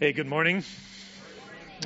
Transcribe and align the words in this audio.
Hey, 0.00 0.14
good 0.14 0.26
morning. 0.26 0.64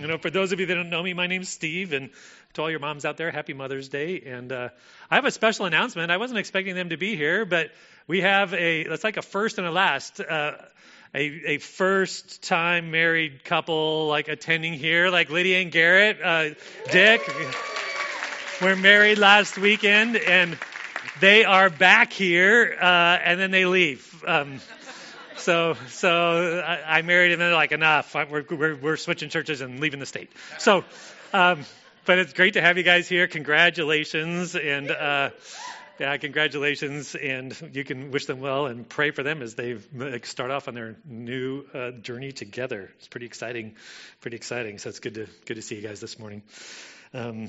You 0.01 0.07
know, 0.07 0.19
for 0.19 0.31
those 0.31 0.53
of 0.53 0.61
you 0.61 0.67
that 0.67 0.75
don't 0.77 0.89
know 0.89 1.03
me, 1.03 1.15
my 1.15 1.27
name's 1.27 1.49
Steve, 1.49 1.93
and 1.93 2.11
to 2.53 2.63
all 2.63 2.71
your 2.71 2.79
moms 2.79 3.05
out 3.05 3.17
there, 3.17 3.33
happy 3.33 3.55
Mother's 3.55 3.89
Day. 3.89 4.23
And 4.25 4.53
uh, 4.53 4.69
I 5.11 5.17
have 5.17 5.25
a 5.25 5.33
special 5.33 5.67
announcement. 5.67 6.13
I 6.13 6.17
wasn't 6.17 6.39
expecting 6.39 6.77
them 6.77 6.91
to 6.91 6.97
be 6.97 7.17
here, 7.17 7.45
but 7.45 7.73
we 8.07 8.21
have 8.21 8.55
a, 8.55 8.83
it's 8.83 9.03
like 9.03 9.17
a 9.17 9.23
first 9.23 9.59
and 9.59 9.67
a 9.67 9.73
last. 9.73 10.21
Uh, 10.21 10.53
a, 11.13 11.55
a 11.55 11.59
first 11.59 12.45
time 12.45 12.93
married 12.93 13.43
couple 13.43 14.07
like 14.07 14.29
attending 14.29 14.75
here, 14.75 15.11
like 15.11 15.29
Lydia 15.31 15.63
and 15.63 15.73
Garrett, 15.73 16.19
uh, 16.23 16.51
Dick. 16.93 17.21
We're 18.63 18.77
married 18.77 19.19
last 19.19 19.59
weekend, 19.59 20.19
and 20.19 20.57
they 21.19 21.45
are 21.45 21.69
back 21.69 22.13
here, 22.13 22.77
uh, 22.81 22.85
and 23.25 23.41
then 23.41 23.51
they 23.51 23.67
leave. 23.67 24.25
Um, 24.25 24.61
so 25.45 25.77
so 25.89 26.63
I, 26.67 26.99
I 26.99 27.03
married 27.03 27.33
him, 27.33 27.41
and 27.41 27.43
they're 27.43 27.55
like, 27.55 27.73
enough. 27.73 28.15
We're, 28.15 28.45
we're, 28.51 28.77
we're 28.77 28.97
switching 28.97 29.29
churches 29.29 29.61
and 29.61 29.81
leaving 29.81 30.01
the 30.01 30.07
state. 30.07 30.31
So, 30.59 30.85
um, 31.33 31.65
but 32.07 32.19
it's 32.19 32.33
great 32.33 32.55
to 32.55 32.63
have 32.63 32.79
you 32.79 32.83
guys 32.83 33.09
here. 33.09 33.29
Congratulations, 33.29 34.57
and 34.57 34.91
uh, 34.91 35.31
yeah, 35.99 36.17
congratulations, 36.17 37.15
and 37.15 37.71
you 37.73 37.85
can 37.85 38.11
wish 38.11 38.27
them 38.27 38.41
well 38.41 38.67
and 38.67 38.89
pray 38.89 39.11
for 39.11 39.23
them 39.23 39.43
as 39.43 39.55
they 39.55 39.77
start 40.23 40.51
off 40.51 40.67
on 40.67 40.75
their 40.75 40.97
new 41.05 41.65
uh, 41.73 41.91
journey 41.93 42.33
together. 42.33 42.91
It's 42.99 43.09
pretty 43.09 43.27
exciting, 43.27 43.77
pretty 44.21 44.37
exciting. 44.37 44.79
So 44.79 44.89
it's 44.89 45.01
good 45.01 45.15
to 45.15 45.27
good 45.47 45.55
to 45.55 45.63
see 45.63 45.77
you 45.77 45.83
guys 45.83 46.01
this 46.01 46.19
morning. 46.19 46.43
Um, 47.13 47.49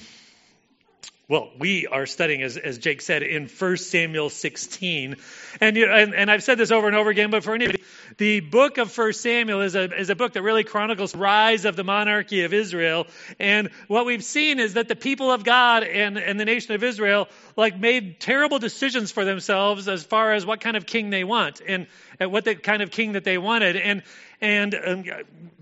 well, 1.28 1.50
we 1.58 1.88
are 1.88 2.06
studying, 2.06 2.44
as, 2.44 2.56
as 2.56 2.78
Jake 2.78 3.02
said, 3.02 3.24
in 3.24 3.48
1 3.48 3.78
Samuel 3.78 4.30
16. 4.30 5.16
And, 5.60 5.76
you 5.76 5.88
and, 5.92 6.14
and 6.14 6.30
I've 6.30 6.44
said 6.44 6.60
this 6.60 6.70
over 6.70 6.86
and 6.86 6.96
over 6.96 7.10
again, 7.10 7.32
but 7.32 7.44
for 7.44 7.56
anybody, 7.56 7.82
the 8.18 8.42
book 8.42 8.78
of 8.78 8.96
1 8.96 9.14
Samuel 9.14 9.62
is 9.62 9.74
a, 9.74 10.00
is 10.00 10.12
a 10.12 10.16
book 10.16 10.34
that 10.34 10.44
really 10.44 10.64
chronicles 10.64 11.14
the 11.14 11.18
rise 11.18 11.66
of 11.66 11.76
the 11.76 11.84
monarchy 11.84 12.44
of 12.44 12.54
Israel. 12.54 13.08
And 13.40 13.72
what 13.88 14.06
we've 14.06 14.24
seen 14.24 14.60
is 14.60 14.76
that 14.76 14.88
the 14.88 14.96
people 14.96 15.32
of 15.32 15.44
God 15.44 15.84
and, 15.84 16.20
and 16.20 16.40
the 16.40 16.46
nation 16.46 16.76
of 16.76 16.84
Israel 16.84 17.28
like 17.58 17.80
made 17.80 18.20
terrible 18.20 18.60
decisions 18.60 19.12
for 19.12 19.26
themselves 19.26 19.88
as 19.88 20.04
far 20.04 20.34
as 20.34 20.46
what 20.46 20.62
kind 20.62 20.78
of 20.78 20.86
king 20.86 21.10
they 21.10 21.24
want 21.24 21.60
and, 21.68 21.88
and 22.20 22.32
what 22.32 22.46
the 22.46 22.54
kind 22.54 22.84
of 22.84 22.92
king 22.92 23.14
that 23.14 23.24
they 23.24 23.40
wanted. 23.40 23.78
And 23.78 24.04
and 24.46 24.76
um, 24.76 25.04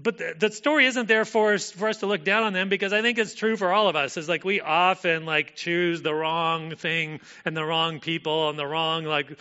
but 0.02 0.17
the, 0.17 0.36
the, 0.38 0.52
story 0.52 0.86
isn't 0.86 1.08
there 1.08 1.23
for 1.23 1.53
us 1.53 1.72
for 1.72 1.88
us 1.88 1.98
to 1.98 2.06
look 2.06 2.26
down 2.26 2.44
on 2.44 2.52
them 2.52 2.67
because 2.67 2.92
I 2.92 3.02
think 3.02 3.17
it's 3.17 3.34
true 3.34 3.56
for 3.56 3.72
all 3.72 3.88
of 3.88 3.95
us. 3.95 4.17
Is 4.17 4.28
like 4.28 4.44
we 4.44 4.59
often 4.59 5.26
like 5.26 5.56
choose 5.56 6.02
the 6.02 6.14
wrong 6.14 6.76
thing 6.76 7.22
and 7.45 7.56
the 7.56 7.64
wrong 7.64 8.02
people 8.02 8.50
and 8.50 8.59
the 8.59 8.67
wrong 8.67 9.06
like 9.06 9.39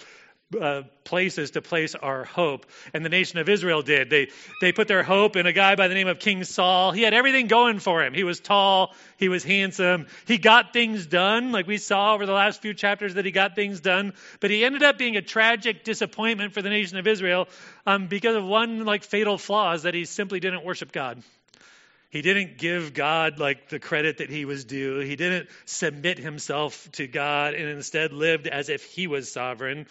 uh, 0.60 0.82
places 1.04 1.52
to 1.52 1.62
place 1.62 1.94
our 1.94 2.24
hope. 2.24 2.66
And 2.94 3.04
the 3.04 3.08
nation 3.08 3.38
of 3.38 3.48
Israel 3.48 3.82
did. 3.82 4.10
They, 4.10 4.28
they 4.60 4.72
put 4.72 4.88
their 4.88 5.02
hope 5.02 5.36
in 5.36 5.46
a 5.46 5.52
guy 5.52 5.74
by 5.74 5.88
the 5.88 5.94
name 5.94 6.08
of 6.08 6.18
King 6.18 6.44
Saul. 6.44 6.92
He 6.92 7.02
had 7.02 7.14
everything 7.14 7.46
going 7.46 7.78
for 7.78 8.02
him. 8.02 8.14
He 8.14 8.24
was 8.24 8.40
tall, 8.40 8.94
he 9.16 9.28
was 9.28 9.44
handsome, 9.44 10.06
he 10.26 10.38
got 10.38 10.72
things 10.72 11.06
done, 11.06 11.52
like 11.52 11.66
we 11.66 11.78
saw 11.78 12.14
over 12.14 12.26
the 12.26 12.32
last 12.32 12.62
few 12.62 12.74
chapters 12.74 13.14
that 13.14 13.24
he 13.24 13.30
got 13.30 13.54
things 13.54 13.80
done. 13.80 14.12
But 14.40 14.50
he 14.50 14.64
ended 14.64 14.82
up 14.82 14.98
being 14.98 15.16
a 15.16 15.22
tragic 15.22 15.84
disappointment 15.84 16.52
for 16.54 16.62
the 16.62 16.70
nation 16.70 16.98
of 16.98 17.06
Israel 17.06 17.48
um, 17.86 18.06
because 18.06 18.36
of 18.36 18.44
one 18.44 18.84
like 18.84 19.02
fatal 19.02 19.38
flaw 19.38 19.72
is 19.72 19.82
that 19.82 19.94
he 19.94 20.04
simply 20.04 20.40
didn't 20.40 20.64
worship 20.64 20.92
God. 20.92 21.22
He 22.12 22.20
didn't 22.20 22.58
give 22.58 22.92
God 22.92 23.38
like 23.38 23.70
the 23.70 23.78
credit 23.78 24.18
that 24.18 24.28
he 24.28 24.44
was 24.44 24.66
due. 24.66 24.98
He 24.98 25.16
didn't 25.16 25.48
submit 25.64 26.18
himself 26.18 26.86
to 26.92 27.06
God 27.06 27.54
and 27.54 27.70
instead 27.70 28.12
lived 28.12 28.46
as 28.46 28.68
if 28.68 28.84
he 28.84 29.06
was 29.06 29.32
sovereign, 29.32 29.86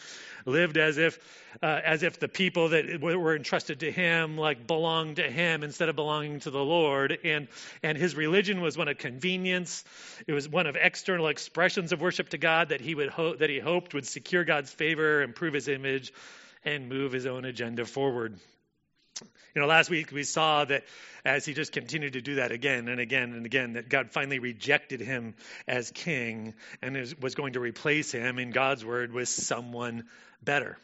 lived 0.46 0.78
as 0.78 1.00
if 1.00 1.18
uh, 1.64 1.82
as 1.84 2.04
if 2.04 2.20
the 2.20 2.28
people 2.28 2.70
that 2.70 3.02
were 3.02 3.36
entrusted 3.36 3.80
to 3.80 3.92
him 3.92 4.38
like 4.38 4.68
belonged 4.68 5.16
to 5.16 5.24
him 5.24 5.64
instead 5.64 5.90
of 5.90 5.96
belonging 5.96 6.40
to 6.42 6.52
the 6.52 6.64
Lord. 6.64 7.18
And 7.24 7.48
and 7.82 7.98
his 7.98 8.16
religion 8.16 8.62
was 8.62 8.78
one 8.78 8.88
of 8.88 9.00
convenience. 9.00 9.84
It 10.28 10.34
was 10.34 10.48
one 10.48 10.68
of 10.68 10.76
external 10.76 11.28
expressions 11.28 11.92
of 11.92 12.02
worship 12.02 12.30
to 12.30 12.38
God 12.38 12.70
that 12.70 12.82
he 12.82 12.94
would 12.94 13.10
hope 13.10 13.40
that 13.40 13.50
he 13.50 13.58
hoped 13.58 13.96
would 13.96 14.06
secure 14.06 14.44
God's 14.44 14.70
favor, 14.70 15.24
improve 15.24 15.56
his 15.56 15.68
image, 15.68 16.14
and 16.64 16.88
move 16.88 17.14
his 17.14 17.26
own 17.26 17.46
agenda 17.46 17.84
forward. 17.84 18.40
You 19.54 19.62
know, 19.62 19.68
last 19.68 19.90
week 19.90 20.12
we 20.12 20.24
saw 20.24 20.64
that 20.66 20.84
as 21.26 21.46
he 21.46 21.54
just 21.54 21.74
continued 21.74 22.14
to 22.14 22.22
do 22.22 22.36
that 22.36 22.52
again 22.52 22.88
and 22.88 23.00
again 23.02 23.34
and 23.34 23.46
again, 23.46 23.74
that 23.74 23.90
God 23.90 24.12
finally 24.12 24.40
rejected 24.40 25.02
him 25.02 25.36
as 25.68 25.92
king 25.92 26.54
and 26.82 26.96
was 27.22 27.36
going 27.36 27.54
to 27.54 27.60
replace 27.60 28.12
him 28.12 28.40
in 28.40 28.52
God's 28.52 28.86
word 28.86 29.12
with 29.12 29.28
someone 29.28 30.06
better. 30.42 30.78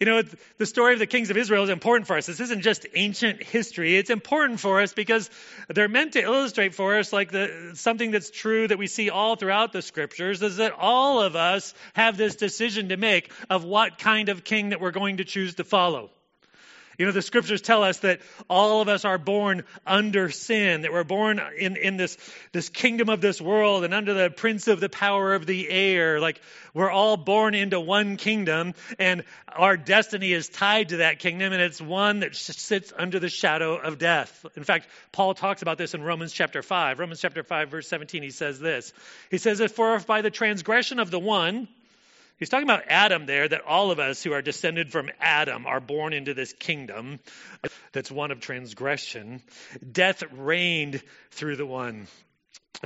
You 0.00 0.06
know, 0.06 0.22
the 0.58 0.66
story 0.66 0.92
of 0.92 1.00
the 1.00 1.06
kings 1.06 1.30
of 1.30 1.36
Israel 1.36 1.64
is 1.64 1.70
important 1.70 2.06
for 2.06 2.16
us. 2.16 2.26
This 2.26 2.38
isn't 2.38 2.62
just 2.62 2.86
ancient 2.94 3.42
history. 3.42 3.96
It's 3.96 4.10
important 4.10 4.60
for 4.60 4.80
us 4.80 4.92
because 4.92 5.28
they're 5.68 5.88
meant 5.88 6.12
to 6.12 6.22
illustrate 6.22 6.74
for 6.74 6.98
us 6.98 7.12
like 7.12 7.32
the, 7.32 7.72
something 7.74 8.12
that's 8.12 8.30
true 8.30 8.68
that 8.68 8.78
we 8.78 8.86
see 8.86 9.10
all 9.10 9.34
throughout 9.34 9.72
the 9.72 9.82
scriptures 9.82 10.40
is 10.40 10.58
that 10.58 10.72
all 10.72 11.20
of 11.20 11.34
us 11.34 11.74
have 11.94 12.16
this 12.16 12.36
decision 12.36 12.90
to 12.90 12.96
make 12.96 13.32
of 13.50 13.64
what 13.64 13.98
kind 13.98 14.28
of 14.28 14.44
king 14.44 14.68
that 14.68 14.80
we're 14.80 14.92
going 14.92 15.16
to 15.16 15.24
choose 15.24 15.56
to 15.56 15.64
follow. 15.64 16.10
You 16.98 17.06
know, 17.06 17.12
the 17.12 17.22
scriptures 17.22 17.62
tell 17.62 17.84
us 17.84 17.98
that 17.98 18.20
all 18.50 18.82
of 18.82 18.88
us 18.88 19.04
are 19.04 19.18
born 19.18 19.62
under 19.86 20.30
sin, 20.30 20.82
that 20.82 20.92
we're 20.92 21.04
born 21.04 21.40
in, 21.56 21.76
in 21.76 21.96
this, 21.96 22.18
this 22.50 22.68
kingdom 22.68 23.08
of 23.08 23.20
this 23.20 23.40
world 23.40 23.84
and 23.84 23.94
under 23.94 24.14
the 24.14 24.30
prince 24.30 24.66
of 24.66 24.80
the 24.80 24.88
power 24.88 25.32
of 25.32 25.46
the 25.46 25.70
air. 25.70 26.18
Like, 26.18 26.40
we're 26.74 26.90
all 26.90 27.16
born 27.16 27.54
into 27.54 27.78
one 27.78 28.16
kingdom, 28.16 28.74
and 28.98 29.22
our 29.46 29.76
destiny 29.76 30.32
is 30.32 30.48
tied 30.48 30.88
to 30.88 30.96
that 30.98 31.20
kingdom, 31.20 31.52
and 31.52 31.62
it's 31.62 31.80
one 31.80 32.20
that 32.20 32.34
sits 32.34 32.92
under 32.96 33.20
the 33.20 33.28
shadow 33.28 33.76
of 33.76 33.98
death. 33.98 34.44
In 34.56 34.64
fact, 34.64 34.88
Paul 35.12 35.34
talks 35.34 35.62
about 35.62 35.78
this 35.78 35.94
in 35.94 36.02
Romans 36.02 36.32
chapter 36.32 36.62
5. 36.62 36.98
Romans 36.98 37.20
chapter 37.20 37.44
5, 37.44 37.70
verse 37.70 37.88
17, 37.88 38.24
he 38.24 38.30
says 38.30 38.58
this. 38.58 38.92
He 39.30 39.38
says, 39.38 39.62
for 39.70 39.94
if 39.94 40.04
by 40.04 40.22
the 40.22 40.30
transgression 40.30 40.98
of 40.98 41.12
the 41.12 41.20
one, 41.20 41.68
He's 42.38 42.48
talking 42.48 42.68
about 42.68 42.84
Adam 42.86 43.26
there, 43.26 43.48
that 43.48 43.62
all 43.66 43.90
of 43.90 43.98
us 43.98 44.22
who 44.22 44.32
are 44.32 44.42
descended 44.42 44.92
from 44.92 45.10
Adam 45.20 45.66
are 45.66 45.80
born 45.80 46.12
into 46.12 46.34
this 46.34 46.52
kingdom 46.52 47.18
that's 47.92 48.10
one 48.10 48.30
of 48.30 48.40
transgression. 48.40 49.42
Death 49.90 50.22
reigned 50.32 51.02
through 51.32 51.56
the 51.56 51.66
one. 51.66 52.06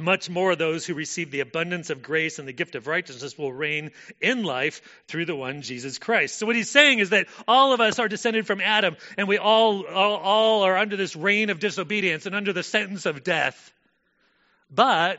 Much 0.00 0.30
more 0.30 0.56
those 0.56 0.86
who 0.86 0.94
receive 0.94 1.30
the 1.30 1.40
abundance 1.40 1.90
of 1.90 2.02
grace 2.02 2.38
and 2.38 2.48
the 2.48 2.52
gift 2.52 2.76
of 2.76 2.86
righteousness 2.86 3.36
will 3.36 3.52
reign 3.52 3.90
in 4.22 4.42
life 4.42 4.80
through 5.06 5.26
the 5.26 5.36
one 5.36 5.60
Jesus 5.60 5.98
Christ. 5.98 6.38
So 6.38 6.46
what 6.46 6.56
he's 6.56 6.70
saying 6.70 7.00
is 7.00 7.10
that 7.10 7.26
all 7.46 7.74
of 7.74 7.80
us 7.82 7.98
are 7.98 8.08
descended 8.08 8.46
from 8.46 8.62
Adam 8.62 8.96
and 9.18 9.28
we 9.28 9.36
all, 9.36 9.86
all, 9.86 10.16
all 10.16 10.62
are 10.62 10.78
under 10.78 10.96
this 10.96 11.14
reign 11.14 11.50
of 11.50 11.58
disobedience 11.58 12.24
and 12.24 12.34
under 12.34 12.54
the 12.54 12.62
sentence 12.62 13.04
of 13.04 13.22
death. 13.22 13.70
But 14.70 15.18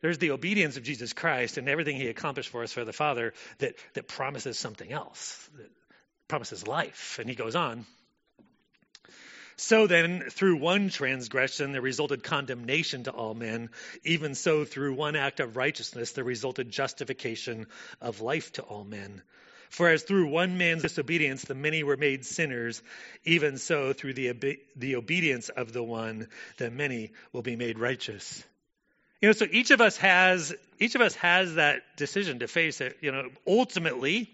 there's 0.00 0.18
the 0.18 0.30
obedience 0.30 0.76
of 0.76 0.82
Jesus 0.82 1.12
Christ 1.12 1.58
and 1.58 1.68
everything 1.68 1.96
he 1.96 2.08
accomplished 2.08 2.48
for 2.48 2.62
us 2.62 2.72
for 2.72 2.84
the 2.84 2.92
Father 2.92 3.34
that, 3.58 3.74
that 3.94 4.08
promises 4.08 4.58
something 4.58 4.90
else, 4.90 5.48
that 5.56 5.70
promises 6.28 6.66
life. 6.66 7.18
And 7.20 7.28
he 7.28 7.34
goes 7.34 7.54
on. 7.54 7.84
So 9.56 9.86
then, 9.86 10.30
through 10.30 10.56
one 10.56 10.88
transgression, 10.88 11.72
there 11.72 11.82
resulted 11.82 12.22
condemnation 12.22 13.04
to 13.04 13.10
all 13.10 13.34
men. 13.34 13.68
Even 14.04 14.34
so, 14.34 14.64
through 14.64 14.94
one 14.94 15.16
act 15.16 15.38
of 15.38 15.54
righteousness, 15.54 16.12
there 16.12 16.24
resulted 16.24 16.70
justification 16.70 17.66
of 18.00 18.22
life 18.22 18.54
to 18.54 18.62
all 18.62 18.84
men. 18.84 19.20
For 19.68 19.88
as 19.88 20.02
through 20.02 20.28
one 20.28 20.56
man's 20.56 20.82
disobedience 20.82 21.44
the 21.44 21.54
many 21.54 21.84
were 21.84 21.98
made 21.98 22.24
sinners, 22.24 22.82
even 23.24 23.58
so 23.58 23.92
through 23.92 24.14
the, 24.14 24.58
the 24.76 24.96
obedience 24.96 25.48
of 25.50 25.72
the 25.72 25.82
one 25.82 26.28
the 26.56 26.70
many 26.70 27.12
will 27.32 27.42
be 27.42 27.54
made 27.54 27.78
righteous. 27.78 28.42
You 29.20 29.28
know, 29.28 29.32
so 29.32 29.46
each 29.50 29.70
of 29.70 29.80
us 29.80 29.98
has 29.98 30.54
each 30.78 30.94
of 30.94 31.02
us 31.02 31.14
has 31.16 31.56
that 31.56 31.82
decision 31.96 32.38
to 32.38 32.48
face 32.48 32.80
it. 32.80 32.96
You 33.02 33.12
know, 33.12 33.28
ultimately, 33.46 34.30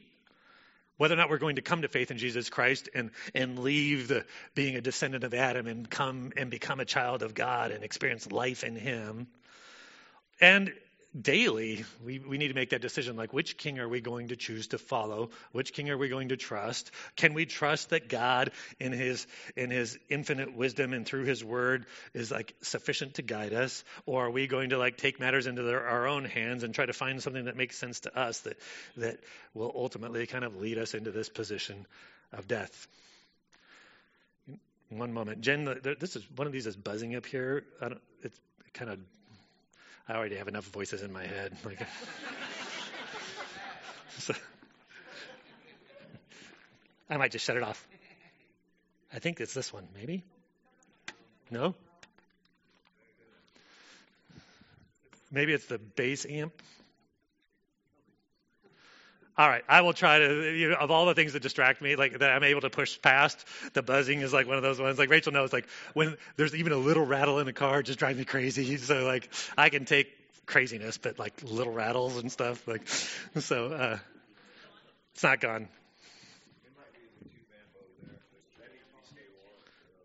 whether 0.96 1.14
or 1.14 1.16
not 1.16 1.28
we're 1.28 1.38
going 1.38 1.56
to 1.56 1.62
come 1.62 1.82
to 1.82 1.88
faith 1.88 2.10
in 2.12 2.18
Jesus 2.18 2.50
Christ 2.50 2.88
and 2.94 3.10
and 3.34 3.58
leave 3.58 4.06
the 4.06 4.24
being 4.54 4.76
a 4.76 4.80
descendant 4.80 5.24
of 5.24 5.34
Adam 5.34 5.66
and 5.66 5.90
come 5.90 6.32
and 6.36 6.50
become 6.50 6.78
a 6.78 6.84
child 6.84 7.22
of 7.22 7.34
God 7.34 7.72
and 7.72 7.82
experience 7.82 8.30
life 8.30 8.62
in 8.62 8.76
Him. 8.76 9.26
And 10.40 10.72
daily 11.20 11.84
we, 12.04 12.18
we 12.18 12.38
need 12.38 12.48
to 12.48 12.54
make 12.54 12.70
that 12.70 12.82
decision 12.82 13.16
like 13.16 13.32
which 13.32 13.56
king 13.56 13.78
are 13.78 13.88
we 13.88 14.00
going 14.00 14.28
to 14.28 14.36
choose 14.36 14.68
to 14.68 14.78
follow? 14.78 15.30
Which 15.52 15.72
king 15.72 15.90
are 15.90 15.96
we 15.96 16.08
going 16.08 16.28
to 16.28 16.36
trust? 16.36 16.90
Can 17.16 17.34
we 17.34 17.46
trust 17.46 17.90
that 17.90 18.08
god 18.08 18.50
in 18.78 18.92
his 18.92 19.26
in 19.56 19.70
his 19.70 19.98
infinite 20.08 20.54
wisdom 20.54 20.92
and 20.92 21.06
through 21.06 21.24
his 21.24 21.42
word 21.42 21.86
is 22.14 22.30
like 22.30 22.54
sufficient 22.62 23.14
to 23.14 23.22
guide 23.22 23.52
us? 23.52 23.84
Or 24.04 24.26
are 24.26 24.30
we 24.30 24.46
going 24.46 24.70
to 24.70 24.78
like 24.78 24.96
take 24.96 25.18
matters 25.20 25.46
into 25.46 25.62
their, 25.62 25.86
our 25.86 26.06
own 26.06 26.24
hands 26.24 26.62
and 26.62 26.74
try 26.74 26.86
to 26.86 26.92
find 26.92 27.22
something 27.22 27.46
that 27.46 27.56
makes 27.56 27.76
sense 27.78 28.00
to 28.00 28.18
us 28.18 28.40
that 28.40 28.58
that 28.96 29.20
will 29.54 29.72
ultimately 29.74 30.26
kind 30.26 30.44
of 30.44 30.56
lead 30.56 30.78
us 30.78 30.94
into 30.94 31.10
this 31.10 31.28
position 31.28 31.86
of 32.32 32.46
death? 32.46 32.86
One 34.88 35.12
moment. 35.12 35.40
Jen 35.40 35.64
this 35.82 36.14
is 36.16 36.24
one 36.36 36.46
of 36.46 36.52
these 36.52 36.66
is 36.66 36.76
buzzing 36.76 37.16
up 37.16 37.26
here. 37.26 37.64
I 37.80 37.88
don't, 37.88 38.00
it's 38.22 38.38
kind 38.72 38.90
of 38.90 38.98
I 40.08 40.14
already 40.14 40.36
have 40.36 40.48
enough 40.48 40.64
voices 40.64 41.02
in 41.02 41.12
my 41.12 41.26
head. 41.26 41.56
Like, 41.64 41.84
so, 44.18 44.34
I 47.10 47.16
might 47.16 47.32
just 47.32 47.44
shut 47.44 47.56
it 47.56 47.62
off. 47.62 47.86
I 49.12 49.18
think 49.18 49.40
it's 49.40 49.54
this 49.54 49.72
one, 49.72 49.88
maybe. 49.94 50.22
No? 51.50 51.74
Maybe 55.30 55.52
it's 55.52 55.66
the 55.66 55.78
bass 55.78 56.24
amp. 56.28 56.52
All 59.38 59.46
right, 59.46 59.62
I 59.68 59.82
will 59.82 59.92
try 59.92 60.18
to. 60.18 60.56
You 60.56 60.70
know, 60.70 60.76
of 60.76 60.90
all 60.90 61.04
the 61.06 61.14
things 61.14 61.34
that 61.34 61.42
distract 61.42 61.82
me, 61.82 61.94
like 61.96 62.18
that 62.20 62.30
I'm 62.30 62.42
able 62.44 62.62
to 62.62 62.70
push 62.70 63.00
past, 63.02 63.44
the 63.74 63.82
buzzing 63.82 64.20
is 64.20 64.32
like 64.32 64.46
one 64.46 64.56
of 64.56 64.62
those 64.62 64.80
ones. 64.80 64.98
Like 64.98 65.10
Rachel 65.10 65.32
knows, 65.32 65.52
like 65.52 65.66
when 65.92 66.16
there's 66.36 66.54
even 66.54 66.72
a 66.72 66.78
little 66.78 67.04
rattle 67.04 67.38
in 67.38 67.46
a 67.48 67.52
car, 67.52 67.82
just 67.82 67.98
drives 67.98 68.18
me 68.18 68.24
crazy. 68.24 68.76
So 68.78 69.04
like 69.04 69.28
I 69.56 69.68
can 69.68 69.84
take 69.84 70.08
craziness, 70.46 70.96
but 70.96 71.18
like 71.18 71.42
little 71.42 71.72
rattles 71.72 72.16
and 72.16 72.32
stuff, 72.32 72.66
like 72.66 72.88
so. 72.88 73.72
uh 73.72 73.98
It's 75.14 75.22
not 75.22 75.40
gone. 75.40 75.68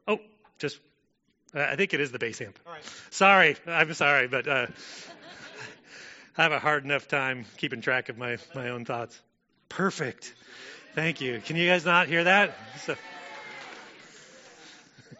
Oh, 0.08 0.20
just 0.60 0.80
I 1.54 1.76
think 1.76 1.94
it 1.94 2.02
is 2.02 2.12
the 2.12 2.20
bass 2.20 2.42
amp. 2.42 2.60
All 2.66 2.74
right. 2.74 2.84
Sorry, 3.12 3.56
I'm 3.68 3.94
sorry, 3.94 4.28
but 4.28 4.48
uh, 4.48 4.68
I 6.38 6.44
have 6.44 6.54
a 6.54 6.60
hard 6.60 6.86
enough 6.86 7.08
time 7.10 7.46
keeping 7.58 7.82
track 7.82 8.08
of 8.08 8.18
my, 8.18 8.38
my 8.56 8.70
own 8.70 8.86
thoughts. 8.86 9.20
Perfect. 9.68 10.34
Thank 10.96 11.20
you. 11.20 11.42
Can 11.46 11.58
you 11.58 11.68
guys 11.68 11.84
not 11.84 12.08
hear 12.08 12.24
that? 12.24 12.58
So, 12.86 12.96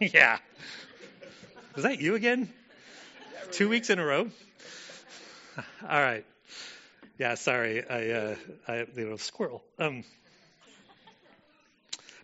yeah. 0.00 0.38
Was 1.74 1.84
that 1.84 2.00
you 2.00 2.14
again? 2.14 2.48
Two 3.50 3.68
weeks 3.68 3.90
in 3.90 3.98
a 3.98 4.04
row? 4.04 4.30
All 5.56 6.00
right. 6.00 6.24
Yeah, 7.18 7.34
sorry. 7.34 7.86
I, 7.88 8.10
uh, 8.10 8.34
I, 8.66 8.86
you 8.96 9.10
know, 9.10 9.16
squirrel. 9.16 9.62
Um, 9.78 10.04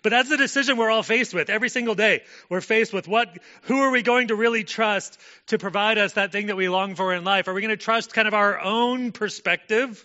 but 0.02 0.10
that's 0.10 0.28
the 0.28 0.36
decision 0.36 0.76
we're 0.76 0.90
all 0.90 1.02
faced 1.02 1.34
with 1.34 1.50
every 1.50 1.68
single 1.68 1.94
day. 1.94 2.22
We're 2.48 2.60
faced 2.60 2.92
with 2.92 3.08
what, 3.08 3.38
who 3.62 3.80
are 3.80 3.90
we 3.90 4.02
going 4.02 4.28
to 4.28 4.34
really 4.34 4.64
trust 4.64 5.18
to 5.48 5.58
provide 5.58 5.98
us 5.98 6.14
that 6.14 6.32
thing 6.32 6.46
that 6.46 6.56
we 6.56 6.68
long 6.68 6.94
for 6.94 7.14
in 7.14 7.24
life? 7.24 7.48
Are 7.48 7.54
we 7.54 7.60
going 7.60 7.76
to 7.76 7.82
trust 7.82 8.12
kind 8.12 8.28
of 8.28 8.34
our 8.34 8.60
own 8.60 9.12
perspective 9.12 10.04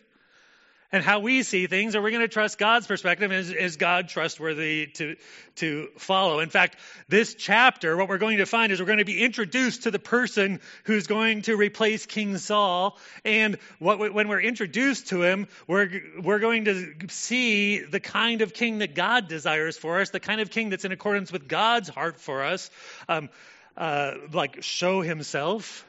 and 0.93 1.03
how 1.03 1.19
we 1.19 1.41
see 1.41 1.65
things? 1.65 1.95
Are 1.95 2.01
we 2.03 2.11
going 2.11 2.21
to 2.21 2.27
trust 2.27 2.59
God's 2.59 2.85
perspective? 2.85 3.31
Is, 3.31 3.49
is 3.49 3.77
God 3.77 4.09
trustworthy 4.09 4.85
to, 4.93 5.15
to 5.55 5.89
follow? 5.97 6.39
In 6.39 6.49
fact, 6.49 6.77
this 7.09 7.33
chapter, 7.33 7.97
what 7.97 8.07
we're 8.07 8.19
going 8.19 8.37
to 8.37 8.45
find 8.45 8.71
is 8.71 8.79
we're 8.79 8.85
going 8.85 8.99
to 8.99 9.03
be 9.05 9.23
introduced 9.23 9.83
to 9.83 9.91
the 9.91 9.97
person 9.97 10.61
who's 10.83 11.07
going 11.07 11.41
to 11.41 11.57
replace 11.57 12.05
King 12.05 12.37
Saul. 12.37 12.95
And 13.25 13.57
what, 13.79 14.13
when 14.13 14.27
we're 14.27 14.39
introduced 14.39 15.07
to 15.07 15.23
him, 15.23 15.47
we're, 15.67 15.89
we're 16.23 16.39
going 16.39 16.65
to 16.65 16.93
see 17.09 17.79
the 17.79 17.99
kind 17.99 18.41
of 18.41 18.53
king 18.53 18.77
that 18.77 18.93
God 18.93 19.27
desires 19.27 19.75
for 19.75 19.99
us, 19.99 20.11
the 20.11 20.19
kind 20.19 20.41
of 20.41 20.51
king 20.51 20.69
that's 20.69 20.85
in 20.85 20.91
accordance 20.91 21.31
with 21.31 21.47
God's 21.47 21.89
heart 21.89 22.21
for 22.21 22.43
us, 22.43 22.69
um, 23.09 23.29
uh, 23.75 24.11
like 24.31 24.61
show 24.61 25.01
himself 25.01 25.87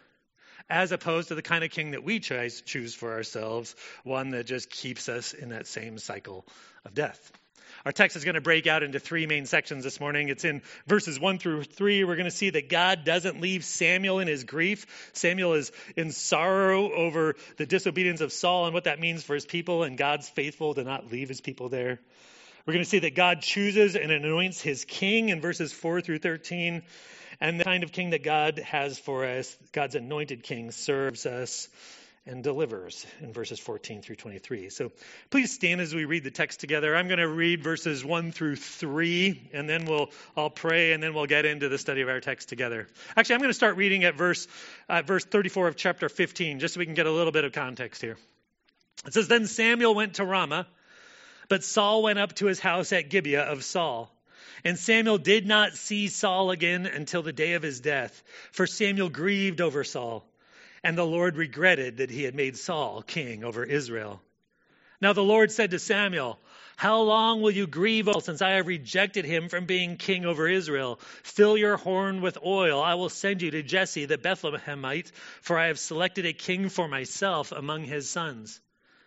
as 0.68 0.92
opposed 0.92 1.28
to 1.28 1.34
the 1.34 1.42
kind 1.42 1.64
of 1.64 1.70
king 1.70 1.92
that 1.92 2.04
we 2.04 2.20
choose, 2.20 2.94
for 2.94 3.12
ourselves, 3.12 3.74
one 4.02 4.30
that 4.30 4.46
just 4.46 4.70
keeps 4.70 5.08
us 5.08 5.32
in 5.32 5.50
that 5.50 5.66
same 5.66 5.98
cycle 5.98 6.46
of 6.84 6.94
death. 6.94 7.32
Our 7.84 7.92
text 7.92 8.16
is 8.16 8.24
going 8.24 8.36
to 8.36 8.40
break 8.40 8.66
out 8.66 8.82
into 8.82 8.98
three 8.98 9.26
main 9.26 9.44
sections 9.44 9.84
this 9.84 10.00
morning. 10.00 10.30
It's 10.30 10.44
in 10.44 10.62
verses 10.86 11.20
1 11.20 11.38
through 11.38 11.64
3. 11.64 12.04
We're 12.04 12.16
going 12.16 12.24
to 12.24 12.30
see 12.30 12.48
that 12.50 12.70
God 12.70 13.04
doesn't 13.04 13.42
leave 13.42 13.62
Samuel 13.62 14.20
in 14.20 14.28
his 14.28 14.44
grief. 14.44 15.10
Samuel 15.12 15.52
is 15.52 15.70
in 15.94 16.10
sorrow 16.10 16.90
over 16.90 17.34
the 17.58 17.66
disobedience 17.66 18.22
of 18.22 18.32
Saul 18.32 18.64
and 18.64 18.72
what 18.72 18.84
that 18.84 19.00
means 19.00 19.22
for 19.22 19.34
his 19.34 19.44
people, 19.44 19.82
and 19.82 19.98
God's 19.98 20.28
faithful 20.28 20.72
to 20.74 20.84
not 20.84 21.10
leave 21.10 21.28
his 21.28 21.42
people 21.42 21.68
there. 21.68 22.00
We're 22.64 22.72
going 22.72 22.84
to 22.84 22.88
see 22.90 23.00
that 23.00 23.14
God 23.14 23.42
chooses 23.42 23.96
and 23.96 24.10
anoints 24.10 24.62
his 24.62 24.86
king 24.86 25.28
in 25.28 25.42
verses 25.42 25.70
4 25.70 26.00
through 26.00 26.20
13 26.20 26.82
and 27.40 27.60
the 27.60 27.64
kind 27.64 27.82
of 27.84 27.92
king 27.92 28.10
that 28.10 28.22
God 28.22 28.58
has 28.58 28.98
for 28.98 29.24
us, 29.24 29.56
God's 29.72 29.94
anointed 29.94 30.42
king, 30.42 30.70
serves 30.70 31.26
us 31.26 31.68
and 32.26 32.42
delivers 32.42 33.04
in 33.20 33.32
verses 33.32 33.60
14 33.60 34.00
through 34.00 34.16
23. 34.16 34.70
So 34.70 34.92
please 35.28 35.52
stand 35.52 35.80
as 35.80 35.94
we 35.94 36.06
read 36.06 36.24
the 36.24 36.30
text 36.30 36.60
together. 36.60 36.96
I'm 36.96 37.06
going 37.06 37.18
to 37.18 37.28
read 37.28 37.62
verses 37.62 38.02
1 38.02 38.32
through 38.32 38.56
3, 38.56 39.50
and 39.52 39.68
then 39.68 39.84
we'll 39.84 40.10
I'll 40.36 40.48
pray, 40.48 40.92
and 40.92 41.02
then 41.02 41.12
we'll 41.12 41.26
get 41.26 41.44
into 41.44 41.68
the 41.68 41.76
study 41.76 42.00
of 42.00 42.08
our 42.08 42.20
text 42.20 42.48
together. 42.48 42.88
Actually, 43.16 43.34
I'm 43.34 43.40
going 43.40 43.50
to 43.50 43.54
start 43.54 43.76
reading 43.76 44.04
at 44.04 44.14
verse, 44.14 44.48
uh, 44.88 45.02
verse 45.02 45.24
34 45.24 45.68
of 45.68 45.76
chapter 45.76 46.08
15, 46.08 46.60
just 46.60 46.74
so 46.74 46.78
we 46.78 46.86
can 46.86 46.94
get 46.94 47.06
a 47.06 47.12
little 47.12 47.32
bit 47.32 47.44
of 47.44 47.52
context 47.52 48.00
here. 48.00 48.16
It 49.06 49.12
says, 49.12 49.28
Then 49.28 49.46
Samuel 49.46 49.94
went 49.94 50.14
to 50.14 50.24
Ramah, 50.24 50.66
but 51.48 51.62
Saul 51.62 52.02
went 52.02 52.18
up 52.18 52.34
to 52.36 52.46
his 52.46 52.58
house 52.58 52.92
at 52.92 53.10
Gibeah 53.10 53.42
of 53.42 53.64
Saul. 53.64 54.13
And 54.62 54.78
Samuel 54.78 55.18
did 55.18 55.46
not 55.46 55.74
see 55.74 56.08
Saul 56.08 56.50
again 56.50 56.86
until 56.86 57.22
the 57.22 57.32
day 57.32 57.54
of 57.54 57.62
his 57.62 57.80
death, 57.80 58.22
for 58.52 58.66
Samuel 58.66 59.08
grieved 59.08 59.60
over 59.60 59.82
Saul, 59.84 60.24
and 60.82 60.96
the 60.96 61.06
Lord 61.06 61.36
regretted 61.36 61.96
that 61.96 62.10
he 62.10 62.24
had 62.24 62.34
made 62.34 62.56
Saul 62.56 63.02
king 63.02 63.42
over 63.42 63.64
Israel. 63.64 64.22
Now 65.00 65.12
the 65.12 65.22
Lord 65.22 65.50
said 65.50 65.72
to 65.72 65.78
Samuel, 65.78 66.38
How 66.76 67.00
long 67.00 67.42
will 67.42 67.50
you 67.50 67.66
grieve 67.66 68.08
since 68.20 68.40
I 68.40 68.52
have 68.52 68.66
rejected 68.66 69.24
him 69.24 69.48
from 69.48 69.66
being 69.66 69.96
king 69.96 70.24
over 70.24 70.48
Israel? 70.48 71.00
Fill 71.22 71.56
your 71.56 71.76
horn 71.76 72.20
with 72.20 72.38
oil. 72.44 72.82
I 72.82 72.94
will 72.94 73.08
send 73.08 73.42
you 73.42 73.50
to 73.50 73.62
Jesse 73.62 74.06
the 74.06 74.18
Bethlehemite, 74.18 75.10
for 75.42 75.58
I 75.58 75.66
have 75.66 75.78
selected 75.78 76.26
a 76.26 76.32
king 76.32 76.68
for 76.68 76.88
myself 76.88 77.52
among 77.52 77.84
his 77.84 78.08
sons. 78.08 78.60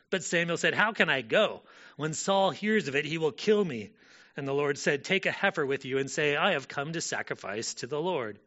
But 0.10 0.24
Samuel 0.24 0.58
said, 0.58 0.74
How 0.74 0.94
can 0.94 1.10
I 1.10 1.22
go? 1.22 1.64
When 1.96 2.14
Saul 2.14 2.52
hears 2.52 2.88
of 2.88 2.96
it, 2.96 3.06
he 3.06 3.18
will 3.18 3.32
kill 3.32 3.64
me. 3.64 3.92
And 4.38 4.48
the 4.48 4.54
Lord 4.54 4.78
said, 4.78 5.04
Take 5.04 5.26
a 5.26 5.32
heifer 5.32 5.66
with 5.66 5.84
you 5.84 5.98
and 5.98 6.10
say, 6.10 6.36
I 6.36 6.54
have 6.54 6.68
come 6.68 6.94
to 6.94 7.02
sacrifice 7.02 7.74
to 7.76 7.88
the 7.88 8.00
Lord. 8.00 8.40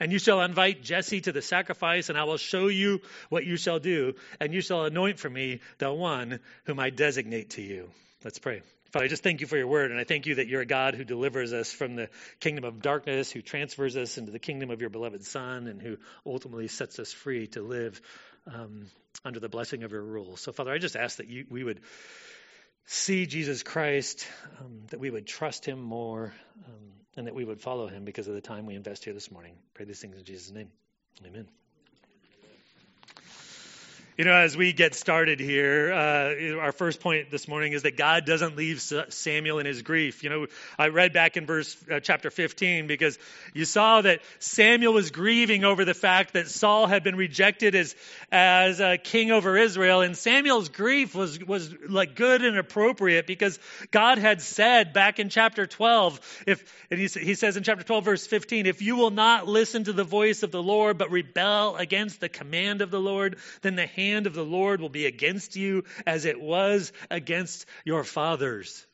And 0.00 0.10
you 0.10 0.18
shall 0.18 0.40
invite 0.40 0.82
Jesse 0.82 1.20
to 1.20 1.32
the 1.32 1.42
sacrifice, 1.42 2.08
and 2.08 2.18
I 2.18 2.24
will 2.24 2.38
show 2.38 2.68
you 2.68 3.02
what 3.28 3.44
you 3.44 3.58
shall 3.58 3.78
do. 3.78 4.14
And 4.40 4.54
you 4.54 4.62
shall 4.62 4.84
anoint 4.84 5.18
for 5.18 5.28
me 5.28 5.60
the 5.78 5.92
one 5.92 6.40
whom 6.64 6.80
I 6.80 6.88
designate 6.88 7.50
to 7.50 7.62
you. 7.62 7.90
Let's 8.24 8.38
pray. 8.38 8.62
Father, 8.92 9.04
I 9.04 9.08
just 9.08 9.22
thank 9.22 9.42
you 9.42 9.46
for 9.46 9.58
your 9.58 9.66
word, 9.66 9.90
and 9.90 10.00
I 10.00 10.04
thank 10.04 10.26
you 10.26 10.36
that 10.36 10.46
you're 10.48 10.62
a 10.62 10.66
God 10.66 10.94
who 10.94 11.04
delivers 11.04 11.52
us 11.52 11.70
from 11.70 11.96
the 11.96 12.08
kingdom 12.40 12.64
of 12.64 12.80
darkness, 12.80 13.30
who 13.30 13.42
transfers 13.42 13.96
us 13.96 14.16
into 14.16 14.32
the 14.32 14.38
kingdom 14.38 14.70
of 14.70 14.80
your 14.80 14.90
beloved 14.90 15.24
Son, 15.24 15.66
and 15.66 15.82
who 15.82 15.98
ultimately 16.24 16.68
sets 16.68 16.98
us 16.98 17.12
free 17.12 17.48
to 17.48 17.62
live 17.62 18.00
um, 18.46 18.86
under 19.24 19.40
the 19.40 19.48
blessing 19.48 19.82
of 19.82 19.92
your 19.92 20.02
rule. 20.02 20.36
So, 20.36 20.52
Father, 20.52 20.72
I 20.72 20.78
just 20.78 20.96
ask 20.96 21.18
that 21.18 21.28
you, 21.28 21.44
we 21.50 21.64
would 21.64 21.80
see 22.86 23.26
Jesus 23.26 23.62
Christ, 23.62 24.26
um, 24.60 24.82
that 24.90 25.00
we 25.00 25.10
would 25.10 25.26
trust 25.26 25.66
him 25.66 25.80
more, 25.80 26.32
um, 26.66 26.92
and 27.16 27.26
that 27.26 27.34
we 27.34 27.44
would 27.44 27.60
follow 27.60 27.88
him 27.88 28.04
because 28.04 28.28
of 28.28 28.34
the 28.34 28.40
time 28.40 28.66
we 28.66 28.74
invest 28.74 29.04
here 29.04 29.14
this 29.14 29.30
morning. 29.30 29.54
Pray 29.74 29.84
these 29.84 30.00
things 30.00 30.16
in 30.16 30.24
Jesus' 30.24 30.50
name. 30.50 30.70
Amen. 31.26 31.48
You 34.16 34.24
know, 34.24 34.32
as 34.32 34.56
we 34.56 34.72
get 34.72 34.94
started 34.94 35.40
here, 35.40 35.92
uh, 35.92 36.58
our 36.58 36.72
first 36.72 37.00
point 37.00 37.30
this 37.30 37.46
morning 37.46 37.74
is 37.74 37.82
that 37.82 37.98
God 37.98 38.24
doesn't 38.24 38.56
leave 38.56 38.80
Samuel 38.80 39.58
in 39.58 39.66
his 39.66 39.82
grief. 39.82 40.24
You 40.24 40.30
know, 40.30 40.46
I 40.78 40.88
read 40.88 41.12
back 41.12 41.36
in 41.36 41.44
verse 41.44 41.76
uh, 41.90 42.00
chapter 42.00 42.30
15 42.30 42.86
because 42.86 43.18
you 43.52 43.66
saw 43.66 44.00
that 44.00 44.22
Samuel 44.38 44.94
was 44.94 45.10
grieving 45.10 45.64
over 45.64 45.84
the 45.84 45.92
fact 45.92 46.32
that 46.32 46.48
Saul 46.48 46.86
had 46.86 47.04
been 47.04 47.16
rejected 47.16 47.74
as 47.74 47.94
as 48.32 48.80
king 49.04 49.32
over 49.32 49.54
Israel, 49.58 50.00
and 50.00 50.16
Samuel's 50.16 50.70
grief 50.70 51.14
was 51.14 51.38
was 51.44 51.74
like 51.86 52.16
good 52.16 52.42
and 52.42 52.56
appropriate 52.56 53.26
because 53.26 53.58
God 53.90 54.16
had 54.16 54.40
said 54.40 54.94
back 54.94 55.18
in 55.18 55.28
chapter 55.28 55.66
12, 55.66 56.44
if 56.46 56.86
and 56.90 56.98
he, 56.98 57.06
he 57.06 57.34
says 57.34 57.58
in 57.58 57.64
chapter 57.64 57.84
12 57.84 58.04
verse 58.06 58.26
15, 58.26 58.64
if 58.64 58.80
you 58.80 58.96
will 58.96 59.10
not 59.10 59.46
listen 59.46 59.84
to 59.84 59.92
the 59.92 60.04
voice 60.04 60.42
of 60.42 60.50
the 60.50 60.62
Lord 60.62 60.96
but 60.96 61.10
rebel 61.10 61.76
against 61.76 62.18
the 62.20 62.30
command 62.30 62.80
of 62.80 62.90
the 62.90 63.00
Lord, 63.00 63.36
then 63.60 63.76
the 63.76 63.86
hand 63.86 64.05
hand 64.10 64.26
of 64.26 64.34
the 64.34 64.44
Lord 64.44 64.80
will 64.80 64.88
be 64.88 65.06
against 65.06 65.56
you 65.56 65.84
as 66.06 66.24
it 66.24 66.40
was 66.40 66.92
against 67.10 67.66
your 67.84 68.04
fathers. 68.04 68.86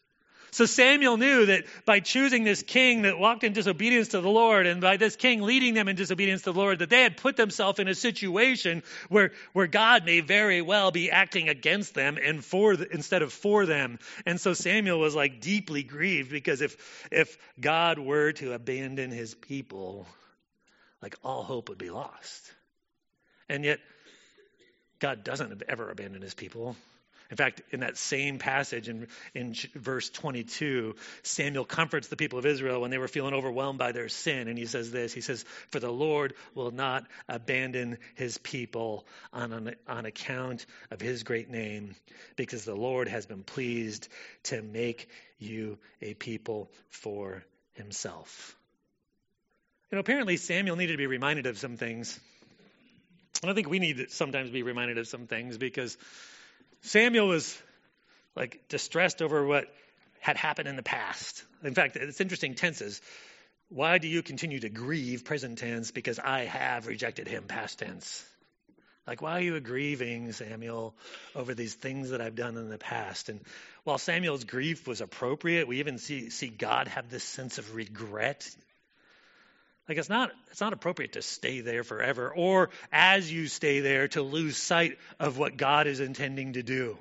So 0.53 0.67
Samuel 0.67 1.17
knew 1.17 1.47
that 1.47 1.65
by 1.87 2.01
choosing 2.01 2.45
this 2.45 2.63
king 2.63 3.03
that 3.03 3.19
walked 3.19 3.43
in 3.43 3.55
disobedience 3.55 4.09
to 4.09 4.21
the 4.21 4.29
Lord 4.29 4.67
and 4.67 4.83
by 4.83 4.99
this 4.99 5.17
king 5.17 5.41
leading 5.41 5.73
them 5.73 5.89
in 5.89 5.97
disobedience 5.97 6.43
to 6.43 6.53
the 6.53 6.59
Lord, 6.59 6.81
that 6.81 6.91
they 6.91 7.03
had 7.03 7.17
put 7.17 7.37
themselves 7.37 7.79
in 7.79 7.89
a 7.89 7.95
situation 7.95 8.83
where, 9.09 9.33
where 9.55 9.67
God 9.67 10.05
may 10.05 10.21
very 10.21 10.61
well 10.61 10.91
be 10.91 11.11
acting 11.11 11.49
against 11.49 11.95
them 11.95 12.19
and 12.23 12.45
for 12.45 12.77
the, 12.77 12.87
instead 12.93 13.23
of 13.23 13.33
for 13.33 13.65
them. 13.65 13.99
And 14.27 14.39
so 14.39 14.53
Samuel 14.53 15.01
was 15.01 15.15
like 15.15 15.41
deeply 15.41 15.85
grieved 15.85 16.31
because 16.31 16.61
if, 16.61 17.09
if 17.11 17.39
God 17.59 17.99
were 17.99 18.33
to 18.33 18.53
abandon 18.53 19.11
his 19.11 19.35
people, 19.35 20.07
like 21.01 21.17
all 21.25 21.45
hope 21.45 21.71
would 21.71 21.79
be 21.79 21.89
lost. 21.89 22.53
And 23.49 23.65
yet 23.65 23.81
God 25.03 25.25
doesn't 25.25 25.65
ever 25.69 25.91
abandon 25.91 26.23
his 26.23 26.33
people. 26.33 26.77
In 27.29 27.37
fact, 27.37 27.61
in 27.71 27.81
that 27.81 27.97
same 27.97 28.39
passage 28.39 28.89
in, 28.89 29.09
in 29.35 29.55
verse 29.75 30.11
22, 30.11 30.95
Samuel 31.23 31.65
comforts 31.65 32.07
the 32.07 32.17
people 32.17 32.39
of 32.39 32.47
Israel 32.47 32.81
when 32.81 32.93
they 32.93 32.99
were 32.99 33.09
feeling 33.09 33.35
overwhelmed 33.35 33.81
by 33.81 33.91
their 33.91 34.09
sin. 34.09 34.47
And 34.47 34.57
he 34.57 34.67
says 34.67 34.93
this 34.93 35.13
He 35.13 35.23
says, 35.23 35.45
For 35.71 35.81
the 35.81 35.91
Lord 35.91 36.35
will 36.55 36.71
not 36.71 37.05
abandon 37.29 37.99
his 38.15 38.39
people 38.39 39.05
on, 39.33 39.53
on, 39.53 39.75
on 39.89 40.07
account 40.07 40.67
of 40.93 41.01
his 41.01 41.25
great 41.25 41.51
name, 41.51 41.97
because 42.37 42.65
the 42.65 42.77
Lord 42.77 43.09
has 43.09 43.27
been 43.27 43.43
pleased 43.43 44.09
to 44.45 44.63
make 44.63 45.09
you 45.39 45.79
a 46.01 46.15
people 46.15 46.71
for 46.91 47.43
himself. 47.73 48.55
You 49.91 49.97
know, 49.97 50.01
apparently 50.01 50.37
Samuel 50.37 50.77
needed 50.77 50.93
to 50.93 50.99
be 50.99 51.09
reminded 51.09 51.47
of 51.47 51.59
some 51.59 51.77
things. 51.77 52.21
And 53.43 53.51
I 53.51 53.55
think 53.55 53.69
we 53.69 53.81
need 53.81 53.97
to 53.97 54.09
sometimes 54.09 54.51
be 54.51 54.63
reminded 54.63 54.99
of 54.99 55.09
some 55.09 55.27
things 55.27 55.59
because 55.59 55.99
Samuel 56.83 57.29
was 57.29 57.61
like 58.37 58.69
distressed 58.69 59.21
over 59.21 59.45
what 59.45 59.67
had 60.21 60.37
happened 60.37 60.69
in 60.69 60.77
the 60.77 60.83
past. 60.83 61.45
In 61.65 61.75
fact, 61.75 61.97
it's 61.97 62.21
interesting 62.21 62.55
tenses. 62.55 63.01
Why 63.69 63.99
do 63.99 64.07
you 64.07 64.23
continue 64.23 64.61
to 64.61 64.69
grieve, 64.69 65.25
present 65.25 65.59
tense, 65.59 65.91
because 65.91 66.19
I 66.19 66.45
have 66.45 66.87
rejected 66.87 67.27
him, 67.27 67.45
past 67.45 67.81
tense? 67.81 68.25
Like, 69.07 69.21
why 69.21 69.39
are 69.39 69.41
you 69.41 69.59
grieving, 69.59 70.31
Samuel, 70.31 70.95
over 71.35 71.55
these 71.55 71.75
things 71.75 72.11
that 72.11 72.21
I've 72.21 72.37
done 72.37 72.57
in 72.57 72.69
the 72.69 72.79
past? 72.79 73.29
And 73.29 73.41
while 73.83 73.99
Samuel's 73.99 74.45
grief 74.45 74.87
was 74.87 75.01
appropriate, 75.01 75.67
we 75.67 75.81
even 75.81 75.99
see, 75.99 76.31
see 76.31 76.49
God 76.49 76.87
have 76.89 77.11
this 77.11 77.25
sense 77.25 77.59
of 77.59 77.75
regret. 77.75 78.49
Like 79.89 79.99
it's 79.99 80.09
not 80.09 80.31
it's 80.51 80.61
not 80.61 80.73
appropriate 80.73 81.15
to 81.15 81.23
stay 81.23 81.61
there 81.61 81.85
forever, 81.85 82.33
or 82.35 82.71
as 82.93 83.31
you 83.31 83.49
stay 83.49 83.81
there 83.81 84.09
to 84.09 84.23
lose 84.23 84.57
sight 84.57 84.99
of 85.19 85.39
what 85.39 85.57
God 85.57 85.87
is 85.87 86.01
intending 86.01 86.55
to 86.55 86.63
do. 86.63 86.99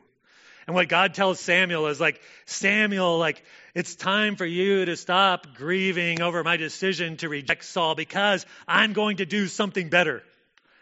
And 0.68 0.76
what 0.76 0.90
God 0.90 1.14
tells 1.14 1.40
Samuel 1.40 1.88
is 1.88 2.00
like, 2.00 2.22
Samuel, 2.46 3.18
like, 3.18 3.44
it's 3.74 3.96
time 3.96 4.36
for 4.36 4.46
you 4.46 4.86
to 4.86 4.96
stop 4.96 5.56
grieving 5.56 6.22
over 6.22 6.44
my 6.44 6.56
decision 6.56 7.18
to 7.18 7.30
reject 7.30 7.66
Saul 7.66 7.96
because 7.96 8.46
I'm 8.68 8.94
going 8.94 9.18
to 9.18 9.26
do 9.26 9.48
something 9.48 9.90
better. 9.90 10.24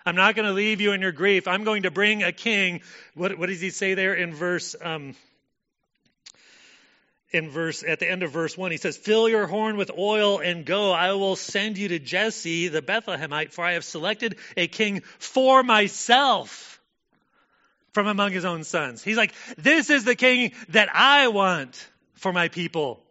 I'm 0.06 0.16
not 0.16 0.36
going 0.36 0.48
to 0.48 0.54
leave 0.54 0.82
you 0.82 0.92
in 0.92 1.02
your 1.02 1.12
grief. 1.12 1.48
I'm 1.48 1.64
going 1.64 1.84
to 1.84 1.92
bring 1.92 2.24
a 2.24 2.32
king. 2.32 2.82
What, 3.16 3.38
what 3.38 3.48
does 3.48 3.62
he 3.62 3.70
say 3.70 3.94
there 3.94 4.14
in 4.14 4.34
verse? 4.34 4.76
Um, 4.82 5.16
in 7.32 7.50
verse 7.50 7.84
at 7.88 8.00
the 8.00 8.10
end 8.10 8.24
of 8.24 8.32
verse 8.32 8.58
1 8.58 8.72
he 8.72 8.78
says 8.78 8.98
fill 8.98 9.30
your 9.30 9.48
horn 9.48 9.78
with 9.78 9.92
oil 9.98 10.40
and 10.40 10.66
go. 10.66 10.92
I 10.92 11.14
will 11.14 11.36
send 11.36 11.78
you 11.78 11.90
to 11.90 12.00
jesse 12.00 12.68
the 12.68 12.82
bethlehemite 12.82 13.52
for 13.52 13.64
i 13.64 13.74
have 13.74 13.84
selected 13.84 14.38
a 14.58 14.68
king 14.68 15.02
for 15.20 15.64
myself 15.64 16.82
from 17.94 18.08
among 18.08 18.32
his 18.32 18.46
own 18.46 18.64
sons. 18.64 19.04
He's 19.04 19.18
like 19.18 19.34
this 19.58 19.90
is 19.90 20.06
the 20.06 20.16
king 20.16 20.52
that 20.70 20.90
i 20.94 21.28
want 21.28 21.88
for 22.16 22.34
my 22.34 22.48
people. 22.48 23.02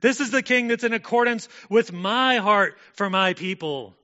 This 0.00 0.20
is 0.20 0.30
the 0.30 0.42
king 0.42 0.68
that's 0.68 0.84
in 0.84 0.92
accordance 0.92 1.48
with 1.70 1.92
my 1.92 2.38
heart 2.38 2.76
for 2.94 3.08
my 3.08 3.34
people. 3.34 3.94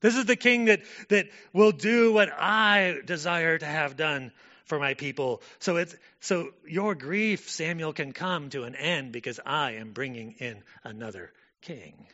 This 0.00 0.14
is 0.14 0.26
the 0.26 0.36
king 0.36 0.66
that, 0.66 0.80
that 1.08 1.28
will 1.52 1.72
do 1.72 2.12
what 2.12 2.28
I 2.32 2.98
desire 3.04 3.58
to 3.58 3.66
have 3.66 3.96
done 3.96 4.30
for 4.68 4.78
my 4.78 4.94
people. 4.94 5.42
So 5.58 5.76
it's 5.76 5.96
so 6.20 6.50
your 6.66 6.94
grief, 6.94 7.50
Samuel, 7.50 7.92
can 7.92 8.12
come 8.12 8.50
to 8.50 8.64
an 8.64 8.74
end 8.76 9.12
because 9.12 9.40
I 9.44 9.72
am 9.72 9.92
bringing 9.92 10.32
in 10.38 10.62
another 10.84 11.32
king 11.62 12.06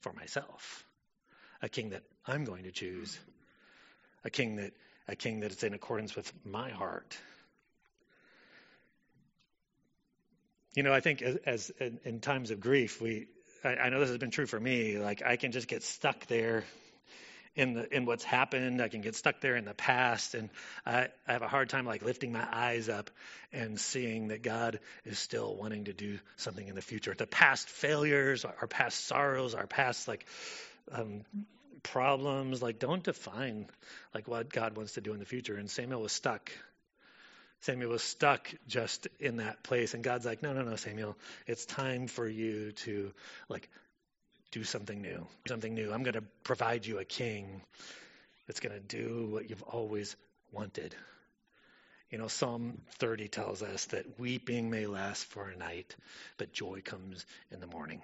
for 0.00 0.12
myself. 0.12 0.84
A 1.60 1.68
king 1.68 1.90
that 1.90 2.02
I'm 2.26 2.44
going 2.44 2.64
to 2.64 2.72
choose. 2.72 3.16
A 4.24 4.30
king 4.30 4.56
that 4.56 4.72
a 5.06 5.14
king 5.14 5.40
that 5.40 5.52
is 5.52 5.62
in 5.62 5.74
accordance 5.74 6.16
with 6.16 6.32
my 6.44 6.70
heart. 6.70 7.16
You 10.74 10.82
know, 10.82 10.92
I 10.92 11.00
think 11.00 11.20
as, 11.20 11.36
as 11.44 11.70
in, 11.80 12.00
in, 12.04 12.20
times 12.20 12.50
of 12.50 12.60
grief, 12.60 13.00
we 13.00 13.26
I, 13.62 13.74
I 13.74 13.88
know 13.90 14.00
this 14.00 14.08
has 14.08 14.18
been 14.18 14.30
true 14.30 14.46
for 14.46 14.58
me. 14.58 14.98
Like 14.98 15.22
I 15.22 15.36
can 15.36 15.52
just 15.52 15.68
get 15.68 15.82
stuck 15.82 16.26
there 16.26 16.64
in 17.54 17.74
the 17.74 17.94
in 17.94 18.06
what's 18.06 18.24
happened. 18.24 18.80
I 18.80 18.88
can 18.88 19.00
get 19.00 19.14
stuck 19.14 19.40
there 19.40 19.56
in 19.56 19.64
the 19.64 19.74
past, 19.74 20.34
and 20.34 20.50
I, 20.86 21.08
I 21.26 21.32
have 21.32 21.42
a 21.42 21.48
hard 21.48 21.68
time 21.68 21.84
like 21.84 22.02
lifting 22.02 22.32
my 22.32 22.46
eyes 22.50 22.88
up 22.88 23.10
and 23.52 23.78
seeing 23.78 24.28
that 24.28 24.42
God 24.42 24.80
is 25.04 25.18
still 25.18 25.54
wanting 25.54 25.84
to 25.84 25.92
do 25.92 26.18
something 26.36 26.66
in 26.66 26.74
the 26.74 26.82
future. 26.82 27.14
The 27.14 27.26
past 27.26 27.68
failures, 27.68 28.44
our 28.44 28.66
past 28.66 29.06
sorrows, 29.06 29.54
our 29.54 29.66
past 29.66 30.08
like 30.08 30.26
um, 30.90 31.22
problems, 31.82 32.62
like 32.62 32.78
don't 32.78 33.02
define 33.02 33.66
like 34.14 34.28
what 34.28 34.50
God 34.50 34.76
wants 34.76 34.94
to 34.94 35.00
do 35.00 35.12
in 35.12 35.18
the 35.18 35.26
future. 35.26 35.56
And 35.56 35.70
Samuel 35.70 36.02
was 36.02 36.12
stuck. 36.12 36.50
Samuel 37.60 37.90
was 37.90 38.02
stuck 38.02 38.52
just 38.66 39.06
in 39.20 39.36
that 39.36 39.62
place, 39.62 39.94
and 39.94 40.02
God's 40.02 40.26
like, 40.26 40.42
no, 40.42 40.52
no, 40.52 40.62
no, 40.62 40.74
Samuel, 40.74 41.16
it's 41.46 41.64
time 41.64 42.08
for 42.08 42.26
you 42.26 42.72
to 42.72 43.12
like 43.48 43.68
do 44.52 44.62
something 44.64 45.00
new. 45.00 45.26
Something 45.48 45.74
new. 45.74 45.92
I'm 45.92 46.04
going 46.04 46.14
to 46.14 46.24
provide 46.44 46.86
you 46.86 46.98
a 46.98 47.04
king 47.04 47.62
that's 48.46 48.60
going 48.60 48.74
to 48.74 48.80
do 48.80 49.28
what 49.32 49.50
you've 49.50 49.62
always 49.62 50.14
wanted. 50.52 50.94
You 52.10 52.18
know, 52.18 52.28
Psalm 52.28 52.80
30 52.98 53.28
tells 53.28 53.62
us 53.62 53.86
that 53.86 54.20
weeping 54.20 54.70
may 54.70 54.86
last 54.86 55.24
for 55.24 55.48
a 55.48 55.56
night, 55.56 55.96
but 56.36 56.52
joy 56.52 56.82
comes 56.84 57.24
in 57.50 57.60
the 57.60 57.66
morning. 57.66 58.02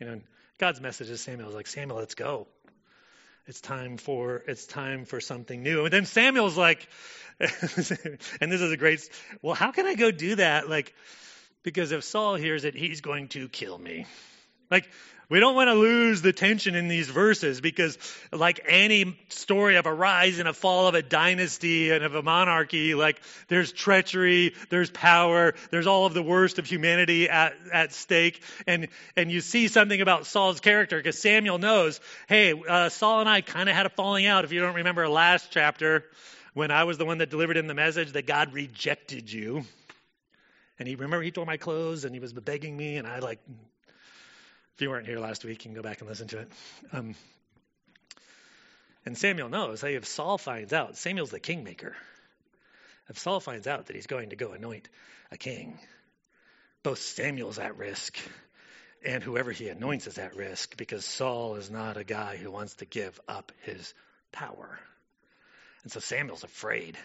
You 0.00 0.06
know, 0.06 0.20
God's 0.58 0.80
message 0.80 1.08
to 1.08 1.18
Samuel 1.18 1.50
is 1.50 1.54
like, 1.54 1.66
Samuel, 1.66 1.98
let's 1.98 2.14
go. 2.14 2.48
It's 3.46 3.60
time 3.60 3.96
for 3.98 4.36
it's 4.46 4.66
time 4.66 5.04
for 5.04 5.20
something 5.20 5.62
new. 5.62 5.84
And 5.84 5.92
then 5.92 6.06
Samuel's 6.06 6.56
like, 6.56 6.88
and 7.40 7.50
this 7.50 8.60
is 8.60 8.70
a 8.72 8.76
great. 8.76 9.06
Well, 9.42 9.54
how 9.54 9.72
can 9.72 9.84
I 9.84 9.96
go 9.96 10.12
do 10.12 10.36
that? 10.36 10.70
Like, 10.70 10.94
because 11.64 11.90
if 11.90 12.04
Saul 12.04 12.36
hears 12.36 12.64
it, 12.64 12.76
he's 12.76 13.00
going 13.00 13.28
to 13.28 13.48
kill 13.48 13.76
me. 13.76 14.06
Like, 14.70 14.88
we 15.32 15.40
don't 15.40 15.54
want 15.54 15.68
to 15.68 15.74
lose 15.74 16.20
the 16.20 16.34
tension 16.34 16.74
in 16.74 16.88
these 16.88 17.08
verses 17.08 17.62
because, 17.62 17.96
like 18.32 18.60
any 18.68 19.16
story 19.30 19.76
of 19.76 19.86
a 19.86 19.94
rise 19.94 20.38
and 20.38 20.46
a 20.46 20.52
fall 20.52 20.88
of 20.88 20.94
a 20.94 21.00
dynasty 21.00 21.90
and 21.90 22.04
of 22.04 22.14
a 22.14 22.22
monarchy, 22.22 22.94
like 22.94 23.18
there's 23.48 23.72
treachery, 23.72 24.52
there's 24.68 24.90
power, 24.90 25.54
there's 25.70 25.86
all 25.86 26.04
of 26.04 26.12
the 26.12 26.22
worst 26.22 26.58
of 26.58 26.66
humanity 26.66 27.30
at, 27.30 27.54
at 27.72 27.94
stake. 27.94 28.42
And, 28.66 28.88
and 29.16 29.32
you 29.32 29.40
see 29.40 29.68
something 29.68 30.02
about 30.02 30.26
Saul's 30.26 30.60
character 30.60 30.98
because 30.98 31.18
Samuel 31.18 31.56
knows, 31.56 31.98
hey, 32.28 32.52
uh, 32.52 32.90
Saul 32.90 33.20
and 33.20 33.28
I 33.28 33.40
kind 33.40 33.70
of 33.70 33.74
had 33.74 33.86
a 33.86 33.90
falling 33.90 34.26
out. 34.26 34.44
If 34.44 34.52
you 34.52 34.60
don't 34.60 34.74
remember 34.74 35.08
last 35.08 35.50
chapter, 35.50 36.04
when 36.52 36.70
I 36.70 36.84
was 36.84 36.98
the 36.98 37.06
one 37.06 37.16
that 37.18 37.30
delivered 37.30 37.56
him 37.56 37.68
the 37.68 37.74
message 37.74 38.12
that 38.12 38.26
God 38.26 38.52
rejected 38.52 39.32
you. 39.32 39.64
And 40.78 40.86
he 40.86 40.94
remember 40.94 41.22
he 41.22 41.30
tore 41.30 41.46
my 41.46 41.56
clothes 41.56 42.04
and 42.04 42.14
he 42.14 42.20
was 42.20 42.34
begging 42.34 42.76
me 42.76 42.98
and 42.98 43.06
I 43.06 43.20
like 43.20 43.40
if 44.74 44.82
you 44.82 44.90
weren't 44.90 45.06
here 45.06 45.18
last 45.18 45.44
week, 45.44 45.64
you 45.64 45.70
can 45.70 45.74
go 45.74 45.82
back 45.82 46.00
and 46.00 46.08
listen 46.08 46.28
to 46.28 46.38
it. 46.38 46.52
Um, 46.92 47.14
and 49.04 49.16
Samuel 49.18 49.48
knows, 49.48 49.80
hey, 49.80 49.94
if 49.94 50.06
Saul 50.06 50.38
finds 50.38 50.72
out, 50.72 50.96
Samuel's 50.96 51.30
the 51.30 51.40
kingmaker. 51.40 51.94
If 53.08 53.18
Saul 53.18 53.40
finds 53.40 53.66
out 53.66 53.86
that 53.86 53.96
he's 53.96 54.06
going 54.06 54.30
to 54.30 54.36
go 54.36 54.52
anoint 54.52 54.88
a 55.30 55.36
king, 55.36 55.78
both 56.82 57.00
Samuel's 57.00 57.58
at 57.58 57.76
risk 57.76 58.16
and 59.04 59.22
whoever 59.22 59.50
he 59.50 59.68
anoints 59.68 60.06
is 60.06 60.18
at 60.18 60.36
risk 60.36 60.76
because 60.76 61.04
Saul 61.04 61.56
is 61.56 61.70
not 61.70 61.96
a 61.96 62.04
guy 62.04 62.36
who 62.36 62.50
wants 62.50 62.74
to 62.76 62.84
give 62.84 63.20
up 63.28 63.52
his 63.62 63.92
power. 64.30 64.78
And 65.82 65.90
so 65.90 66.00
Samuel's 66.00 66.44
afraid. 66.44 66.96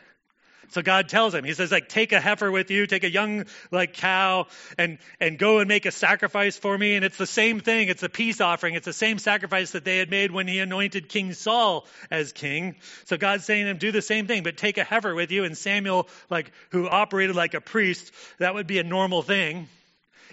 So 0.70 0.82
God 0.82 1.10
tells 1.10 1.34
him, 1.34 1.44
He 1.44 1.54
says, 1.54 1.72
like, 1.72 1.90
take 1.90 2.12
a 2.12 2.20
heifer 2.20 2.52
with 2.52 2.72
you, 2.72 2.88
take 2.88 3.04
a 3.04 3.10
young 3.10 3.46
like 3.72 3.94
cow, 3.94 4.48
and 4.78 4.98
and 5.20 5.38
go 5.38 5.60
and 5.60 5.68
make 5.68 5.86
a 5.86 5.92
sacrifice 5.92 6.58
for 6.58 6.78
me. 6.78 6.96
And 6.96 7.06
it's 7.06 7.18
the 7.18 7.26
same 7.26 7.60
thing. 7.60 7.90
It's 7.90 8.04
a 8.04 8.10
peace 8.10 8.42
offering. 8.42 8.76
It's 8.76 8.86
the 8.86 8.94
same 8.94 9.20
sacrifice 9.20 9.72
that 9.72 9.86
they 9.86 9.98
had 9.98 10.10
made 10.10 10.32
when 10.32 10.48
He 10.48 10.60
anointed 10.60 11.10
King 11.10 11.34
Saul 11.34 11.86
as 12.12 12.32
king. 12.32 12.76
So 13.06 13.18
God's 13.18 13.46
saying 13.46 13.66
to 13.66 13.72
him, 13.72 13.78
do 13.78 13.92
the 13.92 14.02
same 14.02 14.28
thing, 14.28 14.44
but 14.44 14.58
take 14.58 14.78
a 14.78 14.84
heifer 14.84 15.14
with 15.14 15.32
you. 15.32 15.44
And 15.44 15.58
Samuel, 15.58 16.08
like, 16.30 16.52
who 16.72 16.88
operated 16.88 17.36
like 17.36 17.54
a 17.54 17.62
priest, 17.62 18.12
that 18.40 18.54
would 18.54 18.68
be 18.68 18.80
a 18.80 18.84
normal 18.84 19.22
thing 19.22 19.68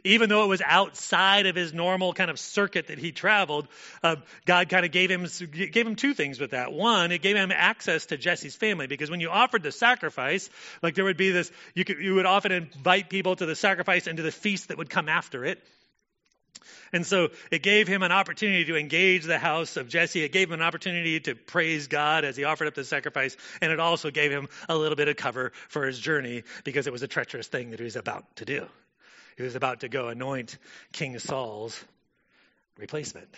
even 0.03 0.29
though 0.29 0.45
it 0.45 0.49
was 0.49 0.63
outside 0.65 1.47
of 1.47 1.55
his 1.55 1.73
normal 1.73 2.13
kind 2.13 2.31
of 2.31 2.39
circuit 2.39 2.89
that 2.89 2.99
he 2.99 3.13
traveled, 3.13 3.69
uh, 4.03 4.17
God 4.47 4.69
kind 4.69 4.85
of 4.85 4.93
gave 4.93 5.11
him 5.11 5.27
gave 5.53 5.87
him 5.87 5.97
two 5.97 6.15
things 6.15 6.41
with 6.41 6.51
that. 6.51 6.73
One, 6.73 7.13
it 7.13 7.23
gave 7.23 7.37
him 7.37 7.53
access 7.53 8.07
to 8.07 8.17
Jesse's 8.17 8.57
family 8.57 8.87
because 8.87 9.11
when 9.11 9.21
you 9.21 9.31
offered 9.31 9.63
the 9.63 9.73
sacrifice, 9.73 10.51
like 10.83 10.95
there 10.95 11.05
would 11.05 11.17
be 11.17 11.31
this, 11.31 11.51
you 11.75 11.85
could 11.85 11.99
you 11.99 12.15
would 12.17 12.27
often 12.27 12.53
invite 12.53 13.09
people 13.11 13.37
to 13.37 13.47
the 13.47 13.55
sacrifice 13.55 14.07
and 14.07 14.17
to 14.17 14.23
the 14.23 14.33
feast 14.33 14.69
that 14.69 14.79
would 14.79 14.91
come 14.91 15.09
after 15.09 15.45
it. 15.45 15.63
And 16.95 17.05
so 17.05 17.31
it 17.51 17.63
gave 17.63 17.89
him 17.89 18.05
an 18.05 18.13
opportunity 18.13 18.65
to 18.67 18.77
engage 18.77 19.25
the 19.25 19.39
house 19.39 19.77
of 19.77 19.89
Jesse. 19.89 20.23
It 20.23 20.31
gave 20.31 20.49
him 20.49 20.55
an 20.55 20.63
opportunity 20.63 21.19
to 21.21 21.35
praise 21.35 21.89
God 21.89 22.25
as 22.25 22.37
he 22.37 22.45
offered 22.45 22.69
up 22.69 22.75
the 22.75 22.85
sacrifice. 22.85 23.37
And 23.61 23.73
it 23.73 23.81
also 23.81 24.13
gave 24.13 24.31
him 24.31 24.49
a 24.69 24.77
little 24.77 24.95
bit 24.95 25.09
of 25.09 25.17
cover 25.17 25.53
for 25.69 25.87
his 25.87 25.99
journey 25.99 26.45
because 26.63 26.87
it 26.87 26.93
was 26.93 27.03
a 27.03 27.09
treacherous 27.09 27.49
thing 27.49 27.71
that 27.71 27.81
he 27.81 27.85
was 27.85 27.97
about 27.97 28.37
to 28.37 28.45
do. 28.45 28.67
He 29.37 29.43
was 29.43 29.57
about 29.57 29.81
to 29.81 29.88
go 29.88 30.09
anoint 30.09 30.57
King 30.93 31.19
Saul's 31.19 31.83
replacement. 32.79 33.29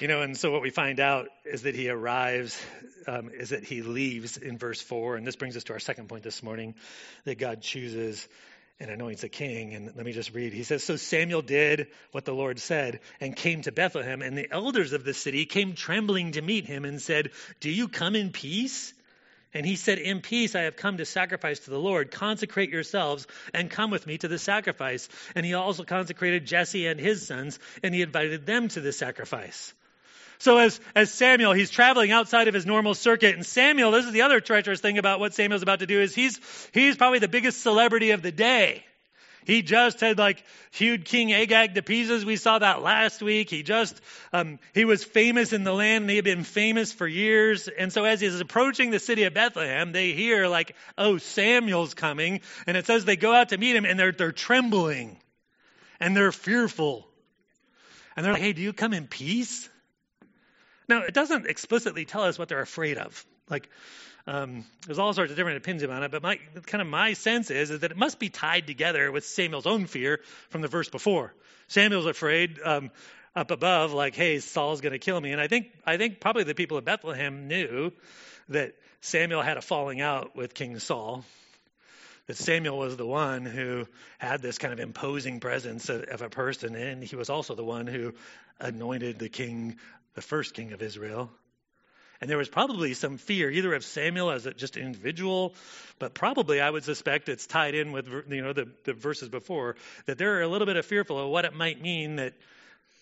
You 0.00 0.08
know, 0.08 0.22
and 0.22 0.34
so 0.36 0.50
what 0.50 0.62
we 0.62 0.70
find 0.70 0.98
out 0.98 1.28
is 1.44 1.62
that 1.62 1.74
he 1.74 1.90
arrives, 1.90 2.58
um, 3.06 3.28
is 3.28 3.50
that 3.50 3.64
he 3.64 3.82
leaves 3.82 4.38
in 4.38 4.56
verse 4.56 4.80
4. 4.80 5.16
And 5.16 5.26
this 5.26 5.36
brings 5.36 5.58
us 5.58 5.64
to 5.64 5.74
our 5.74 5.78
second 5.78 6.08
point 6.08 6.22
this 6.22 6.42
morning 6.42 6.74
that 7.24 7.38
God 7.38 7.60
chooses 7.60 8.26
and 8.80 8.90
anoints 8.90 9.24
a 9.24 9.28
king. 9.28 9.74
And 9.74 9.94
let 9.94 10.06
me 10.06 10.12
just 10.12 10.32
read. 10.32 10.54
He 10.54 10.62
says, 10.62 10.82
So 10.82 10.96
Samuel 10.96 11.42
did 11.42 11.88
what 12.12 12.24
the 12.24 12.32
Lord 12.32 12.58
said 12.58 13.00
and 13.20 13.36
came 13.36 13.60
to 13.62 13.72
Bethlehem. 13.72 14.22
And 14.22 14.38
the 14.38 14.50
elders 14.50 14.94
of 14.94 15.04
the 15.04 15.12
city 15.12 15.44
came 15.44 15.74
trembling 15.74 16.32
to 16.32 16.40
meet 16.40 16.64
him 16.64 16.86
and 16.86 17.00
said, 17.00 17.30
Do 17.60 17.70
you 17.70 17.86
come 17.86 18.16
in 18.16 18.30
peace? 18.30 18.94
And 19.52 19.66
he 19.66 19.76
said, 19.76 19.98
In 19.98 20.20
peace 20.20 20.54
I 20.54 20.62
have 20.62 20.76
come 20.76 20.98
to 20.98 21.04
sacrifice 21.04 21.60
to 21.60 21.70
the 21.70 21.78
Lord. 21.78 22.10
Consecrate 22.10 22.70
yourselves 22.70 23.26
and 23.52 23.70
come 23.70 23.90
with 23.90 24.06
me 24.06 24.18
to 24.18 24.28
the 24.28 24.38
sacrifice. 24.38 25.08
And 25.34 25.44
he 25.44 25.54
also 25.54 25.84
consecrated 25.84 26.46
Jesse 26.46 26.86
and 26.86 27.00
his 27.00 27.26
sons, 27.26 27.58
and 27.82 27.94
he 27.94 28.02
invited 28.02 28.46
them 28.46 28.68
to 28.68 28.80
the 28.80 28.92
sacrifice. 28.92 29.74
So 30.38 30.56
as, 30.56 30.80
as 30.94 31.12
Samuel, 31.12 31.52
he's 31.52 31.68
traveling 31.68 32.12
outside 32.12 32.48
of 32.48 32.54
his 32.54 32.64
normal 32.64 32.94
circuit. 32.94 33.34
And 33.34 33.44
Samuel, 33.44 33.90
this 33.90 34.06
is 34.06 34.12
the 34.12 34.22
other 34.22 34.40
treacherous 34.40 34.80
thing 34.80 34.96
about 34.96 35.20
what 35.20 35.34
Samuel's 35.34 35.62
about 35.62 35.80
to 35.80 35.86
do, 35.86 36.00
is 36.00 36.14
he's, 36.14 36.40
he's 36.72 36.96
probably 36.96 37.18
the 37.18 37.28
biggest 37.28 37.60
celebrity 37.60 38.12
of 38.12 38.22
the 38.22 38.32
day. 38.32 38.84
He 39.44 39.62
just 39.62 40.00
had 40.00 40.18
like 40.18 40.44
hewed 40.70 41.04
King 41.04 41.32
Agag 41.32 41.74
to 41.74 41.82
pieces. 41.82 42.24
We 42.24 42.36
saw 42.36 42.58
that 42.58 42.82
last 42.82 43.22
week. 43.22 43.50
He 43.50 43.62
just, 43.62 44.00
um, 44.32 44.58
he 44.74 44.84
was 44.84 45.02
famous 45.02 45.52
in 45.52 45.64
the 45.64 45.72
land 45.72 46.02
and 46.02 46.10
he 46.10 46.16
had 46.16 46.24
been 46.24 46.44
famous 46.44 46.92
for 46.92 47.06
years. 47.06 47.68
And 47.68 47.92
so 47.92 48.04
as 48.04 48.20
he's 48.20 48.38
approaching 48.38 48.90
the 48.90 48.98
city 48.98 49.24
of 49.24 49.34
Bethlehem, 49.34 49.92
they 49.92 50.12
hear 50.12 50.46
like, 50.46 50.76
oh, 50.98 51.18
Samuel's 51.18 51.94
coming. 51.94 52.40
And 52.66 52.76
it 52.76 52.86
says 52.86 53.04
they 53.04 53.16
go 53.16 53.32
out 53.32 53.50
to 53.50 53.58
meet 53.58 53.76
him 53.76 53.84
and 53.84 53.98
they're, 53.98 54.12
they're 54.12 54.32
trembling 54.32 55.16
and 55.98 56.16
they're 56.16 56.32
fearful. 56.32 57.06
And 58.16 58.24
they're 58.24 58.32
like, 58.32 58.42
hey, 58.42 58.52
do 58.52 58.62
you 58.62 58.72
come 58.72 58.92
in 58.92 59.06
peace? 59.06 59.68
Now, 60.88 61.02
it 61.02 61.14
doesn't 61.14 61.46
explicitly 61.46 62.04
tell 62.04 62.24
us 62.24 62.38
what 62.38 62.48
they're 62.48 62.60
afraid 62.60 62.98
of. 62.98 63.24
Like, 63.48 63.68
um, 64.30 64.64
there's 64.86 65.00
all 65.00 65.12
sorts 65.12 65.32
of 65.32 65.36
different 65.36 65.56
opinions 65.56 65.90
on 65.90 66.04
it, 66.04 66.12
but 66.12 66.22
my 66.22 66.38
kind 66.66 66.80
of 66.80 66.86
my 66.86 67.14
sense 67.14 67.50
is, 67.50 67.72
is 67.72 67.80
that 67.80 67.90
it 67.90 67.96
must 67.96 68.20
be 68.20 68.28
tied 68.28 68.64
together 68.64 69.10
with 69.10 69.24
Samuel's 69.24 69.66
own 69.66 69.86
fear 69.86 70.20
from 70.50 70.60
the 70.60 70.68
verse 70.68 70.88
before. 70.88 71.34
Samuel's 71.66 72.06
afraid 72.06 72.60
um, 72.64 72.92
up 73.34 73.50
above, 73.50 73.92
like, 73.92 74.14
"Hey, 74.14 74.38
Saul's 74.38 74.80
going 74.80 74.92
to 74.92 75.00
kill 75.00 75.20
me," 75.20 75.32
and 75.32 75.40
I 75.40 75.48
think 75.48 75.72
I 75.84 75.96
think 75.96 76.20
probably 76.20 76.44
the 76.44 76.54
people 76.54 76.76
of 76.76 76.84
Bethlehem 76.84 77.48
knew 77.48 77.92
that 78.50 78.74
Samuel 79.00 79.42
had 79.42 79.56
a 79.56 79.62
falling 79.62 80.00
out 80.00 80.36
with 80.36 80.54
King 80.54 80.78
Saul. 80.78 81.24
That 82.28 82.36
Samuel 82.36 82.78
was 82.78 82.96
the 82.96 83.06
one 83.06 83.44
who 83.44 83.88
had 84.18 84.42
this 84.42 84.58
kind 84.58 84.72
of 84.72 84.78
imposing 84.78 85.40
presence 85.40 85.88
of, 85.88 86.04
of 86.04 86.22
a 86.22 86.30
person, 86.30 86.76
and 86.76 87.02
he 87.02 87.16
was 87.16 87.30
also 87.30 87.56
the 87.56 87.64
one 87.64 87.88
who 87.88 88.14
anointed 88.60 89.18
the 89.18 89.28
king, 89.28 89.78
the 90.14 90.22
first 90.22 90.54
king 90.54 90.72
of 90.72 90.82
Israel. 90.82 91.32
And 92.20 92.28
there 92.28 92.36
was 92.36 92.48
probably 92.48 92.92
some 92.92 93.16
fear, 93.16 93.50
either 93.50 93.74
of 93.74 93.82
Samuel 93.82 94.30
as 94.30 94.44
a, 94.44 94.52
just 94.52 94.76
an 94.76 94.82
individual, 94.82 95.54
but 95.98 96.12
probably 96.12 96.60
I 96.60 96.68
would 96.68 96.84
suspect 96.84 97.28
it's 97.30 97.46
tied 97.46 97.74
in 97.74 97.92
with 97.92 98.08
you 98.28 98.42
know 98.42 98.52
the, 98.52 98.68
the 98.84 98.92
verses 98.92 99.30
before 99.30 99.76
that 100.06 100.18
they're 100.18 100.42
a 100.42 100.48
little 100.48 100.66
bit 100.66 100.76
of 100.76 100.84
fearful 100.84 101.18
of 101.18 101.30
what 101.30 101.46
it 101.46 101.54
might 101.54 101.80
mean 101.80 102.16
that 102.16 102.34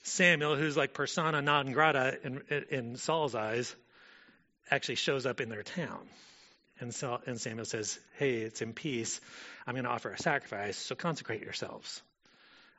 Samuel, 0.05 0.57
who's 0.57 0.77
like 0.77 0.95
persona 0.95 1.43
non 1.43 1.73
grata 1.73 2.19
in, 2.23 2.43
in 2.71 2.97
Saul's 2.97 3.35
eyes, 3.35 3.75
actually 4.71 4.97
shows 4.97 5.27
up 5.27 5.41
in 5.41 5.49
their 5.49 5.63
town. 5.63 6.09
And, 6.81 6.95
so, 6.95 7.21
and 7.27 7.41
Samuel 7.41 7.65
says, 7.65 7.99
Hey, 8.19 8.37
it's 8.37 8.63
in 8.63 8.73
peace. 8.73 9.21
I'm 9.67 9.75
going 9.75 9.85
to 9.85 9.91
offer 9.91 10.11
a 10.11 10.19
sacrifice, 10.19 10.77
so 10.77 10.95
consecrate 10.95 11.43
yourselves. 11.43 12.03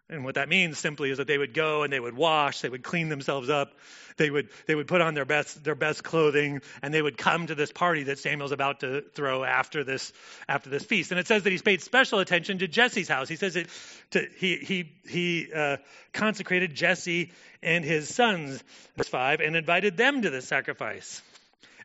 And 0.09 0.25
what 0.25 0.35
that 0.35 0.49
means 0.49 0.79
simply 0.79 1.11
is 1.11 1.19
that 1.19 1.27
they 1.27 1.37
would 1.37 1.53
go 1.53 1.83
and 1.83 1.93
they 1.93 1.99
would 1.99 2.15
wash, 2.15 2.61
they 2.61 2.69
would 2.69 2.83
clean 2.83 3.09
themselves 3.09 3.49
up, 3.49 3.73
they 4.17 4.29
would 4.29 4.49
they 4.65 4.73
would 4.73 4.87
put 4.87 5.01
on 5.01 5.13
their 5.13 5.25
best 5.25 5.63
their 5.63 5.75
best 5.75 6.03
clothing, 6.03 6.61
and 6.81 6.93
they 6.93 7.01
would 7.01 7.17
come 7.17 7.45
to 7.47 7.55
this 7.55 7.71
party 7.71 8.03
that 8.03 8.17
Samuel's 8.17 8.51
about 8.51 8.79
to 8.79 9.01
throw 9.13 9.43
after 9.43 9.83
this 9.83 10.11
after 10.47 10.69
this 10.69 10.83
feast. 10.83 11.11
And 11.11 11.19
it 11.19 11.27
says 11.27 11.43
that 11.43 11.51
he's 11.51 11.61
paid 11.61 11.81
special 11.81 12.19
attention 12.19 12.59
to 12.59 12.67
Jesse's 12.67 13.07
house. 13.07 13.29
He 13.29 13.35
says 13.35 13.55
it 13.55 13.69
to, 14.11 14.27
he 14.37 14.57
he 14.57 14.91
he 15.07 15.53
uh, 15.55 15.77
consecrated 16.11 16.73
Jesse 16.73 17.31
and 17.61 17.85
his 17.85 18.13
sons, 18.13 18.63
verse 18.97 19.07
five, 19.07 19.41
and 19.41 19.55
invited 19.55 19.95
them 19.95 20.23
to 20.23 20.31
the 20.31 20.41
sacrifice. 20.41 21.21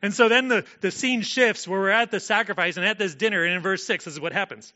And 0.01 0.13
so 0.13 0.29
then 0.29 0.49
the, 0.49 0.65
the 0.81 0.91
scene 0.91 1.21
shifts 1.21 1.67
where 1.67 1.79
we're 1.79 1.89
at 1.89 2.11
the 2.11 2.19
sacrifice 2.19 2.77
and 2.77 2.85
at 2.85 2.99
this 2.99 3.15
dinner, 3.15 3.43
and 3.43 3.53
in 3.55 3.61
verse 3.61 3.83
6, 3.85 4.05
this 4.05 4.13
is 4.13 4.19
what 4.19 4.33
happens. 4.33 4.71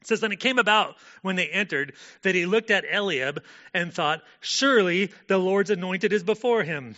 It 0.00 0.06
says, 0.06 0.20
Then 0.20 0.32
it 0.32 0.40
came 0.40 0.58
about 0.58 0.96
when 1.22 1.36
they 1.36 1.48
entered 1.48 1.94
that 2.22 2.34
he 2.34 2.46
looked 2.46 2.70
at 2.70 2.84
Eliab 2.90 3.42
and 3.72 3.92
thought, 3.92 4.22
Surely 4.40 5.12
the 5.28 5.38
Lord's 5.38 5.70
anointed 5.70 6.12
is 6.12 6.22
before 6.22 6.62
him. 6.62 6.96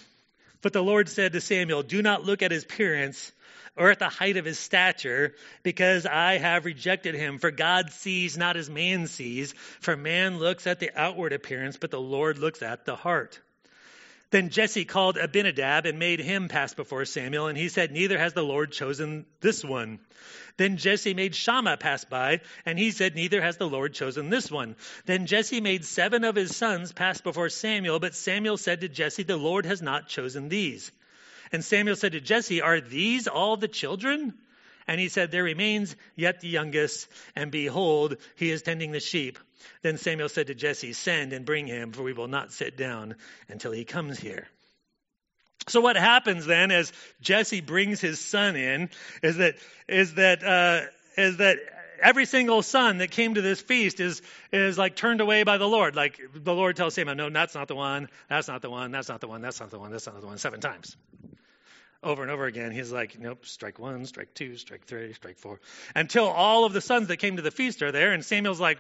But 0.63 0.73
the 0.73 0.83
Lord 0.83 1.09
said 1.09 1.33
to 1.33 1.41
Samuel, 1.41 1.83
Do 1.83 2.01
not 2.01 2.25
look 2.25 2.43
at 2.43 2.51
his 2.51 2.65
appearance 2.65 3.33
or 3.77 3.91
at 3.91 3.99
the 3.99 4.09
height 4.09 4.37
of 4.37 4.45
his 4.45 4.59
stature, 4.59 5.35
because 5.63 6.07
I 6.07 6.39
have 6.39 6.65
rejected 6.65 7.15
him. 7.15 7.39
For 7.39 7.51
God 7.51 7.91
sees 7.91 8.39
not 8.39 8.57
as 8.57 8.71
man 8.71 9.09
sees, 9.09 9.53
for 9.81 9.97
man 9.97 10.39
looks 10.39 10.67
at 10.67 10.79
the 10.79 10.91
outward 10.95 11.33
appearance, 11.33 11.77
but 11.77 11.91
the 11.91 12.01
Lord 12.01 12.39
looks 12.39 12.63
at 12.63 12.85
the 12.85 12.95
heart. 12.97 13.41
Then 14.31 14.51
Jesse 14.51 14.85
called 14.85 15.17
Abinadab 15.17 15.87
and 15.87 15.99
made 15.99 16.21
him 16.21 16.49
pass 16.49 16.75
before 16.75 17.05
Samuel, 17.05 17.47
and 17.47 17.57
he 17.57 17.69
said, 17.69 17.93
Neither 17.93 18.19
has 18.19 18.33
the 18.33 18.43
Lord 18.43 18.73
chosen 18.73 19.27
this 19.41 19.65
one. 19.65 20.01
Then 20.57 20.77
Jesse 20.77 21.15
made 21.15 21.35
Shammah 21.35 21.77
pass 21.77 22.05
by, 22.05 22.41
and 22.65 22.79
he 22.79 22.91
said, 22.91 23.15
Neither 23.15 23.41
has 23.43 23.57
the 23.57 23.69
Lord 23.69 23.95
chosen 23.95 24.31
this 24.31 24.51
one. 24.51 24.77
Then 25.05 25.27
Jesse 25.27 25.61
made 25.61 25.85
seven 25.85 26.25
of 26.25 26.37
his 26.37 26.57
sons 26.57 26.93
pass 26.93 27.21
before 27.21 27.49
Samuel, 27.49 27.99
but 27.99 28.15
Samuel 28.15 28.57
said 28.57 28.81
to 28.81 28.89
Jesse, 28.89 29.25
The 29.25 29.37
Lord 29.37 29.67
has 29.67 29.83
not 29.83 30.09
chosen 30.09 30.49
these. 30.49 30.91
And 31.53 31.65
Samuel 31.65 31.97
said 31.97 32.13
to 32.13 32.21
Jesse, 32.21 32.61
Are 32.61 32.81
these 32.81 33.29
all 33.29 33.57
the 33.57 33.69
children? 33.69 34.35
And 34.87 35.01
he 35.01 35.09
said, 35.09 35.31
There 35.31 35.45
remains 35.45 35.97
yet 36.17 36.41
the 36.41 36.49
youngest, 36.49 37.09
and 37.35 37.51
behold, 37.51 38.17
he 38.37 38.51
is 38.51 38.63
tending 38.63 38.93
the 38.93 39.01
sheep. 39.01 39.39
Then 39.83 39.97
Samuel 39.97 40.29
said 40.29 40.49
to 40.49 40.55
Jesse, 40.55 40.93
Send 40.93 41.33
and 41.33 41.47
bring 41.47 41.67
him, 41.67 41.93
for 41.93 42.03
we 42.03 42.13
will 42.13 42.29
not 42.29 42.53
sit 42.53 42.77
down 42.77 43.17
until 43.49 43.73
he 43.73 43.85
comes 43.85 44.19
here. 44.19 44.49
So 45.69 45.81
what 45.81 45.97
happens 45.97 46.45
then 46.45 46.71
as 46.71 46.93
Jesse 47.21 47.63
brings 47.63 48.01
his 48.01 48.21
son 48.21 48.57
in 48.57 48.91
is 49.23 49.39
that 49.39 49.55
is 49.89 50.15
that 50.15 50.45
uh, 50.45 50.87
is 51.17 51.39
that 51.39 51.57
every 52.03 52.27
single 52.27 52.61
son 52.61 52.99
that 52.99 53.11
came 53.11 53.35
to 53.35 53.41
this 53.41 53.63
feast 53.63 53.99
is 53.99 54.21
is 54.53 54.77
like 54.77 54.95
turned 54.95 55.23
away 55.23 55.43
by 55.43 55.57
the 55.57 55.67
Lord. 55.67 55.97
Like 55.97 56.21
the 56.35 56.55
Lord 56.55 56.77
tells 56.77 56.95
Samuel, 56.95 57.17
"No, 57.17 57.31
that's 57.31 57.55
not 57.55 57.69
the 57.69 57.75
one. 57.75 58.09
That's 58.29 58.49
not 58.49 58.61
the 58.61 58.69
one. 58.69 58.91
That's 58.91 59.09
not 59.09 59.23
the 59.23 59.29
one. 59.29 59.41
That's 59.41 59.61
not 59.61 59.71
the 59.71 59.79
one. 59.79 59.91
That's 59.91 60.07
not 60.07 60.21
the 60.21 60.27
one." 60.27 60.37
Seven 60.37 60.61
times 60.61 60.97
over 62.05 62.23
and 62.23 62.31
over 62.31 62.45
again. 62.45 62.71
He's 62.71 62.93
like, 62.93 63.19
nope, 63.19 63.47
strike 63.47 63.79
one, 63.79 64.07
strike 64.07 64.35
two, 64.35 64.57
strike 64.57 64.85
three, 64.85 65.13
strike 65.15 65.39
four. 65.39 65.61
Until 65.95 66.27
all 66.27 66.65
of 66.65 66.73
the 66.73 66.81
sons 66.81 67.09
that 67.09 67.17
came 67.17 67.37
to 67.37 67.43
the 67.43 67.51
feast 67.51 67.83
are 67.83 67.91
there, 67.91 68.13
and 68.13 68.25
Samuel's 68.25 68.61
like, 68.61 68.79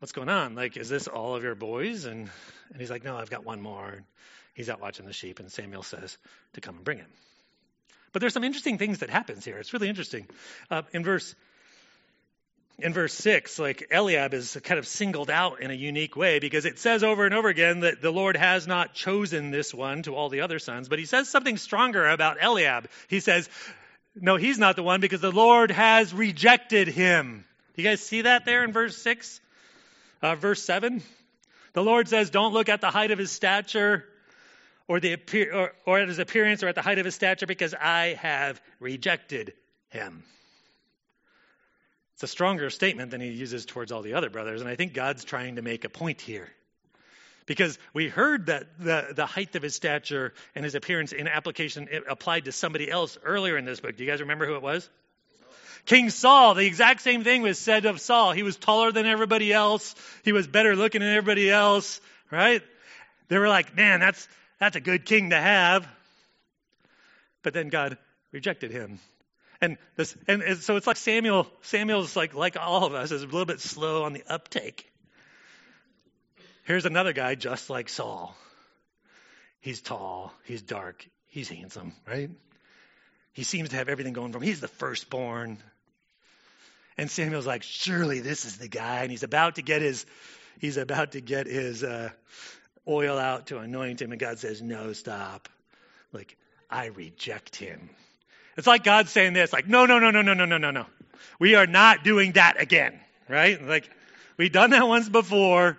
what's 0.00 0.12
going 0.12 0.28
on? 0.28 0.54
Like, 0.54 0.76
is 0.76 0.88
this 0.88 1.08
all 1.08 1.34
of 1.36 1.42
your 1.42 1.54
boys? 1.54 2.04
And, 2.04 2.28
and 2.70 2.80
he's 2.80 2.90
like, 2.90 3.04
no, 3.04 3.16
I've 3.16 3.30
got 3.30 3.44
one 3.44 3.60
more. 3.60 3.88
And 3.88 4.04
he's 4.54 4.68
out 4.68 4.80
watching 4.80 5.06
the 5.06 5.12
sheep, 5.12 5.38
and 5.38 5.50
Samuel 5.50 5.82
says 5.82 6.18
to 6.54 6.60
come 6.60 6.76
and 6.76 6.84
bring 6.84 6.98
him. 6.98 7.10
But 8.12 8.20
there's 8.20 8.34
some 8.34 8.44
interesting 8.44 8.78
things 8.78 8.98
that 8.98 9.10
happens 9.10 9.44
here. 9.44 9.58
It's 9.58 9.72
really 9.72 9.88
interesting. 9.88 10.26
Uh, 10.70 10.82
in 10.92 11.04
verse 11.04 11.34
in 12.78 12.92
verse 12.92 13.14
6, 13.14 13.58
like 13.58 13.86
Eliab 13.92 14.34
is 14.34 14.58
kind 14.64 14.78
of 14.78 14.86
singled 14.86 15.30
out 15.30 15.60
in 15.60 15.70
a 15.70 15.74
unique 15.74 16.16
way 16.16 16.40
because 16.40 16.64
it 16.64 16.78
says 16.78 17.04
over 17.04 17.24
and 17.24 17.34
over 17.34 17.48
again 17.48 17.80
that 17.80 18.02
the 18.02 18.10
Lord 18.10 18.36
has 18.36 18.66
not 18.66 18.94
chosen 18.94 19.50
this 19.50 19.72
one 19.72 20.02
to 20.02 20.14
all 20.14 20.28
the 20.28 20.40
other 20.40 20.58
sons, 20.58 20.88
but 20.88 20.98
he 20.98 21.04
says 21.04 21.28
something 21.28 21.56
stronger 21.56 22.06
about 22.06 22.42
Eliab. 22.42 22.88
He 23.08 23.20
says, 23.20 23.48
No, 24.16 24.36
he's 24.36 24.58
not 24.58 24.74
the 24.74 24.82
one 24.82 25.00
because 25.00 25.20
the 25.20 25.30
Lord 25.30 25.70
has 25.70 26.12
rejected 26.12 26.88
him. 26.88 27.44
Do 27.74 27.82
you 27.82 27.88
guys 27.88 28.00
see 28.00 28.22
that 28.22 28.44
there 28.44 28.64
in 28.64 28.72
verse 28.72 28.96
6? 28.98 29.40
Uh, 30.20 30.34
verse 30.34 30.62
7? 30.62 31.02
The 31.74 31.82
Lord 31.82 32.08
says, 32.08 32.30
Don't 32.30 32.52
look 32.52 32.68
at 32.68 32.80
the 32.80 32.90
height 32.90 33.12
of 33.12 33.18
his 33.18 33.30
stature 33.30 34.04
or, 34.88 34.98
the 34.98 35.16
or, 35.52 35.72
or 35.86 36.00
at 36.00 36.08
his 36.08 36.18
appearance 36.18 36.62
or 36.62 36.68
at 36.68 36.74
the 36.74 36.82
height 36.82 36.98
of 36.98 37.04
his 37.04 37.14
stature 37.14 37.46
because 37.46 37.74
I 37.74 38.14
have 38.20 38.60
rejected 38.80 39.52
him. 39.90 40.24
It's 42.14 42.22
a 42.22 42.28
stronger 42.28 42.70
statement 42.70 43.10
than 43.10 43.20
he 43.20 43.28
uses 43.28 43.66
towards 43.66 43.90
all 43.90 44.02
the 44.02 44.14
other 44.14 44.30
brothers, 44.30 44.60
and 44.60 44.70
I 44.70 44.76
think 44.76 44.94
God's 44.94 45.24
trying 45.24 45.56
to 45.56 45.62
make 45.62 45.84
a 45.84 45.88
point 45.88 46.20
here. 46.20 46.48
Because 47.46 47.78
we 47.92 48.08
heard 48.08 48.46
that 48.46 48.78
the, 48.78 49.12
the 49.14 49.26
height 49.26 49.54
of 49.54 49.62
his 49.62 49.74
stature 49.74 50.32
and 50.54 50.64
his 50.64 50.74
appearance 50.74 51.12
in 51.12 51.28
application 51.28 51.88
applied 52.08 52.46
to 52.46 52.52
somebody 52.52 52.90
else 52.90 53.18
earlier 53.22 53.58
in 53.58 53.64
this 53.64 53.80
book. 53.80 53.96
Do 53.96 54.04
you 54.04 54.10
guys 54.10 54.20
remember 54.20 54.46
who 54.46 54.54
it 54.54 54.62
was? 54.62 54.88
King 55.84 56.08
Saul, 56.08 56.54
the 56.54 56.64
exact 56.64 57.02
same 57.02 57.24
thing 57.24 57.42
was 57.42 57.58
said 57.58 57.84
of 57.84 58.00
Saul. 58.00 58.32
He 58.32 58.42
was 58.42 58.56
taller 58.56 58.92
than 58.92 59.04
everybody 59.04 59.52
else. 59.52 59.94
He 60.22 60.32
was 60.32 60.46
better 60.46 60.74
looking 60.74 61.02
than 61.02 61.10
everybody 61.10 61.50
else, 61.50 62.00
right? 62.30 62.62
They 63.28 63.38
were 63.38 63.48
like, 63.48 63.76
man, 63.76 64.00
that's, 64.00 64.26
that's 64.58 64.76
a 64.76 64.80
good 64.80 65.04
king 65.04 65.30
to 65.30 65.38
have. 65.38 65.86
But 67.42 67.52
then 67.52 67.68
God 67.68 67.98
rejected 68.32 68.70
him 68.70 68.98
and 69.64 69.78
this, 69.96 70.16
and, 70.28 70.42
and 70.42 70.58
so 70.58 70.76
it's 70.76 70.86
like 70.86 70.96
Samuel. 70.96 71.46
Samuel's 71.62 72.16
like 72.16 72.34
like 72.34 72.56
all 72.58 72.84
of 72.84 72.94
us 72.94 73.10
is 73.10 73.22
a 73.22 73.26
little 73.26 73.46
bit 73.46 73.60
slow 73.60 74.04
on 74.04 74.12
the 74.12 74.22
uptake. 74.28 74.90
Here's 76.64 76.86
another 76.86 77.12
guy 77.12 77.34
just 77.34 77.70
like 77.70 77.88
Saul. 77.88 78.36
He's 79.60 79.80
tall, 79.80 80.32
he's 80.44 80.62
dark, 80.62 81.06
he's 81.28 81.48
handsome, 81.48 81.94
right? 82.06 82.30
He 83.32 83.42
seems 83.44 83.70
to 83.70 83.76
have 83.76 83.88
everything 83.88 84.12
going 84.12 84.32
for 84.32 84.38
him. 84.38 84.44
He's 84.44 84.60
the 84.60 84.68
firstborn. 84.68 85.58
And 86.96 87.10
Samuel's 87.10 87.46
like, 87.46 87.62
surely 87.62 88.20
this 88.20 88.44
is 88.44 88.58
the 88.58 88.68
guy, 88.68 89.02
and 89.02 89.10
he's 89.10 89.24
about 89.24 89.56
to 89.56 89.62
get 89.62 89.82
his 89.82 90.06
he's 90.60 90.76
about 90.76 91.12
to 91.12 91.20
get 91.20 91.46
his 91.46 91.82
uh, 91.82 92.10
oil 92.86 93.18
out 93.18 93.46
to 93.48 93.58
anoint 93.58 94.00
him, 94.00 94.12
and 94.12 94.20
God 94.20 94.38
says, 94.38 94.62
no, 94.62 94.92
stop. 94.92 95.48
Like, 96.12 96.36
I 96.70 96.86
reject 96.86 97.56
him. 97.56 97.90
It's 98.56 98.66
like 98.66 98.84
God 98.84 99.08
saying 99.08 99.32
this, 99.32 99.52
like, 99.52 99.66
no, 99.66 99.86
no, 99.86 99.98
no, 99.98 100.10
no, 100.10 100.22
no, 100.22 100.32
no, 100.34 100.44
no, 100.44 100.58
no, 100.58 100.70
no. 100.70 100.86
We 101.38 101.54
are 101.56 101.66
not 101.66 102.04
doing 102.04 102.32
that 102.32 102.60
again, 102.60 102.98
right? 103.28 103.60
Like, 103.60 103.90
we've 104.36 104.52
done 104.52 104.70
that 104.70 104.86
once 104.86 105.08
before. 105.08 105.78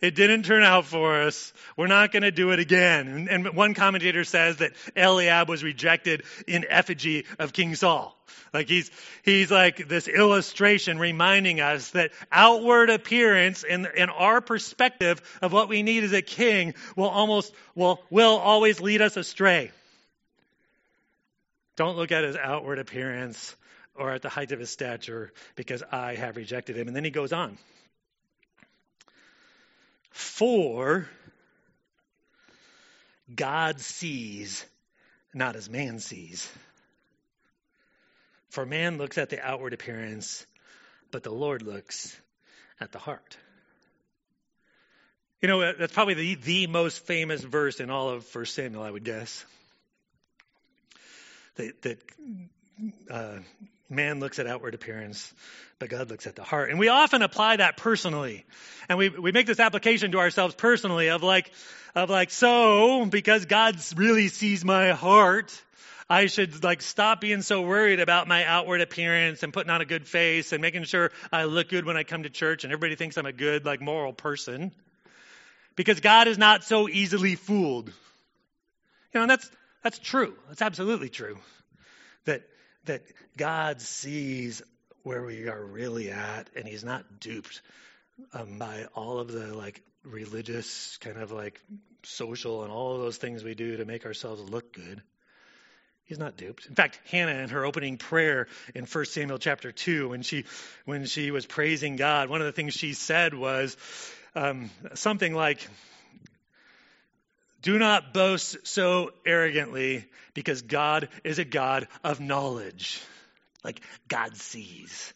It 0.00 0.16
didn't 0.16 0.44
turn 0.44 0.64
out 0.64 0.86
for 0.86 1.22
us. 1.22 1.52
We're 1.76 1.86
not 1.86 2.10
going 2.10 2.24
to 2.24 2.32
do 2.32 2.50
it 2.50 2.58
again. 2.58 3.06
And, 3.06 3.28
and, 3.28 3.56
one 3.56 3.74
commentator 3.74 4.24
says 4.24 4.56
that 4.56 4.72
Eliab 4.96 5.48
was 5.48 5.62
rejected 5.62 6.24
in 6.48 6.66
effigy 6.68 7.24
of 7.38 7.52
King 7.52 7.76
Saul. 7.76 8.16
Like 8.52 8.68
he's, 8.68 8.90
he's 9.24 9.50
like 9.50 9.88
this 9.88 10.08
illustration 10.08 10.98
reminding 10.98 11.60
us 11.60 11.90
that 11.90 12.10
outward 12.30 12.90
appearance 12.90 13.64
and, 13.64 13.86
and 13.86 14.10
our 14.10 14.40
perspective 14.40 15.22
of 15.40 15.52
what 15.52 15.68
we 15.68 15.82
need 15.82 16.04
as 16.04 16.12
a 16.12 16.20
king 16.20 16.74
will 16.96 17.08
almost, 17.08 17.54
will, 17.74 18.02
will 18.10 18.36
always 18.36 18.80
lead 18.80 19.00
us 19.00 19.16
astray. 19.16 19.70
Don't 21.82 21.96
look 21.96 22.12
at 22.12 22.22
his 22.22 22.36
outward 22.36 22.78
appearance 22.78 23.56
or 23.96 24.12
at 24.12 24.22
the 24.22 24.28
height 24.28 24.52
of 24.52 24.60
his 24.60 24.70
stature 24.70 25.32
because 25.56 25.82
I 25.90 26.14
have 26.14 26.36
rejected 26.36 26.76
him. 26.76 26.86
And 26.86 26.94
then 26.94 27.02
he 27.02 27.10
goes 27.10 27.32
on. 27.32 27.58
For 30.10 31.08
God 33.34 33.80
sees 33.80 34.64
not 35.34 35.56
as 35.56 35.68
man 35.68 35.98
sees. 35.98 36.48
For 38.50 38.64
man 38.64 38.96
looks 38.96 39.18
at 39.18 39.30
the 39.30 39.44
outward 39.44 39.72
appearance, 39.72 40.46
but 41.10 41.24
the 41.24 41.32
Lord 41.32 41.62
looks 41.62 42.16
at 42.78 42.92
the 42.92 43.00
heart. 43.00 43.36
You 45.40 45.48
know, 45.48 45.72
that's 45.72 45.92
probably 45.92 46.14
the, 46.14 46.34
the 46.36 46.66
most 46.68 47.04
famous 47.06 47.42
verse 47.42 47.80
in 47.80 47.90
all 47.90 48.10
of 48.10 48.32
1 48.32 48.46
Samuel, 48.46 48.84
I 48.84 48.90
would 48.92 49.02
guess. 49.02 49.44
That, 51.56 51.82
that 51.82 51.98
uh, 53.10 53.38
man 53.90 54.20
looks 54.20 54.38
at 54.38 54.46
outward 54.46 54.74
appearance, 54.74 55.32
but 55.78 55.90
God 55.90 56.10
looks 56.10 56.26
at 56.26 56.34
the 56.34 56.42
heart. 56.42 56.70
And 56.70 56.78
we 56.78 56.88
often 56.88 57.22
apply 57.22 57.56
that 57.56 57.76
personally. 57.76 58.44
And 58.88 58.98
we, 58.98 59.10
we 59.10 59.32
make 59.32 59.46
this 59.46 59.60
application 59.60 60.12
to 60.12 60.18
ourselves 60.18 60.54
personally 60.54 61.08
of 61.08 61.22
like, 61.22 61.52
of 61.94 62.08
like, 62.08 62.30
so, 62.30 63.04
because 63.04 63.44
God 63.44 63.76
really 63.96 64.28
sees 64.28 64.64
my 64.64 64.92
heart, 64.92 65.52
I 66.08 66.26
should 66.26 66.64
like 66.64 66.82
stop 66.82 67.20
being 67.20 67.42
so 67.42 67.62
worried 67.62 68.00
about 68.00 68.28
my 68.28 68.44
outward 68.44 68.80
appearance 68.80 69.42
and 69.42 69.52
putting 69.52 69.70
on 69.70 69.80
a 69.80 69.86
good 69.86 70.06
face 70.06 70.52
and 70.52 70.60
making 70.60 70.84
sure 70.84 71.10
I 71.30 71.44
look 71.44 71.68
good 71.68 71.84
when 71.84 71.96
I 71.96 72.04
come 72.04 72.22
to 72.24 72.30
church 72.30 72.64
and 72.64 72.72
everybody 72.72 72.96
thinks 72.96 73.16
I'm 73.16 73.26
a 73.26 73.32
good, 73.32 73.64
like, 73.64 73.80
moral 73.80 74.12
person. 74.12 74.72
Because 75.76 76.00
God 76.00 76.28
is 76.28 76.36
not 76.36 76.64
so 76.64 76.88
easily 76.88 77.34
fooled. 77.34 77.88
You 77.88 77.94
know, 79.14 79.22
and 79.22 79.30
that's, 79.30 79.50
that's 79.82 79.98
true. 79.98 80.34
That's 80.48 80.62
absolutely 80.62 81.08
true. 81.08 81.38
That, 82.24 82.42
that 82.84 83.02
God 83.36 83.80
sees 83.80 84.62
where 85.02 85.22
we 85.22 85.48
are 85.48 85.64
really 85.64 86.10
at, 86.10 86.48
and 86.54 86.66
He's 86.66 86.84
not 86.84 87.20
duped 87.20 87.60
um, 88.32 88.58
by 88.58 88.86
all 88.94 89.18
of 89.18 89.30
the 89.30 89.54
like 89.54 89.82
religious 90.04 90.96
kind 90.98 91.16
of 91.16 91.32
like 91.32 91.60
social 92.02 92.62
and 92.62 92.72
all 92.72 92.94
of 92.94 93.00
those 93.00 93.16
things 93.16 93.44
we 93.44 93.54
do 93.54 93.76
to 93.76 93.84
make 93.84 94.04
ourselves 94.06 94.42
look 94.42 94.72
good. 94.72 95.02
He's 96.04 96.18
not 96.18 96.36
duped. 96.36 96.66
In 96.66 96.74
fact, 96.74 97.00
Hannah 97.10 97.42
in 97.42 97.48
her 97.50 97.64
opening 97.64 97.96
prayer 97.96 98.48
in 98.74 98.84
1 98.84 99.04
Samuel 99.06 99.38
chapter 99.38 99.72
2, 99.72 100.08
when 100.08 100.22
she, 100.22 100.44
when 100.84 101.06
she 101.06 101.30
was 101.30 101.46
praising 101.46 101.96
God, 101.96 102.28
one 102.28 102.40
of 102.40 102.46
the 102.46 102.52
things 102.52 102.74
she 102.74 102.92
said 102.92 103.34
was 103.34 103.76
um, 104.34 104.70
something 104.94 105.32
like, 105.32 105.66
Do 107.62 107.78
not 107.78 108.12
boast 108.12 108.66
so 108.66 109.12
arrogantly 109.24 110.06
because 110.34 110.62
God 110.62 111.08
is 111.24 111.38
a 111.38 111.44
God 111.44 111.88
of 112.02 112.20
knowledge. 112.20 113.00
Like 113.64 113.80
God 114.08 114.36
sees. 114.36 115.14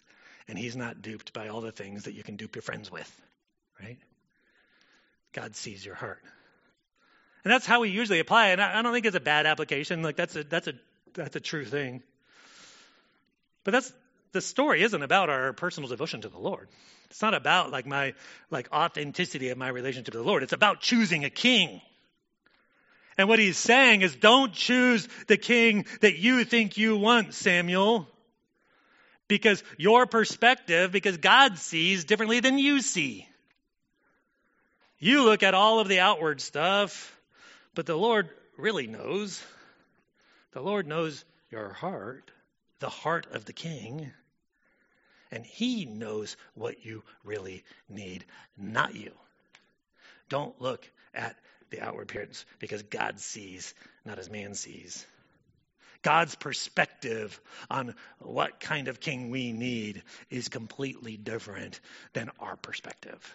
And 0.49 0.57
he's 0.57 0.77
not 0.77 1.03
duped 1.03 1.33
by 1.33 1.49
all 1.49 1.61
the 1.61 1.73
things 1.73 2.05
that 2.05 2.15
you 2.15 2.23
can 2.23 2.37
dupe 2.37 2.55
your 2.55 2.63
friends 2.63 2.91
with, 2.91 3.11
right? 3.83 3.99
God 5.33 5.57
sees 5.57 5.85
your 5.85 5.97
heart. 5.97 6.23
And 7.45 7.53
that's 7.53 7.67
how 7.67 7.81
we 7.81 7.91
usually 7.91 8.21
apply 8.21 8.49
it. 8.49 8.53
And 8.55 8.63
I 8.63 8.81
don't 8.83 8.93
think 8.93 9.07
it's 9.07 9.17
a 9.17 9.21
bad 9.21 9.47
application. 9.47 10.03
Like 10.03 10.17
that's 10.17 10.37
a 10.37 10.45
that's 10.45 10.69
a 10.69 10.75
that's 11.15 11.37
a 11.37 11.41
true 11.41 11.65
thing. 11.65 12.03
But 13.65 13.73
that's 13.73 13.93
the 14.33 14.41
story 14.41 14.83
isn't 14.83 15.03
about 15.03 15.31
our 15.31 15.53
personal 15.53 15.89
devotion 15.89 16.21
to 16.21 16.29
the 16.29 16.39
Lord. 16.39 16.69
It's 17.11 17.23
not 17.23 17.35
about 17.35 17.71
like 17.71 17.87
my 17.87 18.15
like 18.51 18.73
authenticity 18.73 19.49
of 19.51 19.59
my 19.59 19.69
relationship 19.69 20.13
to 20.13 20.19
the 20.19 20.25
Lord. 20.25 20.43
It's 20.43 20.53
about 20.53 20.81
choosing 20.81 21.25
a 21.25 21.31
king. 21.31 21.81
And 23.19 23.29
what 23.29 23.39
he's 23.39 23.57
saying 23.57 24.03
is 24.03 24.15
don't 24.15 24.53
choose 24.53 25.09
the 25.27 25.37
king 25.37 25.87
that 26.01 26.19
you 26.19 26.45
think 26.45 26.77
you 26.77 26.97
want, 26.97 27.35
Samuel. 27.35 28.09
Because 29.29 29.63
your 29.77 30.07
perspective, 30.07 30.93
because 30.93 31.17
God 31.17 31.59
sees 31.59 32.05
differently 32.05 32.41
than 32.41 32.59
you 32.59 32.81
see. 32.81 33.27
You 34.99 35.25
look 35.25 35.43
at 35.43 35.55
all 35.55 35.81
of 35.81 35.89
the 35.89 36.01
outward 36.01 36.41
stuff, 36.41 37.19
but 37.75 37.87
the 37.87 37.97
Lord 37.97 38.31
really 38.57 38.87
knows. 38.87 39.43
The 40.53 40.63
Lord 40.63 40.87
knows 40.87 41.25
your 41.51 41.71
heart, 41.71 42.31
the 42.79 42.89
heart 42.89 43.27
of 43.33 43.45
the 43.45 43.53
king, 43.53 44.11
and 45.31 45.45
he 45.45 45.85
knows 45.85 46.37
what 46.55 46.85
you 46.85 47.03
really 47.25 47.65
need, 47.89 48.25
not 48.57 48.95
you. 48.95 49.13
Don't 50.29 50.61
look 50.61 50.89
at 51.15 51.37
the 51.71 51.81
outward 51.81 52.03
appearance 52.03 52.45
because 52.59 52.83
God 52.83 53.19
sees, 53.21 53.75
not 54.05 54.19
as 54.19 54.31
man 54.31 54.55
sees. 54.55 55.05
God's 56.03 56.35
perspective 56.37 57.41
on 57.69 57.95
what 58.21 58.61
kind 58.61 58.89
of 58.89 59.01
king 59.01 59.31
we 59.31 59.53
need 59.53 60.03
is 60.31 60.49
completely 60.49 61.17
different 61.17 61.81
than 62.13 62.31
our 62.39 62.57
perspective. 62.57 63.35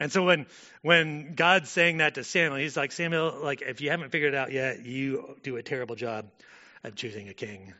And 0.00 0.12
so 0.12 0.24
when 0.24 0.46
when 0.82 1.34
God's 1.34 1.70
saying 1.70 1.98
that 1.98 2.14
to 2.14 2.24
Samuel, 2.24 2.56
he's 2.58 2.76
like, 2.76 2.92
Samuel, 2.92 3.40
like 3.42 3.62
if 3.62 3.80
you 3.80 3.90
haven't 3.90 4.10
figured 4.10 4.34
it 4.34 4.36
out 4.36 4.52
yet, 4.52 4.84
you 4.84 5.36
do 5.42 5.56
a 5.56 5.62
terrible 5.62 5.96
job 5.96 6.26
of 6.84 6.94
choosing 6.94 7.28
a 7.28 7.34
king. 7.34 7.72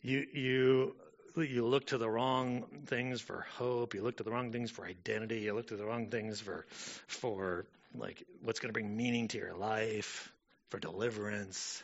You 0.00 0.26
you 0.32 0.96
you 1.36 1.66
look 1.66 1.86
to 1.86 1.98
the 1.98 2.08
wrong 2.08 2.64
things 2.86 3.20
for 3.20 3.46
hope. 3.56 3.94
You 3.94 4.02
look 4.02 4.18
to 4.18 4.22
the 4.22 4.30
wrong 4.30 4.52
things 4.52 4.70
for 4.70 4.86
identity. 4.86 5.40
You 5.40 5.54
look 5.54 5.68
to 5.68 5.76
the 5.76 5.84
wrong 5.84 6.08
things 6.08 6.40
for 6.40 6.64
for 7.06 7.66
like 7.96 8.22
what's 8.42 8.60
going 8.60 8.68
to 8.68 8.72
bring 8.72 8.96
meaning 8.96 9.28
to 9.28 9.38
your 9.38 9.54
life 9.54 10.32
for 10.70 10.78
deliverance. 10.78 11.82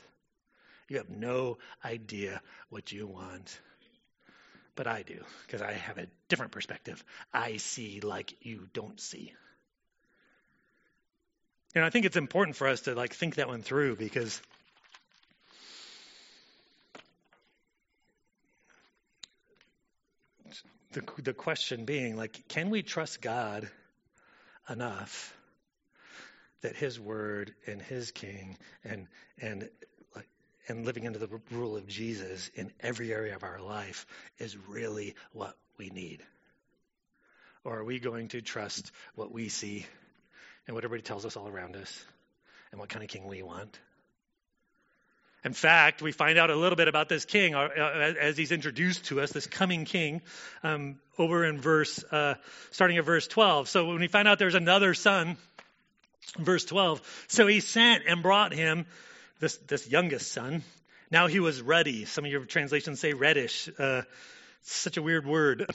You 0.88 0.98
have 0.98 1.10
no 1.10 1.58
idea 1.84 2.40
what 2.68 2.92
you 2.92 3.06
want. 3.06 3.60
But 4.74 4.86
I 4.86 5.02
do, 5.02 5.20
because 5.46 5.62
I 5.62 5.72
have 5.72 5.98
a 5.98 6.06
different 6.28 6.52
perspective. 6.52 7.04
I 7.32 7.58
see 7.58 8.00
like 8.00 8.34
you 8.40 8.68
don't 8.72 8.98
see. 8.98 9.32
And 11.74 11.84
I 11.84 11.90
think 11.90 12.06
it's 12.06 12.16
important 12.16 12.56
for 12.56 12.66
us 12.66 12.82
to 12.82 12.94
like 12.94 13.14
think 13.14 13.36
that 13.36 13.48
one 13.48 13.62
through 13.62 13.96
because 13.96 14.40
the 20.92 21.02
the 21.22 21.32
question 21.32 21.84
being 21.84 22.16
like 22.16 22.48
can 22.48 22.70
we 22.70 22.82
trust 22.82 23.20
God 23.20 23.68
enough 24.68 25.34
that 26.62 26.76
his 26.76 26.98
word 27.00 27.54
and 27.66 27.80
his 27.80 28.10
king 28.10 28.56
and 28.84 29.06
and 29.40 29.68
and 30.68 30.86
living 30.86 31.06
under 31.06 31.18
the 31.18 31.40
rule 31.50 31.76
of 31.76 31.88
Jesus 31.88 32.50
in 32.54 32.70
every 32.80 33.12
area 33.12 33.34
of 33.34 33.42
our 33.42 33.60
life 33.60 34.06
is 34.38 34.56
really 34.68 35.16
what 35.32 35.56
we 35.78 35.90
need? 35.90 36.22
Or 37.64 37.78
are 37.78 37.84
we 37.84 37.98
going 37.98 38.28
to 38.28 38.40
trust 38.40 38.92
what 39.16 39.32
we 39.32 39.48
see 39.48 39.84
and 40.66 40.74
what 40.74 40.84
everybody 40.84 41.02
tells 41.02 41.26
us 41.26 41.36
all 41.36 41.48
around 41.48 41.74
us 41.74 42.04
and 42.70 42.80
what 42.80 42.88
kind 42.88 43.02
of 43.02 43.10
king 43.10 43.26
we 43.26 43.42
want? 43.42 43.78
In 45.44 45.52
fact, 45.54 46.02
we 46.02 46.12
find 46.12 46.38
out 46.38 46.50
a 46.50 46.56
little 46.56 46.76
bit 46.76 46.88
about 46.88 47.08
this 47.08 47.24
king 47.24 47.54
uh, 47.54 47.68
uh, 47.76 48.14
as 48.20 48.36
he's 48.36 48.52
introduced 48.52 49.06
to 49.06 49.20
us, 49.20 49.32
this 49.32 49.46
coming 49.46 49.84
king, 49.84 50.20
um, 50.62 50.98
over 51.18 51.44
in 51.44 51.60
verse, 51.60 52.04
uh, 52.12 52.34
starting 52.70 52.98
at 52.98 53.04
verse 53.04 53.26
12. 53.26 53.68
So 53.68 53.86
when 53.86 54.00
we 54.00 54.08
find 54.08 54.28
out 54.28 54.38
there's 54.38 54.54
another 54.54 54.92
son, 54.94 55.36
Verse 56.38 56.64
12. 56.64 57.24
So 57.28 57.46
he 57.46 57.60
sent 57.60 58.04
and 58.06 58.22
brought 58.22 58.52
him 58.52 58.86
this, 59.40 59.56
this 59.56 59.88
youngest 59.88 60.32
son. 60.32 60.62
Now 61.10 61.26
he 61.26 61.40
was 61.40 61.60
ruddy. 61.60 62.04
Some 62.04 62.24
of 62.24 62.30
your 62.30 62.44
translations 62.44 63.00
say 63.00 63.14
reddish. 63.14 63.68
Uh, 63.78 64.02
such 64.62 64.96
a 64.96 65.02
weird 65.02 65.26
word. 65.26 65.66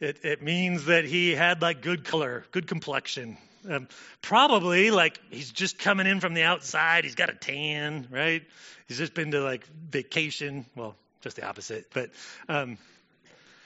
It, 0.00 0.24
it, 0.24 0.42
means 0.42 0.86
that 0.86 1.04
he 1.04 1.30
had 1.30 1.62
like 1.62 1.80
good 1.80 2.04
color, 2.04 2.44
good 2.50 2.66
complexion. 2.66 3.38
Um, 3.68 3.88
probably 4.22 4.90
like 4.90 5.20
he's 5.30 5.50
just 5.50 5.78
coming 5.78 6.06
in 6.06 6.20
from 6.20 6.34
the 6.34 6.42
outside. 6.42 7.04
He's 7.04 7.14
got 7.14 7.30
a 7.30 7.34
tan, 7.34 8.08
right? 8.10 8.42
He's 8.88 8.98
just 8.98 9.14
been 9.14 9.30
to 9.30 9.40
like 9.40 9.66
vacation. 9.90 10.66
Well, 10.76 10.96
just 11.22 11.36
the 11.36 11.46
opposite, 11.46 11.86
but 11.94 12.10
um, 12.48 12.76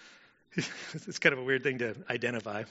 it's 0.52 1.18
kind 1.18 1.32
of 1.32 1.40
a 1.40 1.44
weird 1.44 1.62
thing 1.62 1.78
to 1.78 1.96
identify. 2.08 2.64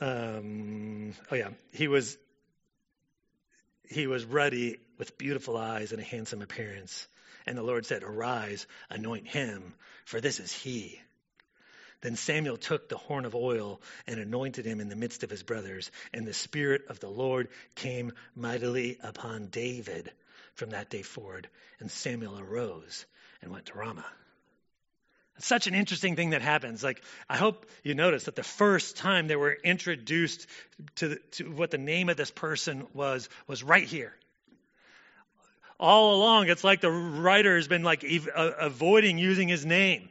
um, 0.00 1.14
oh 1.30 1.34
yeah, 1.34 1.50
he 1.72 1.88
was 1.88 2.16
he 3.88 4.06
was 4.06 4.24
ruddy 4.24 4.78
with 4.98 5.16
beautiful 5.18 5.56
eyes 5.56 5.92
and 5.92 6.00
a 6.00 6.04
handsome 6.04 6.42
appearance. 6.42 7.06
And 7.46 7.58
the 7.58 7.62
Lord 7.62 7.84
said, 7.84 8.02
Arise, 8.02 8.66
anoint 8.88 9.28
him, 9.28 9.74
for 10.06 10.20
this 10.20 10.40
is 10.40 10.50
he. 10.50 10.98
Then 12.04 12.16
Samuel 12.16 12.58
took 12.58 12.90
the 12.90 12.98
horn 12.98 13.24
of 13.24 13.34
oil 13.34 13.80
and 14.06 14.20
anointed 14.20 14.66
him 14.66 14.78
in 14.80 14.90
the 14.90 14.94
midst 14.94 15.22
of 15.22 15.30
his 15.30 15.42
brothers. 15.42 15.90
And 16.12 16.26
the 16.26 16.34
Spirit 16.34 16.82
of 16.90 17.00
the 17.00 17.08
Lord 17.08 17.48
came 17.76 18.12
mightily 18.36 18.98
upon 19.02 19.46
David 19.46 20.12
from 20.52 20.70
that 20.70 20.90
day 20.90 21.00
forward. 21.00 21.48
And 21.80 21.90
Samuel 21.90 22.38
arose 22.38 23.06
and 23.40 23.50
went 23.50 23.64
to 23.66 23.78
Ramah. 23.78 24.04
It's 25.38 25.46
such 25.46 25.66
an 25.66 25.74
interesting 25.74 26.14
thing 26.14 26.30
that 26.30 26.42
happens. 26.42 26.84
Like, 26.84 27.02
I 27.26 27.38
hope 27.38 27.64
you 27.82 27.94
notice 27.94 28.24
that 28.24 28.36
the 28.36 28.42
first 28.42 28.98
time 28.98 29.26
they 29.26 29.36
were 29.36 29.56
introduced 29.64 30.46
to, 30.96 31.08
the, 31.08 31.16
to 31.32 31.50
what 31.52 31.70
the 31.70 31.78
name 31.78 32.10
of 32.10 32.18
this 32.18 32.30
person 32.30 32.86
was, 32.92 33.30
was 33.46 33.62
right 33.62 33.86
here 33.88 34.14
all 35.80 36.14
along 36.14 36.48
it's 36.48 36.62
like 36.62 36.80
the 36.80 36.90
writer 36.90 37.56
has 37.56 37.66
been 37.66 37.82
like 37.82 38.04
ev- 38.04 38.28
uh, 38.32 38.52
avoiding 38.60 39.18
using 39.18 39.48
his 39.48 39.66
name 39.66 40.08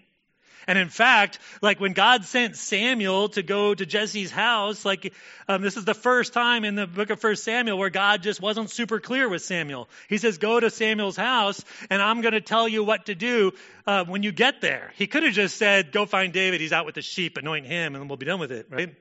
and 0.67 0.77
in 0.77 0.89
fact, 0.89 1.39
like 1.61 1.79
when 1.79 1.93
God 1.93 2.25
sent 2.25 2.55
Samuel 2.55 3.29
to 3.29 3.43
go 3.43 3.73
to 3.73 3.85
Jesse's 3.85 4.31
house, 4.31 4.85
like 4.85 5.13
um, 5.47 5.61
this 5.61 5.77
is 5.77 5.85
the 5.85 5.93
first 5.93 6.33
time 6.33 6.63
in 6.63 6.75
the 6.75 6.87
book 6.87 7.09
of 7.09 7.19
First 7.19 7.43
Samuel 7.43 7.77
where 7.77 7.89
God 7.89 8.23
just 8.23 8.41
wasn't 8.41 8.69
super 8.69 8.99
clear 8.99 9.27
with 9.27 9.41
Samuel. 9.41 9.89
He 10.09 10.17
says, 10.17 10.37
"Go 10.37 10.59
to 10.59 10.69
Samuel's 10.69 11.17
house, 11.17 11.63
and 11.89 12.01
I'm 12.01 12.21
going 12.21 12.33
to 12.33 12.41
tell 12.41 12.67
you 12.67 12.83
what 12.83 13.07
to 13.07 13.15
do 13.15 13.51
uh, 13.85 14.05
when 14.05 14.23
you 14.23 14.31
get 14.31 14.61
there." 14.61 14.91
He 14.95 15.07
could 15.07 15.23
have 15.23 15.33
just 15.33 15.57
said, 15.57 15.91
"Go 15.91 16.05
find 16.05 16.33
David. 16.33 16.61
He's 16.61 16.73
out 16.73 16.85
with 16.85 16.95
the 16.95 17.01
sheep. 17.01 17.37
Anoint 17.37 17.65
him, 17.65 17.95
and 17.95 18.09
we'll 18.09 18.17
be 18.17 18.25
done 18.25 18.39
with 18.39 18.51
it." 18.51 18.67
Right? 18.69 18.95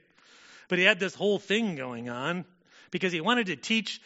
But 0.68 0.78
he 0.78 0.84
had 0.84 0.98
this 0.98 1.14
whole 1.14 1.38
thing 1.38 1.76
going 1.76 2.08
on 2.08 2.44
because 2.90 3.12
he 3.12 3.20
wanted 3.20 3.46
to 3.46 3.56
teach. 3.56 4.00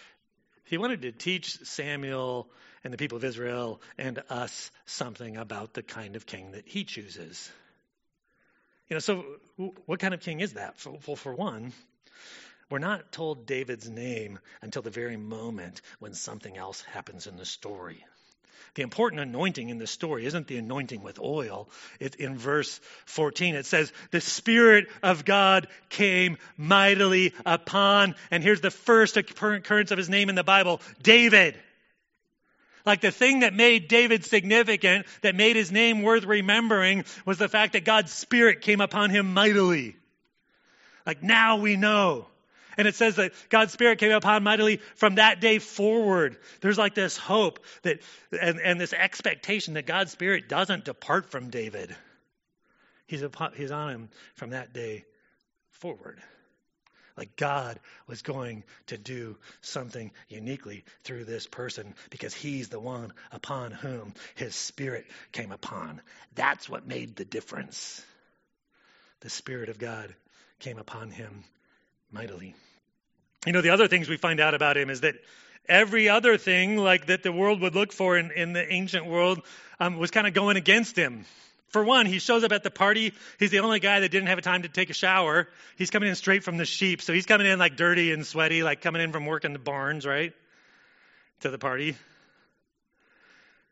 He 0.65 0.79
wanted 0.79 1.03
to 1.03 1.13
teach 1.13 1.59
Samuel 1.65 2.49
and 2.87 2.93
the 2.93 2.99
people 2.99 3.17
of 3.17 3.25
Israel 3.25 3.81
and 3.99 4.23
us 4.31 4.71
something 4.85 5.37
about 5.37 5.75
the 5.75 5.83
kind 5.83 6.15
of 6.15 6.25
king 6.25 6.53
that 6.53 6.69
he 6.69 6.85
chooses. 6.85 7.51
You 8.89 8.95
know, 8.95 9.01
so 9.01 9.25
what 9.87 9.99
kind 9.99 10.15
of 10.15 10.21
king 10.21 10.39
is 10.39 10.53
that? 10.53 10.77
Well, 11.05 11.17
for 11.17 11.35
one, 11.35 11.73
we're 12.71 12.79
not 12.79 13.11
told 13.11 13.45
David's 13.45 13.91
name 13.91 14.39
until 14.63 14.83
the 14.83 14.91
very 14.91 15.17
moment 15.17 15.83
when 15.99 16.15
something 16.15 16.57
else 16.57 16.81
happens 16.83 17.27
in 17.27 17.37
the 17.37 17.45
story. 17.45 18.05
The 18.77 18.83
important 18.83 19.21
anointing 19.21 19.69
in 19.69 19.79
the 19.79 19.89
story 19.89 20.25
isn't 20.25 20.47
the 20.47 20.59
anointing 20.59 21.03
with 21.03 21.19
oil. 21.19 21.69
It's 21.99 22.15
in 22.15 22.39
verse 22.39 22.81
14. 23.07 23.57
It 23.57 23.67
says, 23.67 23.93
The 24.13 24.21
Spirit 24.21 24.87
of 25.03 25.25
God 25.25 25.67
came 25.89 26.37
mightily 26.57 27.35
upon, 27.45 28.15
and 28.31 28.45
here's 28.45 28.61
the 28.61 28.71
first 28.71 29.17
occurrence 29.17 29.91
of 29.91 29.99
his 29.99 30.09
name 30.09 30.29
in 30.29 30.37
the 30.37 30.45
Bible 30.45 30.81
David. 31.03 31.57
Like 32.87 33.01
the 33.01 33.11
thing 33.11 33.41
that 33.41 33.53
made 33.53 33.89
David 33.89 34.25
significant, 34.25 35.07
that 35.23 35.35
made 35.35 35.57
his 35.57 35.73
name 35.73 36.03
worth 36.03 36.25
remembering, 36.25 37.05
was 37.25 37.37
the 37.37 37.49
fact 37.49 37.73
that 37.73 37.85
God's 37.85 38.13
Spirit 38.13 38.61
came 38.61 38.81
upon 38.81 39.11
him 39.11 39.35
mightily. 39.35 39.97
Like 41.05 41.23
now 41.23 41.57
we 41.57 41.77
know. 41.77 42.29
And 42.79 42.87
it 42.87 42.95
says 42.95 43.17
that 43.17 43.33
God's 43.49 43.73
Spirit 43.73 43.99
came 43.99 44.13
upon 44.13 44.45
mightily 44.45 44.81
from 44.95 45.17
that 45.17 45.41
day 45.41 45.59
forward. 45.59 46.37
There's 46.61 46.79
like 46.79 46.95
this 46.95 47.17
hope 47.17 47.59
that, 47.83 48.01
and, 48.39 48.61
and 48.61 48.81
this 48.81 48.93
expectation 48.93 49.75
that 49.75 49.87
God's 49.87 50.13
Spirit 50.13 50.49
doesn't 50.49 50.85
depart 50.85 51.31
from 51.31 51.51
David. 51.51 51.95
He's, 53.07 53.23
upon, 53.23 53.53
he's 53.55 53.71
on 53.71 53.91
him 53.91 54.09
from 54.35 54.51
that 54.51 54.73
day 54.73 55.05
forward. 55.71 56.21
Like 57.17 57.37
God 57.37 57.81
was 58.07 58.23
going 58.23 58.65
to 58.89 58.99
do 58.99 59.37
something 59.63 60.11
uniquely 60.29 60.85
through 61.05 61.25
this 61.25 61.47
person 61.47 61.95
because 62.11 62.35
he's 62.35 62.69
the 62.69 62.81
one 62.81 63.13
upon 63.33 63.71
whom 63.71 64.13
his 64.35 64.55
spirit 64.55 65.07
came 65.33 65.51
upon. 65.51 66.03
That's 66.35 66.69
what 66.69 66.87
made 66.87 67.17
the 67.17 67.25
difference. 67.25 68.05
The 69.21 69.31
Spirit 69.31 69.71
of 69.71 69.79
God 69.79 70.15
came 70.59 70.79
upon 70.79 71.11
him 71.11 71.45
mightily. 72.13 72.55
You 73.47 73.53
know, 73.53 73.63
the 73.63 73.71
other 73.71 73.89
things 73.89 74.09
we 74.09 74.19
find 74.19 74.41
out 74.41 74.55
about 74.55 74.77
him 74.77 74.91
is 74.91 75.01
that 75.01 75.15
every 75.69 76.09
other 76.09 76.37
thing 76.37 76.77
like 76.77 77.07
that 77.07 77.23
the 77.23 77.33
world 77.33 77.61
would 77.63 77.75
look 77.75 77.93
for 77.93 78.19
in, 78.19 78.31
in 78.31 78.53
the 78.53 78.73
ancient 78.73 79.07
world 79.07 79.41
um, 79.81 79.97
was 79.97 80.11
kind 80.11 80.27
of 80.27 80.35
going 80.35 80.57
against 80.57 80.97
him 80.97 81.25
for 81.69 81.85
one, 81.85 82.07
he 82.07 82.19
shows 82.19 82.45
up 82.45 82.53
at 82.53 82.63
the 82.63 82.71
party. 82.71 83.13
He's 83.39 83.51
the 83.51 83.59
only 83.59 83.81
guy 83.81 84.01
that 84.01 84.11
didn't 84.11 84.29
have 84.29 84.41
time 84.43 84.63
to 84.63 84.69
take 84.69 84.89
a 84.91 84.95
shower. 84.95 85.49
He's 85.77 85.91
coming 85.91 86.09
in 86.09 86.15
straight 86.15 86.45
from 86.45 86.57
the 86.57 86.65
sheep. 86.65 87.03
So 87.03 87.13
he's 87.13 87.27
coming 87.27 87.47
in 87.47 87.59
like 87.59 87.77
dirty 87.77 88.13
and 88.13 88.25
sweaty, 88.25 88.63
like 88.63 88.81
coming 88.81 89.03
in 89.03 89.13
from 89.13 89.27
working 89.27 89.53
the 89.53 89.59
barns, 89.59 90.07
right? 90.07 90.33
To 91.41 91.51
the 91.51 91.59
party. 91.59 91.97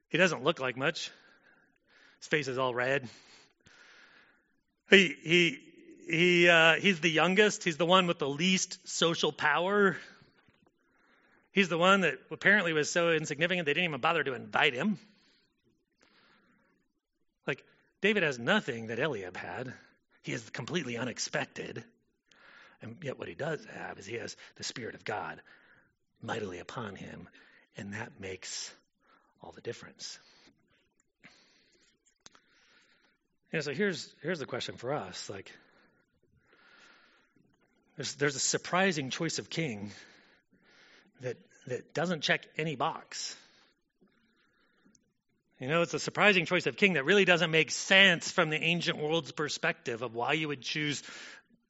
He 0.08 0.18
doesn't 0.18 0.42
look 0.42 0.60
like 0.60 0.76
much. 0.76 1.10
His 2.18 2.28
face 2.28 2.48
is 2.48 2.58
all 2.58 2.74
red. 2.74 3.08
He, 4.90 5.14
he, 5.22 5.58
he, 6.08 6.48
uh, 6.48 6.74
he's 6.74 7.00
the 7.00 7.10
youngest. 7.10 7.64
He's 7.64 7.76
the 7.76 7.86
one 7.86 8.06
with 8.06 8.18
the 8.18 8.28
least 8.28 8.86
social 8.88 9.32
power. 9.32 9.96
He's 11.52 11.68
the 11.68 11.78
one 11.78 12.00
that 12.00 12.18
apparently 12.30 12.72
was 12.72 12.90
so 12.90 13.12
insignificant 13.12 13.66
they 13.66 13.74
didn't 13.74 13.88
even 13.88 14.00
bother 14.00 14.24
to 14.24 14.34
invite 14.34 14.74
him. 14.74 14.98
David 18.04 18.22
has 18.22 18.38
nothing 18.38 18.88
that 18.88 18.98
Eliab 18.98 19.34
had. 19.34 19.72
He 20.20 20.32
is 20.34 20.50
completely 20.50 20.98
unexpected. 20.98 21.82
And 22.82 22.98
yet, 23.02 23.18
what 23.18 23.28
he 23.28 23.34
does 23.34 23.66
have 23.74 23.98
is 23.98 24.04
he 24.04 24.16
has 24.16 24.36
the 24.56 24.62
Spirit 24.62 24.94
of 24.94 25.06
God 25.06 25.40
mightily 26.20 26.58
upon 26.58 26.96
him, 26.96 27.26
and 27.78 27.94
that 27.94 28.20
makes 28.20 28.70
all 29.42 29.52
the 29.52 29.62
difference. 29.62 30.18
Yeah, 33.50 33.60
so 33.60 33.72
here's 33.72 34.14
here's 34.20 34.38
the 34.38 34.44
question 34.44 34.76
for 34.76 34.92
us: 34.92 35.30
like, 35.30 35.50
there's 37.96 38.16
there's 38.16 38.36
a 38.36 38.38
surprising 38.38 39.08
choice 39.08 39.38
of 39.38 39.48
king 39.48 39.92
that 41.22 41.38
that 41.68 41.94
doesn't 41.94 42.20
check 42.20 42.46
any 42.58 42.76
box. 42.76 43.34
You 45.64 45.70
know, 45.70 45.80
it's 45.80 45.94
a 45.94 45.98
surprising 45.98 46.44
choice 46.44 46.66
of 46.66 46.76
king 46.76 46.92
that 46.92 47.06
really 47.06 47.24
doesn't 47.24 47.50
make 47.50 47.70
sense 47.70 48.30
from 48.30 48.50
the 48.50 48.62
ancient 48.62 48.98
world's 48.98 49.32
perspective 49.32 50.02
of 50.02 50.14
why 50.14 50.34
you 50.34 50.48
would 50.48 50.60
choose 50.60 51.02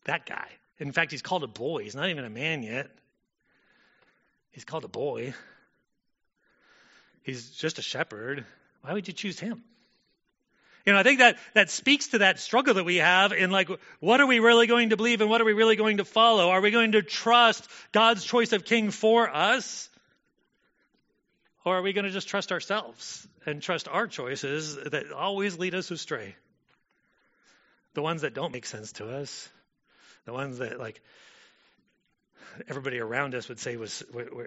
that 0.02 0.26
guy. 0.26 0.48
In 0.80 0.90
fact, 0.90 1.12
he's 1.12 1.22
called 1.22 1.44
a 1.44 1.46
boy. 1.46 1.84
He's 1.84 1.94
not 1.94 2.08
even 2.08 2.24
a 2.24 2.28
man 2.28 2.64
yet. 2.64 2.90
He's 4.50 4.64
called 4.64 4.84
a 4.84 4.88
boy. 4.88 5.32
He's 7.22 7.50
just 7.50 7.78
a 7.78 7.82
shepherd. 7.82 8.44
Why 8.82 8.94
would 8.94 9.06
you 9.06 9.14
choose 9.14 9.38
him? 9.38 9.62
You 10.84 10.92
know, 10.92 10.98
I 10.98 11.04
think 11.04 11.20
that 11.20 11.38
that 11.54 11.70
speaks 11.70 12.08
to 12.08 12.18
that 12.18 12.40
struggle 12.40 12.74
that 12.74 12.84
we 12.84 12.96
have 12.96 13.32
in 13.32 13.52
like, 13.52 13.68
what 14.00 14.20
are 14.20 14.26
we 14.26 14.40
really 14.40 14.66
going 14.66 14.90
to 14.90 14.96
believe 14.96 15.20
and 15.20 15.30
what 15.30 15.40
are 15.40 15.44
we 15.44 15.52
really 15.52 15.76
going 15.76 15.98
to 15.98 16.04
follow? 16.04 16.50
Are 16.50 16.60
we 16.60 16.72
going 16.72 16.92
to 16.92 17.02
trust 17.02 17.64
God's 17.92 18.24
choice 18.24 18.52
of 18.52 18.64
king 18.64 18.90
for 18.90 19.32
us? 19.32 19.88
Or 21.64 21.78
are 21.78 21.82
we 21.82 21.94
going 21.94 22.04
to 22.04 22.10
just 22.10 22.28
trust 22.28 22.52
ourselves 22.52 23.26
and 23.46 23.62
trust 23.62 23.88
our 23.88 24.06
choices 24.06 24.76
that 24.76 25.12
always 25.12 25.58
lead 25.58 25.74
us 25.74 25.90
astray? 25.90 26.36
The 27.94 28.02
ones 28.02 28.22
that 28.22 28.34
don't 28.34 28.52
make 28.52 28.66
sense 28.66 28.92
to 28.92 29.08
us, 29.08 29.48
the 30.26 30.32
ones 30.32 30.58
that 30.58 30.78
like 30.78 31.00
everybody 32.68 32.98
around 32.98 33.34
us 33.34 33.48
would 33.48 33.58
say 33.58 33.76
was 33.76 34.02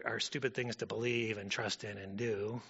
are 0.05 0.19
stupid 0.19 0.53
things 0.53 0.77
to 0.77 0.85
believe 0.85 1.37
and 1.37 1.49
trust 1.49 1.83
in 1.83 1.97
and 1.97 2.17
do. 2.17 2.61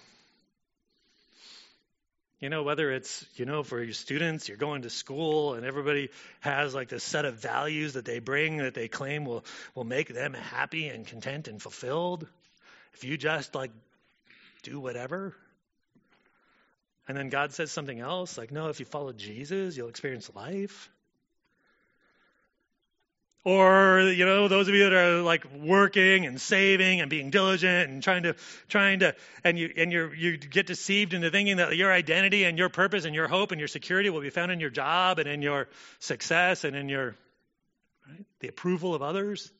You 2.40 2.48
know, 2.48 2.62
whether 2.62 2.92
it's, 2.92 3.26
you 3.34 3.46
know, 3.46 3.64
for 3.64 3.82
your 3.82 3.92
students, 3.92 4.48
you're 4.48 4.56
going 4.56 4.82
to 4.82 4.90
school 4.90 5.54
and 5.54 5.66
everybody 5.66 6.10
has 6.40 6.72
like 6.72 6.88
this 6.88 7.02
set 7.02 7.24
of 7.24 7.34
values 7.34 7.94
that 7.94 8.04
they 8.04 8.20
bring 8.20 8.58
that 8.58 8.74
they 8.74 8.86
claim 8.86 9.24
will, 9.24 9.44
will 9.74 9.84
make 9.84 10.14
them 10.14 10.34
happy 10.34 10.88
and 10.88 11.04
content 11.04 11.48
and 11.48 11.60
fulfilled. 11.60 12.28
If 12.94 13.02
you 13.02 13.16
just 13.16 13.56
like 13.56 13.72
do 14.62 14.80
whatever. 14.80 15.34
And 17.06 17.16
then 17.16 17.30
God 17.30 17.52
says 17.52 17.70
something 17.70 17.98
else, 17.98 18.36
like, 18.36 18.52
no, 18.52 18.68
if 18.68 18.80
you 18.80 18.86
follow 18.86 19.12
Jesus, 19.12 19.76
you'll 19.76 19.88
experience 19.88 20.30
life. 20.34 20.90
Or, 23.44 24.00
you 24.00 24.26
know, 24.26 24.48
those 24.48 24.68
of 24.68 24.74
you 24.74 24.84
that 24.84 24.92
are 24.92 25.22
like 25.22 25.46
working 25.54 26.26
and 26.26 26.38
saving 26.38 27.00
and 27.00 27.08
being 27.08 27.30
diligent 27.30 27.88
and 27.88 28.02
trying 28.02 28.24
to, 28.24 28.34
trying 28.68 28.98
to, 28.98 29.14
and 29.42 29.58
you, 29.58 29.72
and 29.74 29.90
you 29.90 30.10
you 30.10 30.36
get 30.36 30.66
deceived 30.66 31.14
into 31.14 31.30
thinking 31.30 31.56
that 31.56 31.74
your 31.74 31.90
identity 31.90 32.44
and 32.44 32.58
your 32.58 32.68
purpose 32.68 33.06
and 33.06 33.14
your 33.14 33.26
hope 33.26 33.52
and 33.52 33.58
your 33.58 33.68
security 33.68 34.10
will 34.10 34.20
be 34.20 34.28
found 34.28 34.52
in 34.52 34.60
your 34.60 34.68
job 34.68 35.18
and 35.18 35.28
in 35.28 35.40
your 35.40 35.68
success 36.00 36.64
and 36.64 36.76
in 36.76 36.90
your, 36.90 37.14
right, 38.06 38.26
the 38.40 38.48
approval 38.48 38.94
of 38.94 39.00
others. 39.00 39.50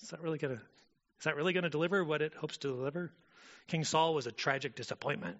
It's 0.00 0.10
not 0.10 0.22
really 0.22 0.38
to 0.38 0.60
is 1.18 1.24
that 1.24 1.36
really 1.36 1.52
going 1.52 1.64
to 1.64 1.70
deliver 1.70 2.04
what 2.04 2.22
it 2.22 2.34
hopes 2.34 2.56
to 2.58 2.68
deliver? 2.68 3.10
King 3.68 3.84
Saul 3.84 4.14
was 4.14 4.26
a 4.26 4.32
tragic 4.32 4.76
disappointment. 4.76 5.38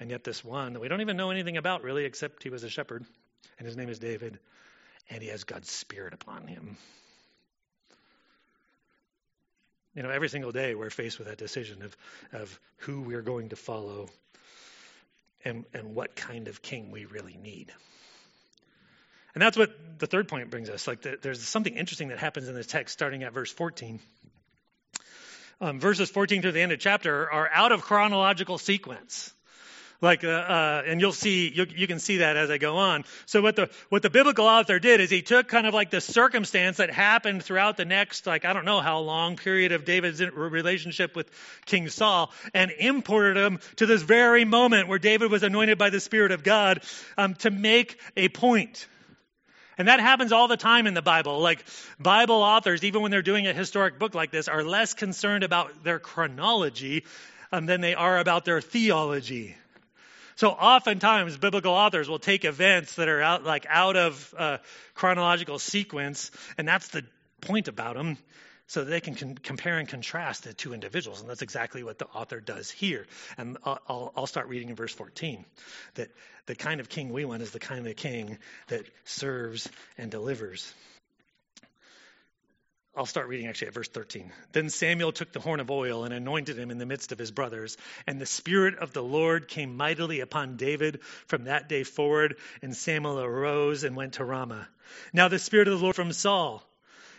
And 0.00 0.10
yet, 0.10 0.24
this 0.24 0.44
one 0.44 0.72
that 0.72 0.80
we 0.80 0.88
don't 0.88 1.00
even 1.00 1.16
know 1.16 1.30
anything 1.30 1.56
about 1.56 1.82
really, 1.82 2.04
except 2.04 2.42
he 2.42 2.50
was 2.50 2.64
a 2.64 2.68
shepherd, 2.68 3.04
and 3.58 3.66
his 3.66 3.76
name 3.76 3.88
is 3.88 3.98
David, 3.98 4.38
and 5.08 5.22
he 5.22 5.28
has 5.28 5.44
God's 5.44 5.70
Spirit 5.70 6.14
upon 6.14 6.46
him. 6.46 6.76
You 9.94 10.02
know, 10.02 10.10
every 10.10 10.28
single 10.28 10.50
day 10.50 10.74
we're 10.74 10.90
faced 10.90 11.18
with 11.18 11.28
that 11.28 11.38
decision 11.38 11.82
of, 11.82 11.96
of 12.32 12.60
who 12.78 13.02
we're 13.02 13.22
going 13.22 13.50
to 13.50 13.56
follow 13.56 14.08
and, 15.44 15.64
and 15.72 15.94
what 15.94 16.16
kind 16.16 16.48
of 16.48 16.62
king 16.62 16.90
we 16.90 17.04
really 17.04 17.38
need. 17.40 17.72
And 19.34 19.42
that's 19.42 19.56
what 19.56 19.72
the 19.98 20.06
third 20.06 20.28
point 20.28 20.50
brings 20.50 20.68
us. 20.68 20.88
Like, 20.88 21.02
the, 21.02 21.18
there's 21.20 21.40
something 21.42 21.76
interesting 21.76 22.08
that 22.08 22.18
happens 22.18 22.48
in 22.48 22.54
this 22.54 22.66
text 22.66 22.92
starting 22.92 23.22
at 23.22 23.32
verse 23.32 23.52
14. 23.52 24.00
Um, 25.64 25.80
verses 25.80 26.10
14 26.10 26.42
through 26.42 26.52
the 26.52 26.60
end 26.60 26.72
of 26.72 26.78
chapter 26.78 27.30
are 27.32 27.48
out 27.50 27.72
of 27.72 27.80
chronological 27.80 28.58
sequence. 28.58 29.32
Like 30.02 30.22
uh, 30.22 30.28
uh, 30.28 30.82
and 30.84 31.00
you'll 31.00 31.12
see 31.12 31.50
you, 31.50 31.64
you, 31.74 31.86
can 31.86 32.00
see 32.00 32.18
that 32.18 32.36
as 32.36 32.50
i 32.50 32.58
go 32.58 32.76
on. 32.76 33.04
So 33.24 33.40
what 33.40 33.56
the 33.56 33.70
what 33.88 34.02
the 34.02 34.10
biblical 34.10 34.44
author 34.44 34.78
did 34.78 35.00
is 35.00 35.08
he 35.08 35.22
took 35.22 35.48
kind 35.48 35.66
of 35.66 35.72
like 35.72 35.88
the 35.88 36.02
circumstance 36.02 36.76
that 36.76 36.90
happened 36.90 37.44
throughout 37.44 37.78
the 37.78 37.86
next 37.86 38.26
like 38.26 38.44
i 38.44 38.52
don't 38.52 38.66
know 38.66 38.82
how 38.82 38.98
long 38.98 39.36
period 39.36 39.72
of 39.72 39.86
david's 39.86 40.20
relationship 40.20 41.16
with 41.16 41.30
king 41.64 41.88
saul 41.88 42.30
and 42.52 42.70
imported 42.72 43.38
him 43.38 43.58
to 43.76 43.86
this 43.86 44.02
very 44.02 44.44
moment 44.44 44.88
where 44.88 44.98
david 44.98 45.30
was 45.30 45.42
anointed 45.42 45.78
by 45.78 45.88
the 45.88 46.00
spirit 46.00 46.32
of 46.32 46.42
god 46.42 46.82
um, 47.16 47.32
to 47.34 47.50
make 47.50 47.98
a 48.18 48.28
point 48.28 48.86
and 49.78 49.88
that 49.88 50.00
happens 50.00 50.32
all 50.32 50.48
the 50.48 50.56
time 50.56 50.86
in 50.86 50.94
the 50.94 51.02
Bible. 51.02 51.40
Like 51.40 51.64
Bible 51.98 52.36
authors, 52.36 52.84
even 52.84 53.02
when 53.02 53.10
they're 53.10 53.22
doing 53.22 53.46
a 53.46 53.52
historic 53.52 53.98
book 53.98 54.14
like 54.14 54.30
this, 54.30 54.48
are 54.48 54.62
less 54.62 54.94
concerned 54.94 55.44
about 55.44 55.84
their 55.84 55.98
chronology 55.98 57.04
um, 57.52 57.66
than 57.66 57.80
they 57.80 57.94
are 57.94 58.18
about 58.18 58.44
their 58.44 58.60
theology. 58.60 59.56
So 60.36 60.48
oftentimes 60.48 61.36
biblical 61.36 61.72
authors 61.72 62.08
will 62.08 62.18
take 62.18 62.44
events 62.44 62.96
that 62.96 63.08
are 63.08 63.22
out 63.22 63.44
like 63.44 63.66
out 63.68 63.96
of 63.96 64.34
uh, 64.36 64.58
chronological 64.94 65.58
sequence, 65.58 66.30
and 66.58 66.66
that's 66.66 66.88
the 66.88 67.04
point 67.40 67.68
about 67.68 67.94
them, 67.94 68.18
so 68.66 68.84
that 68.84 68.90
they 68.90 69.00
can 69.00 69.14
con- 69.14 69.34
compare 69.36 69.78
and 69.78 69.88
contrast 69.88 70.44
the 70.44 70.54
two 70.54 70.72
individuals, 70.72 71.20
and 71.20 71.28
that's 71.28 71.42
exactly 71.42 71.82
what 71.82 71.98
the 71.98 72.06
author 72.06 72.40
does 72.40 72.70
here. 72.70 73.06
And 73.36 73.58
I'll, 73.64 73.80
I'll, 73.88 74.12
I'll 74.16 74.26
start 74.26 74.48
reading 74.48 74.70
in 74.70 74.76
verse 74.76 74.92
14 74.92 75.44
that 75.94 76.08
the 76.46 76.54
kind 76.54 76.80
of 76.80 76.88
king 76.88 77.12
we 77.12 77.24
want 77.24 77.42
is 77.42 77.50
the 77.50 77.60
kind 77.60 77.86
of 77.86 77.96
king 77.96 78.38
that 78.68 78.86
serves 79.04 79.68
and 79.98 80.10
delivers. 80.10 80.72
I'll 82.96 83.06
start 83.06 83.26
reading 83.26 83.48
actually 83.48 83.68
at 83.68 83.74
verse 83.74 83.88
13. 83.88 84.30
Then 84.52 84.70
Samuel 84.70 85.10
took 85.10 85.32
the 85.32 85.40
horn 85.40 85.58
of 85.58 85.68
oil 85.68 86.04
and 86.04 86.14
anointed 86.14 86.56
him 86.56 86.70
in 86.70 86.78
the 86.78 86.86
midst 86.86 87.10
of 87.10 87.18
his 87.18 87.32
brothers. 87.32 87.76
And 88.06 88.20
the 88.20 88.26
Spirit 88.26 88.78
of 88.78 88.92
the 88.92 89.02
Lord 89.02 89.48
came 89.48 89.76
mightily 89.76 90.20
upon 90.20 90.56
David 90.56 91.00
from 91.26 91.44
that 91.44 91.68
day 91.68 91.82
forward. 91.82 92.36
And 92.62 92.74
Samuel 92.76 93.20
arose 93.20 93.82
and 93.82 93.96
went 93.96 94.14
to 94.14 94.24
Ramah. 94.24 94.68
Now 95.12 95.26
the 95.26 95.40
Spirit 95.40 95.66
of 95.66 95.78
the 95.78 95.82
Lord 95.82 95.96
from 95.96 96.12
Saul, 96.12 96.62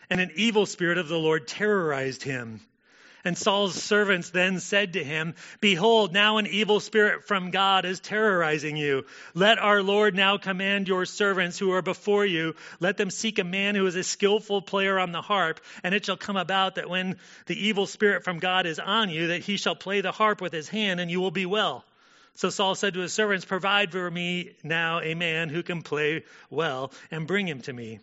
and 0.10 0.20
an 0.20 0.32
evil 0.36 0.66
spirit 0.66 0.98
of 0.98 1.08
the 1.08 1.18
Lord 1.18 1.48
terrorized 1.48 2.24
him. 2.24 2.62
And 3.26 3.36
Saul's 3.36 3.74
servants 3.74 4.30
then 4.30 4.60
said 4.60 4.94
to 4.94 5.04
him, 5.04 5.34
Behold, 5.60 6.14
now 6.14 6.38
an 6.38 6.46
evil 6.46 6.80
spirit 6.80 7.24
from 7.24 7.50
God 7.50 7.84
is 7.84 8.00
terrorizing 8.00 8.78
you. 8.78 9.08
Let 9.34 9.58
our 9.58 9.82
Lord 9.82 10.14
now 10.16 10.38
command 10.38 10.88
your 10.88 11.06
servants 11.06 11.58
who 11.58 11.72
are 11.72 11.82
before 11.82 12.24
you, 12.24 12.56
let 12.80 12.98
them 12.98 13.10
seek 13.10 13.40
a 13.40 13.44
man 13.44 13.74
who 13.74 13.88
is 13.88 13.96
a 13.96 14.04
skillful 14.04 14.62
player 14.62 15.00
on 15.00 15.12
the 15.12 15.24
harp, 15.24 15.60
and 15.84 15.96
it 15.96 16.06
shall 16.06 16.18
come 16.18 16.38
about 16.38 16.76
that 16.76 16.88
when 16.88 17.18
the 17.48 17.68
evil 17.68 17.88
spirit 17.88 18.24
from 18.24 18.38
God 18.38 18.68
is 18.68 18.78
on 18.78 19.10
you, 19.10 19.28
that 19.28 19.42
he 19.42 19.58
shall 19.58 19.76
play 19.76 20.02
the 20.02 20.12
harp 20.12 20.40
with 20.40 20.54
his 20.54 20.70
hand, 20.70 21.00
and 21.00 21.10
you 21.10 21.20
will 21.20 21.32
be 21.32 21.48
well. 21.48 21.84
So 22.36 22.52
Saul 22.52 22.76
said 22.76 22.94
to 22.94 23.00
his 23.00 23.14
servants, 23.14 23.44
Provide 23.44 23.92
for 23.92 24.12
me 24.12 24.52
now 24.64 25.00
a 25.00 25.16
man 25.16 25.50
who 25.50 25.64
can 25.64 25.82
play 25.82 26.26
well, 26.52 26.92
and 27.10 27.26
bring 27.26 27.48
him 27.48 27.62
to 27.62 27.74
me. 27.74 28.02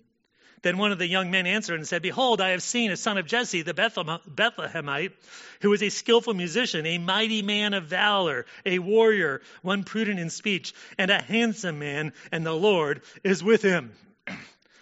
Then 0.62 0.78
one 0.78 0.92
of 0.92 0.98
the 0.98 1.06
young 1.06 1.30
men 1.30 1.46
answered 1.46 1.74
and 1.74 1.86
said, 1.86 2.02
Behold, 2.02 2.40
I 2.40 2.50
have 2.50 2.62
seen 2.62 2.92
a 2.92 2.96
son 2.96 3.18
of 3.18 3.26
Jesse, 3.26 3.62
the 3.62 3.74
Bethlehemite, 3.74 5.12
who 5.60 5.72
is 5.72 5.82
a 5.82 5.88
skillful 5.88 6.34
musician, 6.34 6.86
a 6.86 6.98
mighty 6.98 7.42
man 7.42 7.74
of 7.74 7.84
valor, 7.84 8.46
a 8.64 8.78
warrior, 8.78 9.42
one 9.62 9.82
prudent 9.82 10.20
in 10.20 10.30
speech, 10.30 10.72
and 10.98 11.10
a 11.10 11.20
handsome 11.20 11.80
man, 11.80 12.12
and 12.30 12.46
the 12.46 12.52
Lord 12.52 13.02
is 13.24 13.42
with 13.42 13.62
him. 13.62 13.92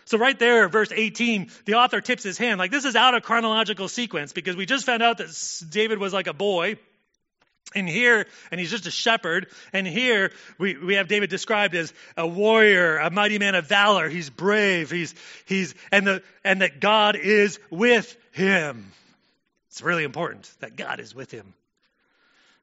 So, 0.06 0.18
right 0.18 0.36
there, 0.40 0.68
verse 0.68 0.90
18, 0.90 1.52
the 1.66 1.74
author 1.74 2.00
tips 2.00 2.24
his 2.24 2.36
hand. 2.36 2.58
Like, 2.58 2.72
this 2.72 2.84
is 2.84 2.96
out 2.96 3.14
of 3.14 3.22
chronological 3.22 3.86
sequence 3.86 4.32
because 4.32 4.56
we 4.56 4.66
just 4.66 4.84
found 4.84 5.04
out 5.04 5.18
that 5.18 5.28
David 5.70 5.98
was 5.98 6.12
like 6.12 6.26
a 6.26 6.32
boy. 6.32 6.78
And 7.74 7.88
here, 7.88 8.26
and 8.50 8.60
he's 8.60 8.70
just 8.70 8.86
a 8.86 8.90
shepherd. 8.90 9.46
And 9.72 9.86
here 9.86 10.32
we, 10.58 10.76
we 10.76 10.94
have 10.94 11.08
David 11.08 11.30
described 11.30 11.74
as 11.74 11.92
a 12.16 12.26
warrior, 12.26 12.98
a 12.98 13.10
mighty 13.10 13.38
man 13.38 13.54
of 13.54 13.66
valor. 13.66 14.08
He's 14.08 14.28
brave. 14.28 14.90
He's, 14.90 15.14
he's, 15.46 15.74
and 15.92 16.06
the, 16.06 16.22
and 16.44 16.62
that 16.62 16.80
God 16.80 17.16
is 17.16 17.60
with 17.70 18.16
him. 18.32 18.90
It's 19.68 19.82
really 19.82 20.04
important 20.04 20.50
that 20.60 20.76
God 20.76 20.98
is 20.98 21.14
with 21.14 21.30
him. 21.30 21.54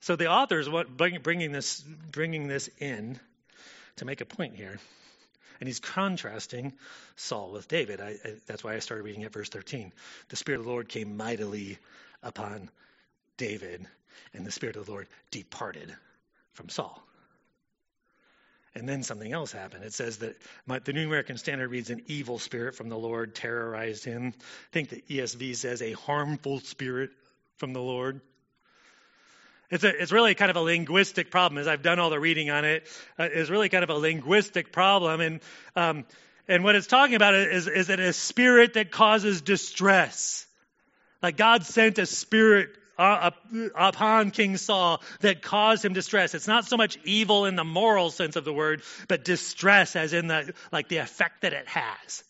So 0.01 0.15
the 0.15 0.27
author 0.27 0.59
is 0.59 0.69
what, 0.69 0.95
bringing 0.97 1.51
this, 1.51 1.81
bringing 2.11 2.47
this 2.47 2.69
in 2.79 3.19
to 3.97 4.05
make 4.05 4.21
a 4.21 4.25
point 4.25 4.55
here. 4.55 4.77
And 5.59 5.67
he's 5.67 5.79
contrasting 5.79 6.73
Saul 7.15 7.51
with 7.51 7.67
David. 7.67 7.99
I, 7.99 8.15
I, 8.23 8.33
that's 8.45 8.63
why 8.63 8.75
I 8.75 8.79
started 8.79 9.03
reading 9.03 9.23
at 9.23 9.33
verse 9.33 9.49
13. 9.49 9.91
The 10.29 10.35
Spirit 10.35 10.59
of 10.59 10.65
the 10.65 10.71
Lord 10.71 10.87
came 10.87 11.17
mightily 11.17 11.79
upon 12.21 12.69
David 13.37 13.87
and 14.33 14.45
the 14.45 14.51
Spirit 14.51 14.75
of 14.75 14.85
the 14.85 14.91
Lord 14.91 15.07
departed 15.31 15.93
from 16.53 16.69
Saul. 16.69 17.01
And 18.75 18.87
then 18.87 19.01
something 19.01 19.31
else 19.31 19.51
happened. 19.51 19.83
It 19.83 19.93
says 19.93 20.17
that 20.17 20.39
my, 20.67 20.77
the 20.77 20.93
New 20.93 21.07
American 21.07 21.37
Standard 21.37 21.69
reads, 21.69 21.89
an 21.89 22.03
evil 22.05 22.37
spirit 22.37 22.75
from 22.75 22.89
the 22.89 22.97
Lord 22.97 23.33
terrorized 23.33 24.05
him. 24.05 24.33
I 24.37 24.43
think 24.71 24.89
the 24.89 25.03
ESV 25.09 25.55
says, 25.55 25.81
a 25.81 25.93
harmful 25.93 26.59
spirit 26.59 27.09
from 27.55 27.73
the 27.73 27.81
Lord. 27.81 28.21
It's, 29.71 29.83
a, 29.83 29.89
it's 30.01 30.11
really 30.11 30.35
kind 30.35 30.51
of 30.51 30.57
a 30.57 30.61
linguistic 30.61 31.31
problem. 31.31 31.57
As 31.57 31.67
I've 31.67 31.81
done 31.81 31.97
all 31.97 32.11
the 32.11 32.19
reading 32.19 32.51
on 32.51 32.65
it, 32.65 32.87
uh, 33.17 33.27
it's 33.31 33.49
really 33.49 33.69
kind 33.69 33.83
of 33.83 33.89
a 33.89 33.95
linguistic 33.95 34.71
problem. 34.71 35.21
And, 35.21 35.39
um, 35.75 36.05
and 36.47 36.63
what 36.63 36.75
it's 36.75 36.87
talking 36.87 37.15
about 37.15 37.33
is, 37.33 37.67
is 37.67 37.87
that 37.87 37.99
a 37.99 38.13
spirit 38.13 38.75
that 38.75 38.91
causes 38.91 39.41
distress. 39.41 40.45
Like 41.23 41.35
God 41.35 41.65
sent 41.65 41.97
a 41.97 42.05
spirit 42.05 42.69
Uh, 42.97 43.29
upon 43.75 44.31
King 44.31 44.57
Saul 44.57 45.03
that 45.19 45.43
caused 45.43 45.85
him 45.85 45.93
distress. 45.93 46.33
It's 46.33 46.47
not 46.47 46.65
so 46.65 46.77
much 46.77 46.97
evil 47.03 47.45
in 47.45 47.55
the 47.55 47.63
moral 47.63 48.09
sense 48.09 48.35
of 48.35 48.43
the 48.43 48.53
word, 48.53 48.81
but 49.07 49.23
distress 49.23 49.95
as 49.95 50.13
in 50.13 50.27
the, 50.27 50.53
like 50.71 50.87
the 50.87 50.97
effect 50.97 51.41
that 51.41 51.53
it 51.53 51.67
has. 51.67 52.23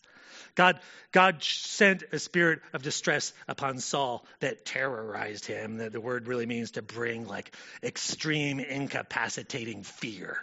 God, 0.54 0.78
God 1.10 1.42
sent 1.42 2.02
a 2.12 2.18
spirit 2.18 2.60
of 2.74 2.82
distress 2.82 3.32
upon 3.46 3.78
Saul 3.78 4.26
that 4.40 4.66
terrorized 4.66 5.46
him. 5.46 5.78
The, 5.78 5.88
the 5.88 6.00
word 6.00 6.26
really 6.26 6.46
means 6.46 6.72
to 6.72 6.82
bring 6.82 7.26
like 7.26 7.54
extreme 7.82 8.60
incapacitating 8.60 9.84
fear. 9.84 10.36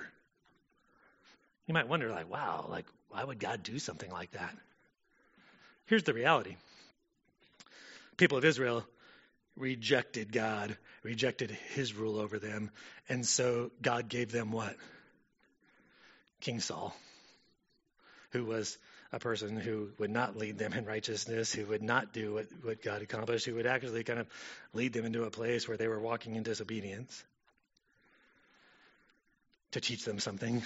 You 1.68 1.74
might 1.74 1.88
wonder, 1.88 2.10
like, 2.10 2.32
wow, 2.32 2.66
like, 2.70 2.86
why 3.10 3.24
would 3.24 3.40
God 3.40 3.62
do 3.62 3.78
something 3.78 4.10
like 4.10 4.32
that? 4.32 4.56
Here's 5.86 6.04
the 6.04 6.14
reality. 6.14 6.56
People 8.18 8.38
of 8.38 8.46
Israel 8.46 8.86
rejected 9.56 10.32
God, 10.32 10.78
rejected 11.04 11.52
his 11.74 11.94
rule 11.94 12.20
over 12.20 12.40
them. 12.40 12.72
And 13.10 13.26
so 13.26 13.72
God 13.82 14.10
gave 14.10 14.32
them 14.32 14.52
what? 14.52 14.76
King 16.42 16.60
Saul, 16.60 16.96
who 18.32 18.46
was 18.46 18.78
a 19.12 19.20
person 19.20 19.58
who 19.58 19.90
would 19.98 20.10
not 20.10 20.36
lead 20.36 20.58
them 20.58 20.74
in 20.74 20.86
righteousness, 20.86 21.54
who 21.54 21.66
would 21.66 21.82
not 21.82 22.12
do 22.12 22.34
what, 22.34 22.48
what 22.62 22.82
God 22.84 23.02
accomplished, 23.02 23.46
who 23.46 23.56
would 23.56 23.66
actually 23.66 24.04
kind 24.04 24.20
of 24.20 24.28
lead 24.74 24.94
them 24.94 25.06
into 25.06 25.24
a 25.24 25.32
place 25.32 25.68
where 25.68 25.78
they 25.78 25.88
were 25.88 26.00
walking 26.00 26.36
in 26.36 26.44
disobedience 26.44 27.24
to 29.72 29.82
teach 29.82 30.04
them 30.04 30.20
something. 30.20 30.64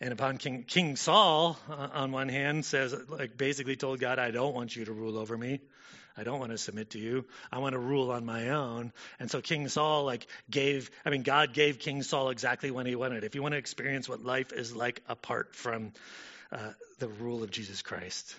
And 0.00 0.12
upon 0.12 0.38
King, 0.38 0.62
King 0.62 0.94
Saul, 0.94 1.58
uh, 1.68 1.88
on 1.92 2.12
one 2.12 2.28
hand, 2.28 2.64
says, 2.64 2.94
like, 3.08 3.36
basically 3.36 3.74
told 3.74 3.98
God, 3.98 4.20
I 4.20 4.30
don't 4.30 4.54
want 4.54 4.76
you 4.76 4.84
to 4.84 4.92
rule 4.92 5.18
over 5.18 5.36
me. 5.36 5.60
I 6.18 6.24
don't 6.24 6.40
want 6.40 6.50
to 6.50 6.58
submit 6.58 6.90
to 6.90 6.98
you. 6.98 7.24
I 7.52 7.58
want 7.58 7.74
to 7.74 7.78
rule 7.78 8.10
on 8.10 8.26
my 8.26 8.48
own. 8.48 8.92
And 9.20 9.30
so 9.30 9.40
King 9.40 9.68
Saul, 9.68 10.04
like, 10.04 10.26
gave, 10.50 10.90
I 11.04 11.10
mean, 11.10 11.22
God 11.22 11.54
gave 11.54 11.78
King 11.78 12.02
Saul 12.02 12.30
exactly 12.30 12.72
what 12.72 12.86
he 12.86 12.96
wanted. 12.96 13.22
If 13.22 13.36
you 13.36 13.42
want 13.42 13.52
to 13.52 13.58
experience 13.58 14.08
what 14.08 14.24
life 14.24 14.52
is 14.52 14.74
like 14.74 15.00
apart 15.08 15.54
from 15.54 15.92
uh, 16.50 16.72
the 16.98 17.08
rule 17.08 17.44
of 17.44 17.52
Jesus 17.52 17.82
Christ, 17.82 18.34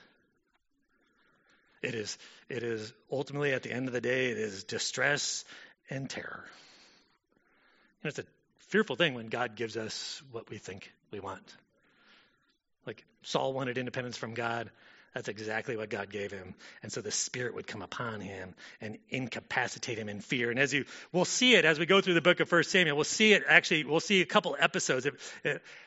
it 1.82 1.96
is, 1.96 2.18
it 2.50 2.64
is 2.64 2.92
ultimately 3.10 3.54
at 3.54 3.64
the 3.64 3.72
end 3.72 3.88
of 3.88 3.94
the 3.94 4.02
day, 4.02 4.32
it 4.32 4.38
is 4.38 4.66
distress 4.66 5.46
and 5.90 6.10
terror. 6.10 6.44
It's 8.04 8.20
a 8.20 8.26
fearful 8.68 8.98
thing 8.98 9.14
when 9.14 9.28
God 9.28 9.56
gives 9.56 9.78
us 9.78 10.22
what 10.32 10.50
we 10.50 10.58
think 10.58 10.92
we 11.12 11.22
want. 11.22 11.56
Like 12.86 13.06
Saul 13.24 13.54
wanted 13.54 13.78
independence 13.78 14.18
from 14.18 14.34
God. 14.34 14.70
That's 15.14 15.28
exactly 15.28 15.76
what 15.76 15.90
God 15.90 16.12
gave 16.12 16.32
him. 16.32 16.54
And 16.84 16.92
so 16.92 17.02
the 17.02 17.12
Spirit 17.12 17.56
would 17.56 17.66
come 17.66 17.82
upon 17.82 18.22
him 18.22 18.54
and 18.80 18.98
incapacitate 19.10 19.98
him 19.98 20.08
in 20.08 20.22
fear. 20.22 20.52
And 20.52 20.60
as 20.60 20.74
you, 20.74 20.86
we'll 21.12 21.26
see 21.26 21.56
it 21.56 21.66
as 21.66 21.80
we 21.80 21.86
go 21.86 22.00
through 22.00 22.14
the 22.14 22.22
book 22.22 22.40
of 22.40 22.48
First 22.48 22.70
Samuel. 22.70 22.96
We'll 22.96 23.06
see 23.06 23.34
it 23.34 23.44
actually, 23.48 23.86
we'll 23.86 24.00
see 24.00 24.22
a 24.22 24.26
couple 24.26 24.56
episodes. 24.60 25.08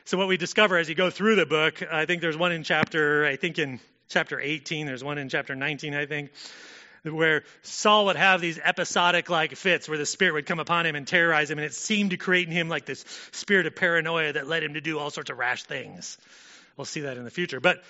So 0.05 0.17
what 0.17 0.27
we 0.27 0.37
discover 0.37 0.77
as 0.77 0.89
you 0.89 0.95
go 0.95 1.09
through 1.09 1.35
the 1.35 1.45
book, 1.45 1.81
I 1.89 2.05
think 2.05 2.21
there's 2.21 2.37
one 2.37 2.51
in 2.51 2.63
chapter, 2.63 3.25
I 3.25 3.37
think 3.37 3.59
in 3.59 3.79
chapter 4.09 4.39
18, 4.39 4.85
there's 4.85 5.03
one 5.03 5.17
in 5.17 5.29
chapter 5.29 5.55
19, 5.55 5.93
I 5.93 6.05
think. 6.05 6.31
where 7.03 7.43
Saul 7.63 8.05
would 8.05 8.15
have 8.15 8.39
these 8.39 8.59
episodic 8.63 9.29
like 9.29 9.55
fits 9.55 9.89
where 9.89 9.97
the 9.97 10.05
spirit 10.05 10.33
would 10.33 10.45
come 10.45 10.59
upon 10.59 10.85
him 10.85 10.95
and 10.95 11.05
terrorize 11.05 11.51
him, 11.51 11.57
and 11.57 11.65
it 11.65 11.73
seemed 11.73 12.11
to 12.11 12.17
create 12.17 12.47
in 12.47 12.53
him 12.53 12.69
like 12.69 12.85
this 12.85 13.03
spirit 13.31 13.65
of 13.65 13.75
paranoia 13.75 14.33
that 14.33 14.47
led 14.47 14.63
him 14.63 14.75
to 14.75 14.81
do 14.81 14.99
all 14.99 15.09
sorts 15.09 15.29
of 15.29 15.37
rash 15.37 15.63
things. 15.63 16.17
We'll 16.77 16.85
see 16.85 17.01
that 17.01 17.17
in 17.17 17.23
the 17.23 17.31
future. 17.31 17.59
But 17.59 17.83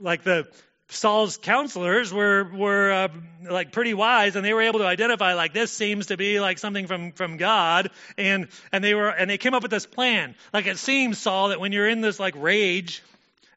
like 0.00 0.22
the 0.22 0.48
Saul's 0.90 1.36
counselors 1.36 2.12
were 2.12 2.44
were 2.44 2.90
uh, 2.90 3.08
like 3.50 3.72
pretty 3.72 3.92
wise, 3.92 4.36
and 4.36 4.44
they 4.44 4.54
were 4.54 4.62
able 4.62 4.78
to 4.78 4.86
identify 4.86 5.34
like 5.34 5.52
this 5.52 5.70
seems 5.70 6.06
to 6.06 6.16
be 6.16 6.40
like 6.40 6.58
something 6.58 6.86
from 6.86 7.12
from 7.12 7.36
God, 7.36 7.90
and 8.16 8.48
and 8.72 8.82
they 8.82 8.94
were 8.94 9.08
and 9.08 9.28
they 9.28 9.38
came 9.38 9.54
up 9.54 9.62
with 9.62 9.70
this 9.70 9.86
plan. 9.86 10.34
Like 10.52 10.66
it 10.66 10.78
seems 10.78 11.18
Saul 11.18 11.48
that 11.48 11.60
when 11.60 11.72
you're 11.72 11.88
in 11.88 12.00
this 12.00 12.18
like 12.18 12.34
rage 12.36 13.02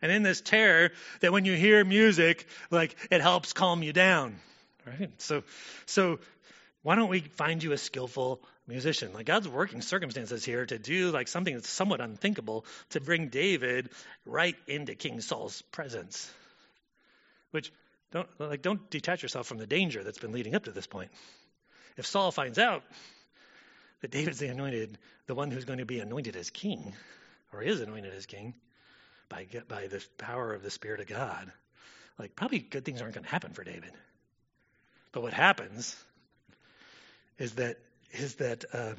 and 0.02 0.12
in 0.12 0.24
this 0.24 0.42
terror, 0.42 0.92
that 1.22 1.32
when 1.32 1.46
you 1.46 1.54
hear 1.54 1.86
music, 1.86 2.48
like 2.70 2.96
it 3.10 3.22
helps 3.22 3.54
calm 3.54 3.84
you 3.84 3.94
down. 3.94 4.36
Right? 4.86 5.12
So, 5.22 5.44
so 5.86 6.20
why 6.82 6.96
don't 6.96 7.10
we 7.10 7.20
find 7.20 7.62
you 7.62 7.72
a 7.72 7.78
skillful 7.78 8.42
musician? 8.72 9.14
Like 9.14 9.26
God's 9.26 9.48
working 9.48 9.82
circumstances 9.82 10.44
here 10.44 10.66
to 10.66 10.80
do 10.80 11.12
like 11.12 11.28
something 11.28 11.54
that's 11.54 11.70
somewhat 11.70 12.02
unthinkable 12.02 12.66
to 12.90 13.02
bring 13.02 13.28
David 13.30 13.90
right 14.26 14.56
into 14.68 14.96
King 14.96 15.22
Saul's 15.22 15.62
presence. 15.72 16.32
Which 17.52 17.72
don't 18.12 18.28
like 18.40 18.62
don't 18.62 18.90
detach 18.90 19.22
yourself 19.22 19.48
from 19.48 19.58
the 19.58 19.68
danger 19.68 20.04
that's 20.04 20.20
been 20.20 20.32
leading 20.32 20.56
up 20.56 20.66
to 20.66 20.72
this 20.72 20.88
point. 20.88 21.12
If 21.98 22.06
Saul 22.06 22.32
finds 22.32 22.58
out 22.58 22.84
that 24.02 24.12
David's 24.12 24.40
the 24.40 24.48
anointed, 24.48 24.98
the 25.28 25.36
one 25.36 25.52
who's 25.52 25.66
going 25.66 25.80
to 25.80 25.86
be 25.86 26.00
anointed 26.00 26.36
as 26.36 26.50
king, 26.50 26.94
or 27.54 27.62
is 27.62 27.82
anointed 27.82 28.14
as 28.14 28.26
king, 28.26 28.54
by 29.30 29.48
by 29.68 29.88
the 29.88 30.04
power 30.18 30.54
of 30.54 30.64
the 30.64 30.72
Spirit 30.72 31.00
of 31.00 31.08
God, 31.08 31.52
like 32.18 32.36
probably 32.36 32.60
good 32.60 32.86
things 32.86 33.02
aren't 33.02 33.14
going 33.14 33.26
to 33.26 33.30
happen 33.30 33.54
for 33.54 33.64
David. 33.64 33.92
But 35.12 35.24
what 35.24 35.34
happens 35.34 35.96
is 37.38 37.54
that 37.56 37.78
is 38.14 38.36
that 38.36 38.66
uh, 38.74 38.94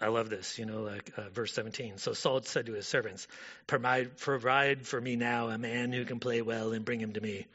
I 0.00 0.08
love 0.08 0.28
this, 0.28 0.58
you 0.58 0.66
know, 0.66 0.82
like 0.82 1.12
uh, 1.16 1.28
verse 1.30 1.52
17. 1.54 1.98
So 1.98 2.12
Saul 2.12 2.42
said 2.42 2.66
to 2.66 2.72
his 2.72 2.86
servants, 2.86 3.28
provide, 3.66 4.18
provide 4.18 4.86
for 4.86 5.00
me 5.00 5.16
now 5.16 5.48
a 5.48 5.58
man 5.58 5.92
who 5.92 6.04
can 6.04 6.18
play 6.18 6.42
well 6.42 6.72
and 6.72 6.84
bring 6.84 7.00
him 7.00 7.12
to 7.12 7.20
me. 7.20 7.46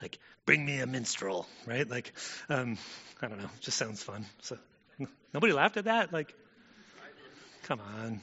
Like, 0.00 0.18
bring 0.46 0.64
me 0.64 0.78
a 0.80 0.86
minstrel, 0.86 1.46
right? 1.66 1.88
Like, 1.88 2.12
um, 2.48 2.78
I 3.20 3.28
don't 3.28 3.38
know, 3.38 3.50
just 3.60 3.76
sounds 3.76 4.02
fun. 4.02 4.24
So 4.42 4.56
nobody 5.34 5.52
laughed 5.52 5.76
at 5.76 5.84
that? 5.84 6.12
Like, 6.12 6.34
come 7.64 7.80
on. 7.80 8.20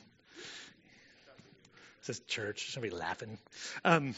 This 2.05 2.17
is 2.17 2.25
church. 2.25 2.71
Somebody 2.73 2.93
laughing. 2.93 3.37
Um, 3.85 4.15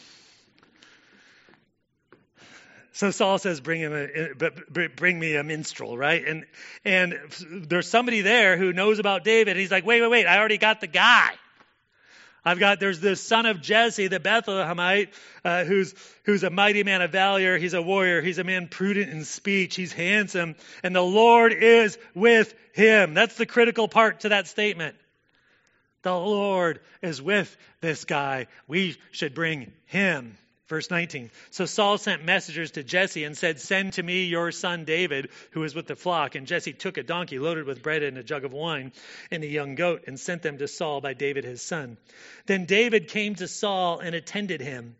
so 2.96 3.12
Saul 3.12 3.40
says, 3.40 3.60
"Bring 3.60 3.82
him, 3.82 3.94
a, 3.94 4.88
bring 4.88 5.20
me 5.20 5.36
a 5.36 5.44
minstrel, 5.44 5.98
right?" 5.98 6.26
And 6.26 6.46
and 6.86 7.20
there's 7.52 7.90
somebody 7.90 8.22
there 8.22 8.56
who 8.56 8.72
knows 8.72 9.00
about 9.00 9.26
David. 9.26 9.58
He's 9.58 9.70
like, 9.70 9.86
"Wait, 9.86 10.00
wait, 10.00 10.10
wait! 10.10 10.26
I 10.26 10.40
already 10.40 10.58
got 10.58 10.80
the 10.80 10.88
guy. 10.88 11.32
I've 12.46 12.58
got 12.58 12.80
there's 12.80 13.02
this 13.02 13.22
son 13.22 13.48
of 13.48 13.62
Jesse, 13.62 14.08
the 14.08 14.22
Bethlehemite, 14.22 15.10
uh, 15.44 15.66
who's 15.66 15.94
who's 16.24 16.44
a 16.44 16.50
mighty 16.50 16.84
man 16.84 17.02
of 17.02 17.12
valor. 17.12 17.58
He's 17.58 17.74
a 17.74 17.82
warrior. 17.82 18.22
He's 18.22 18.38
a 18.38 18.46
man 18.46 18.70
prudent 18.70 19.12
in 19.12 19.26
speech. 19.26 19.76
He's 19.76 19.92
handsome, 19.92 20.56
and 20.82 20.96
the 20.96 21.02
Lord 21.02 21.52
is 21.52 21.98
with 22.14 22.54
him." 22.72 23.14
That's 23.14 23.36
the 23.36 23.46
critical 23.46 23.90
part 23.90 24.22
to 24.22 24.30
that 24.30 24.48
statement. 24.48 24.96
The 26.04 26.16
Lord 26.16 26.80
is 27.02 27.22
with 27.22 27.58
this 27.82 28.06
guy. 28.06 28.48
We 28.70 28.96
should 29.12 29.36
bring 29.36 29.74
him. 29.88 30.38
Verse 30.68 30.90
19. 30.90 31.30
So 31.52 31.66
Saul 31.66 32.00
sent 32.00 32.26
messengers 32.26 32.72
to 32.72 32.84
Jesse 32.84 33.24
and 33.24 33.38
said, 33.38 33.60
Send 33.60 33.94
to 33.94 34.04
me 34.04 34.26
your 34.26 34.52
son 34.52 34.84
David, 34.84 35.30
who 35.52 35.64
is 35.64 35.76
with 35.76 35.86
the 35.86 35.96
flock. 35.96 36.34
And 36.34 36.48
Jesse 36.48 36.74
took 36.74 36.98
a 36.98 37.04
donkey 37.04 37.38
loaded 37.38 37.66
with 37.66 37.84
bread 37.84 38.02
and 38.02 38.18
a 38.18 38.24
jug 38.24 38.46
of 38.46 38.54
wine 38.54 38.92
and 39.30 39.44
a 39.44 39.48
young 39.48 39.76
goat 39.76 40.06
and 40.08 40.20
sent 40.20 40.42
them 40.42 40.58
to 40.58 40.68
Saul 40.68 41.02
by 41.02 41.14
David 41.14 41.44
his 41.44 41.62
son. 41.62 41.98
Then 42.48 42.66
David 42.66 43.10
came 43.10 43.36
to 43.36 43.48
Saul 43.48 44.00
and 44.00 44.16
attended 44.16 44.60
him. 44.60 44.96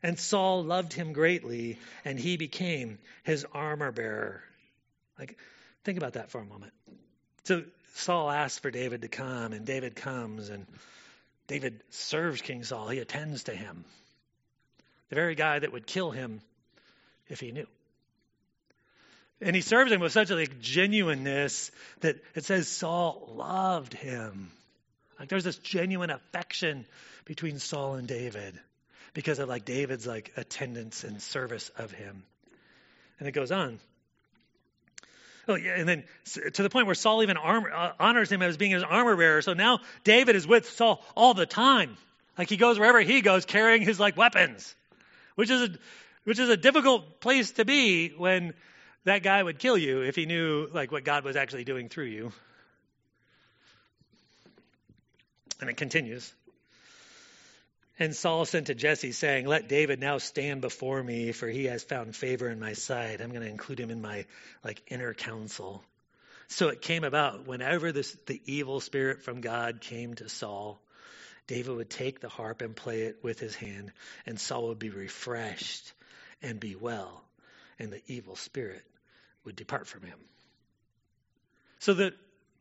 And 0.00 0.18
Saul 0.18 0.62
loved 0.62 0.92
him 0.92 1.14
greatly, 1.14 1.78
and 2.04 2.18
he 2.18 2.36
became 2.36 2.98
his 3.22 3.46
armor 3.52 3.90
bearer. 3.90 4.44
Like, 5.18 5.38
think 5.82 5.96
about 5.96 6.12
that 6.12 6.30
for 6.30 6.42
a 6.42 6.44
moment. 6.44 6.74
So 7.44 7.64
Saul 7.94 8.30
asks 8.30 8.58
for 8.58 8.70
David 8.70 9.00
to 9.00 9.08
come, 9.08 9.54
and 9.54 9.64
David 9.64 9.96
comes, 9.96 10.50
and 10.50 10.66
David 11.46 11.82
serves 11.88 12.42
King 12.42 12.64
Saul. 12.64 12.88
He 12.88 12.98
attends 12.98 13.44
to 13.44 13.52
him 13.54 13.86
the 15.08 15.14
very 15.14 15.34
guy 15.34 15.58
that 15.58 15.72
would 15.72 15.86
kill 15.86 16.10
him 16.10 16.40
if 17.28 17.40
he 17.40 17.52
knew. 17.52 17.66
And 19.40 19.54
he 19.54 19.62
serves 19.62 19.92
him 19.92 20.00
with 20.00 20.12
such 20.12 20.30
a 20.30 20.36
like, 20.36 20.60
genuineness 20.60 21.70
that 22.00 22.16
it 22.34 22.44
says 22.44 22.68
Saul 22.68 23.34
loved 23.36 23.92
him. 23.92 24.50
Like 25.18 25.28
there's 25.28 25.44
this 25.44 25.58
genuine 25.58 26.10
affection 26.10 26.86
between 27.24 27.58
Saul 27.58 27.94
and 27.94 28.08
David 28.08 28.58
because 29.12 29.38
of 29.38 29.48
like 29.48 29.64
David's 29.64 30.06
like 30.06 30.32
attendance 30.36 31.04
and 31.04 31.20
service 31.20 31.70
of 31.76 31.90
him. 31.92 32.24
And 33.18 33.28
it 33.28 33.32
goes 33.32 33.52
on. 33.52 33.78
Oh 35.46 35.56
yeah, 35.56 35.74
and 35.76 35.86
then 35.86 36.04
to 36.54 36.62
the 36.62 36.70
point 36.70 36.86
where 36.86 36.94
Saul 36.94 37.22
even 37.22 37.36
armor, 37.36 37.70
uh, 37.70 37.92
honors 38.00 38.32
him 38.32 38.40
as 38.40 38.56
being 38.56 38.70
his 38.70 38.82
armor 38.82 39.14
bearer. 39.14 39.42
So 39.42 39.52
now 39.52 39.80
David 40.02 40.36
is 40.36 40.46
with 40.46 40.70
Saul 40.70 41.04
all 41.14 41.34
the 41.34 41.46
time. 41.46 41.96
Like 42.38 42.48
he 42.48 42.56
goes 42.56 42.78
wherever 42.78 43.00
he 43.00 43.20
goes 43.20 43.44
carrying 43.44 43.82
his 43.82 44.00
like 44.00 44.16
weapons 44.16 44.74
which 45.34 45.50
is 45.50 45.62
a, 45.62 45.68
which 46.24 46.38
is 46.38 46.48
a 46.48 46.56
difficult 46.56 47.20
place 47.20 47.52
to 47.52 47.64
be 47.64 48.08
when 48.10 48.54
that 49.04 49.22
guy 49.22 49.42
would 49.42 49.58
kill 49.58 49.76
you 49.76 50.02
if 50.02 50.16
he 50.16 50.26
knew 50.26 50.68
like 50.72 50.90
what 50.90 51.04
God 51.04 51.24
was 51.24 51.36
actually 51.36 51.64
doing 51.64 51.88
through 51.88 52.06
you. 52.06 52.32
And 55.60 55.70
it 55.70 55.76
continues. 55.76 56.32
And 57.98 58.14
Saul 58.14 58.44
sent 58.44 58.66
to 58.66 58.74
Jesse, 58.74 59.12
saying, 59.12 59.46
Let 59.46 59.68
David 59.68 60.00
now 60.00 60.18
stand 60.18 60.60
before 60.60 61.00
me, 61.02 61.30
for 61.30 61.46
he 61.46 61.66
has 61.66 61.84
found 61.84 62.16
favor 62.16 62.48
in 62.48 62.58
my 62.58 62.72
sight. 62.72 63.20
I'm 63.20 63.30
going 63.30 63.42
to 63.42 63.48
include 63.48 63.78
him 63.78 63.90
in 63.90 64.02
my 64.02 64.26
like 64.64 64.82
inner 64.88 65.14
council. 65.14 65.84
So 66.48 66.68
it 66.68 66.82
came 66.82 67.04
about 67.04 67.46
whenever 67.46 67.92
this, 67.92 68.16
the 68.26 68.40
evil 68.46 68.80
spirit 68.80 69.22
from 69.22 69.40
God 69.40 69.80
came 69.80 70.14
to 70.14 70.28
Saul, 70.28 70.80
David 71.46 71.76
would 71.76 71.90
take 71.90 72.20
the 72.20 72.28
harp 72.28 72.62
and 72.62 72.74
play 72.74 73.02
it 73.02 73.18
with 73.22 73.38
his 73.38 73.54
hand, 73.54 73.92
and 74.26 74.38
Saul 74.38 74.68
would 74.68 74.78
be 74.78 74.90
refreshed 74.90 75.92
and 76.42 76.58
be 76.58 76.74
well, 76.74 77.22
and 77.78 77.92
the 77.92 78.00
evil 78.06 78.36
spirit 78.36 78.82
would 79.44 79.56
depart 79.56 79.86
from 79.86 80.02
him. 80.02 80.18
So 81.80 81.92
the, 81.92 82.14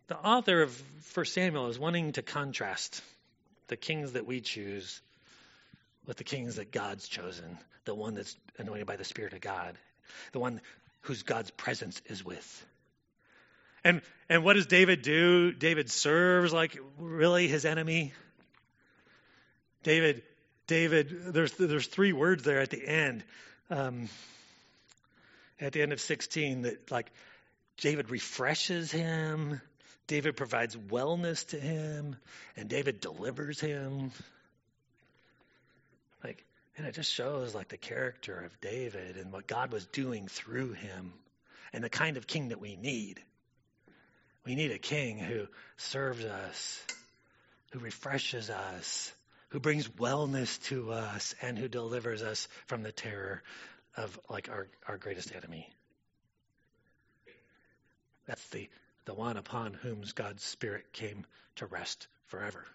the 0.08 0.18
author 0.18 0.62
of 0.62 0.82
1 1.14 1.26
Samuel 1.26 1.68
is 1.68 1.80
wanting 1.80 2.14
to 2.14 2.22
contrast 2.22 3.02
the 3.68 3.78
kings 3.78 4.14
that 4.14 4.26
we 4.26 4.42
choose 4.42 5.02
with 6.06 6.18
the 6.18 6.24
kings 6.24 6.58
that 6.58 6.72
God's 6.72 7.08
chosen, 7.08 7.58
the 7.86 7.96
one 7.96 8.16
that's 8.16 8.36
anointed 8.58 8.86
by 8.86 8.98
the 8.98 9.06
Spirit 9.06 9.34
of 9.34 9.42
God, 9.42 9.78
the 10.34 10.40
one 10.40 10.60
whose 11.02 11.24
God's 11.24 11.52
presence 11.52 12.02
is 12.08 12.24
with. 12.24 12.66
And 13.84 14.02
and 14.30 14.44
what 14.44 14.54
does 14.54 14.66
David 14.66 15.02
do? 15.02 15.52
David 15.52 15.90
serves 15.90 16.54
like 16.54 16.78
really 16.98 17.48
his 17.48 17.66
enemy. 17.66 18.14
David, 19.84 20.24
David, 20.68 21.34
there's 21.34 21.54
there's 21.54 21.88
three 21.88 22.14
words 22.14 22.44
there 22.44 22.62
at 22.62 22.70
the 22.70 22.86
end, 22.86 23.24
um, 23.70 24.10
at 25.60 25.74
the 25.74 25.82
end 25.82 25.94
of 25.94 26.02
16 26.02 26.64
that 26.64 26.92
like 26.92 27.12
David 27.78 28.10
refreshes 28.10 28.92
him, 28.92 29.62
David 30.08 30.36
provides 30.36 30.76
wellness 30.76 31.48
to 31.50 31.60
him, 31.60 32.16
and 32.56 32.70
David 32.70 33.00
delivers 33.00 33.60
him. 33.60 34.12
Like, 36.24 36.44
and 36.78 36.88
it 36.88 36.94
just 36.96 37.12
shows 37.12 37.56
like 37.56 37.70
the 37.70 37.78
character 37.78 38.40
of 38.40 38.60
David 38.62 39.18
and 39.18 39.32
what 39.32 39.48
God 39.48 39.72
was 39.72 39.86
doing 39.88 40.28
through 40.28 40.74
him, 40.74 41.14
and 41.72 41.84
the 41.84 41.90
kind 41.90 42.18
of 42.18 42.28
king 42.28 42.50
that 42.50 42.60
we 42.60 42.76
need. 42.76 43.22
We 44.46 44.56
need 44.56 44.72
a 44.72 44.80
king 44.80 45.20
who 45.20 45.48
serves 45.78 46.24
us, 46.26 46.86
who 47.72 47.80
refreshes 47.80 48.50
us, 48.50 49.14
who 49.54 49.60
brings 49.60 49.88
wellness 49.88 50.60
to 50.64 50.92
us 50.92 51.36
and 51.40 51.60
who 51.60 51.68
delivers 51.68 52.24
us 52.24 52.48
from 52.66 52.82
the 52.82 52.92
terror 52.92 53.44
of 53.96 54.20
like 54.28 54.50
our, 54.50 54.68
our 54.88 54.98
greatest 54.98 55.32
enemy. 55.36 55.70
That's 58.26 58.44
the, 58.50 58.68
the 59.06 59.14
one 59.14 59.38
upon 59.38 59.76
whom 59.76 60.02
God's 60.16 60.42
Spirit 60.42 60.92
came 60.92 61.28
to 61.58 61.68
rest 61.68 62.08
forever. 62.26 62.66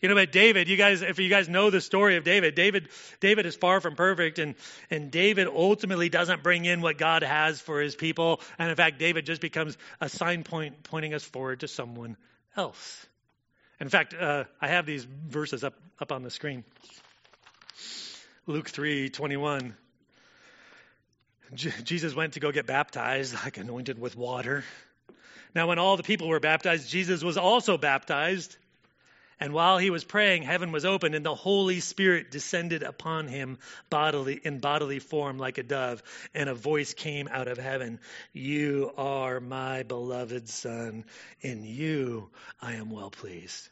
You 0.00 0.08
know, 0.08 0.14
but 0.14 0.32
David, 0.32 0.70
you 0.70 0.78
guys, 0.78 1.02
if 1.02 1.18
you 1.18 1.28
guys 1.28 1.50
know 1.50 1.68
the 1.68 1.82
story 1.82 2.16
of 2.16 2.24
David, 2.24 2.54
David, 2.54 2.88
David 3.20 3.44
is 3.44 3.54
far 3.54 3.82
from 3.82 3.94
perfect, 3.94 4.38
and 4.38 4.54
and 4.90 5.10
David 5.10 5.48
ultimately 5.48 6.08
doesn't 6.08 6.42
bring 6.42 6.64
in 6.64 6.80
what 6.80 6.96
God 6.96 7.22
has 7.24 7.60
for 7.60 7.80
His 7.80 7.94
people, 7.96 8.40
and 8.58 8.70
in 8.70 8.76
fact, 8.76 8.98
David 8.98 9.26
just 9.26 9.42
becomes 9.42 9.76
a 10.00 10.08
sign 10.08 10.44
point 10.44 10.84
pointing 10.84 11.12
us 11.12 11.24
forward 11.24 11.60
to 11.60 11.68
someone 11.68 12.16
else. 12.56 13.06
In 13.80 13.88
fact, 13.88 14.14
uh, 14.14 14.44
I 14.60 14.68
have 14.68 14.86
these 14.86 15.04
verses 15.04 15.62
up, 15.62 15.74
up 16.00 16.10
on 16.10 16.22
the 16.22 16.30
screen. 16.30 16.64
Luke 18.46 18.68
3 18.68 19.08
21. 19.10 19.76
J- 21.54 21.72
Jesus 21.84 22.14
went 22.14 22.34
to 22.34 22.40
go 22.40 22.50
get 22.50 22.66
baptized, 22.66 23.34
like 23.34 23.56
anointed 23.56 24.00
with 24.00 24.16
water. 24.16 24.64
Now, 25.54 25.68
when 25.68 25.78
all 25.78 25.96
the 25.96 26.02
people 26.02 26.28
were 26.28 26.40
baptized, 26.40 26.88
Jesus 26.88 27.22
was 27.22 27.36
also 27.36 27.78
baptized. 27.78 28.56
And 29.40 29.52
while 29.52 29.78
he 29.78 29.90
was 29.90 30.04
praying, 30.04 30.42
heaven 30.42 30.72
was 30.72 30.84
opened, 30.84 31.14
and 31.14 31.24
the 31.24 31.34
Holy 31.34 31.78
Spirit 31.78 32.30
descended 32.30 32.82
upon 32.82 33.28
him 33.28 33.58
bodily 33.88 34.40
in 34.42 34.58
bodily 34.58 34.98
form 34.98 35.38
like 35.38 35.58
a 35.58 35.62
dove, 35.62 36.02
and 36.34 36.48
a 36.48 36.54
voice 36.54 36.92
came 36.92 37.28
out 37.28 37.46
of 37.46 37.56
heaven. 37.56 38.00
You 38.32 38.92
are 38.96 39.38
my 39.40 39.84
beloved 39.84 40.48
son, 40.48 41.04
in 41.40 41.62
you 41.64 42.30
I 42.60 42.74
am 42.74 42.90
well 42.90 43.10
pleased. 43.10 43.68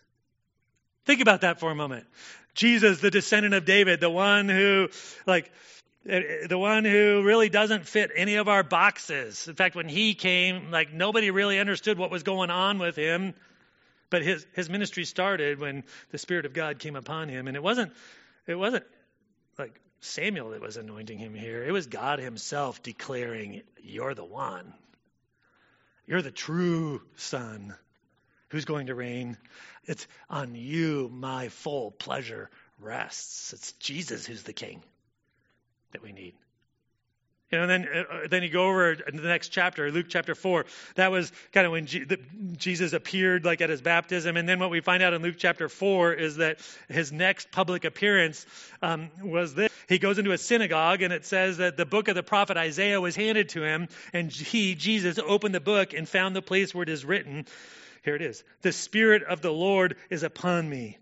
Think 1.05 1.21
about 1.21 1.41
that 1.41 1.59
for 1.59 1.71
a 1.71 1.75
moment. 1.75 2.07
Jesus, 2.55 3.01
the 3.01 3.11
descendant 3.11 3.55
of 3.55 3.65
David, 3.65 4.01
the 4.01 4.11
one 4.11 4.49
who, 4.49 4.89
like, 5.27 5.51
eh, 6.09 6.17
eh, 6.17 6.47
the 6.47 6.59
one 6.59 6.85
who 6.85 7.23
really 7.25 7.49
doesn't 7.49 7.87
fit 7.87 8.11
any 8.15 8.37
of 8.37 8.49
our 8.49 8.63
boxes. 8.63 9.47
In 9.47 9.55
fact, 9.55 9.75
when 9.75 9.89
he 9.89 10.15
came, 10.15 10.71
like 10.71 10.93
nobody 10.93 11.31
really 11.31 11.59
understood 11.59 11.99
what 11.99 12.11
was 12.11 12.23
going 12.23 12.51
on 12.51 12.79
with 12.79 12.97
him. 12.97 13.35
But 14.11 14.23
his, 14.23 14.47
his 14.55 14.71
ministry 14.71 15.05
started 15.05 15.59
when 15.59 15.85
the 16.11 16.19
Spirit 16.19 16.47
of 16.47 16.53
God 16.53 16.79
came 16.79 16.97
upon 16.97 17.29
him. 17.29 17.49
And 17.49 17.57
it 17.57 17.63
wasn't, 17.63 17.93
it 18.47 18.55
wasn't 18.55 18.85
like 19.59 19.81
Samuel 20.01 20.51
that 20.51 20.61
was 20.61 20.77
anointing 20.77 21.19
him 21.19 21.35
here. 21.35 21.65
It 21.65 21.73
was 21.73 21.87
God 21.87 22.19
himself 22.19 22.83
declaring, 22.83 23.63
You're 23.83 24.15
the 24.15 24.25
one. 24.25 24.73
You're 26.07 26.23
the 26.23 26.31
true 26.31 27.03
son 27.17 27.75
who's 28.51 28.65
going 28.65 28.87
to 28.87 28.95
reign. 28.95 29.37
It's 29.85 30.07
on 30.31 30.55
you 30.55 31.11
my 31.13 31.49
full 31.49 31.91
pleasure 31.91 32.51
rests. 32.79 33.53
It's 33.53 33.73
Jesus 33.73 34.25
who's 34.25 34.45
the 34.45 34.53
king 34.53 34.83
that 35.93 36.03
we 36.03 36.13
need. 36.13 36.35
You 37.53 37.59
know, 37.59 37.69
then, 37.69 37.87
uh, 37.89 38.27
then 38.29 38.43
you 38.43 38.49
go 38.49 38.67
over 38.67 38.97
the 38.97 39.21
next 39.21 39.51
chapter, 39.51 39.93
Luke 39.93 40.07
chapter 40.09 40.35
4. 40.35 40.67
That 40.97 41.13
was 41.13 41.31
kind 41.53 41.65
of 41.65 41.71
when 41.71 41.87
G- 41.87 42.03
the, 42.03 42.19
Jesus 42.57 42.93
appeared 42.93 43.45
like 43.45 43.61
at 43.61 43.71
his 43.71 43.81
baptism. 43.81 44.37
And 44.37 44.49
then 44.49 44.59
what 44.59 44.71
we 44.71 44.81
find 44.81 45.01
out 45.01 45.15
in 45.15 45.23
Luke 45.23 45.37
chapter 45.39 45.69
4 45.69 46.13
is 46.15 46.37
that 46.37 46.59
his 46.89 47.13
next 47.13 47.53
public 47.53 47.85
appearance 47.85 48.47
um, 48.83 49.11
was 49.23 49.55
this. 49.55 49.71
He 49.89 49.99
goes 49.99 50.19
into 50.19 50.33
a 50.33 50.39
synagogue 50.39 51.03
and 51.03 51.13
it 51.13 51.25
says 51.25 51.59
that 51.59 51.77
the 51.77 51.87
book 51.87 52.09
of 52.09 52.17
the 52.17 52.25
prophet 52.25 52.57
Isaiah 52.57 53.01
was 53.01 53.15
handed 53.15 53.51
to 53.51 53.63
him. 53.63 53.87
And 54.13 54.33
he, 54.33 54.75
Jesus, 54.75 55.21
opened 55.21 55.55
the 55.55 55.61
book 55.61 55.95
and 55.95 56.09
found 56.09 56.35
the 56.35 56.43
place 56.43 56.75
where 56.75 56.83
it 56.83 56.89
is 56.89 57.05
written. 57.05 57.47
Here 58.03 58.17
it 58.17 58.23
is. 58.23 58.43
The 58.63 58.73
Spirit 58.73 59.23
of 59.23 59.41
the 59.41 59.53
Lord 59.53 59.97
is 60.11 60.25
upon 60.25 60.69
me 60.69 60.99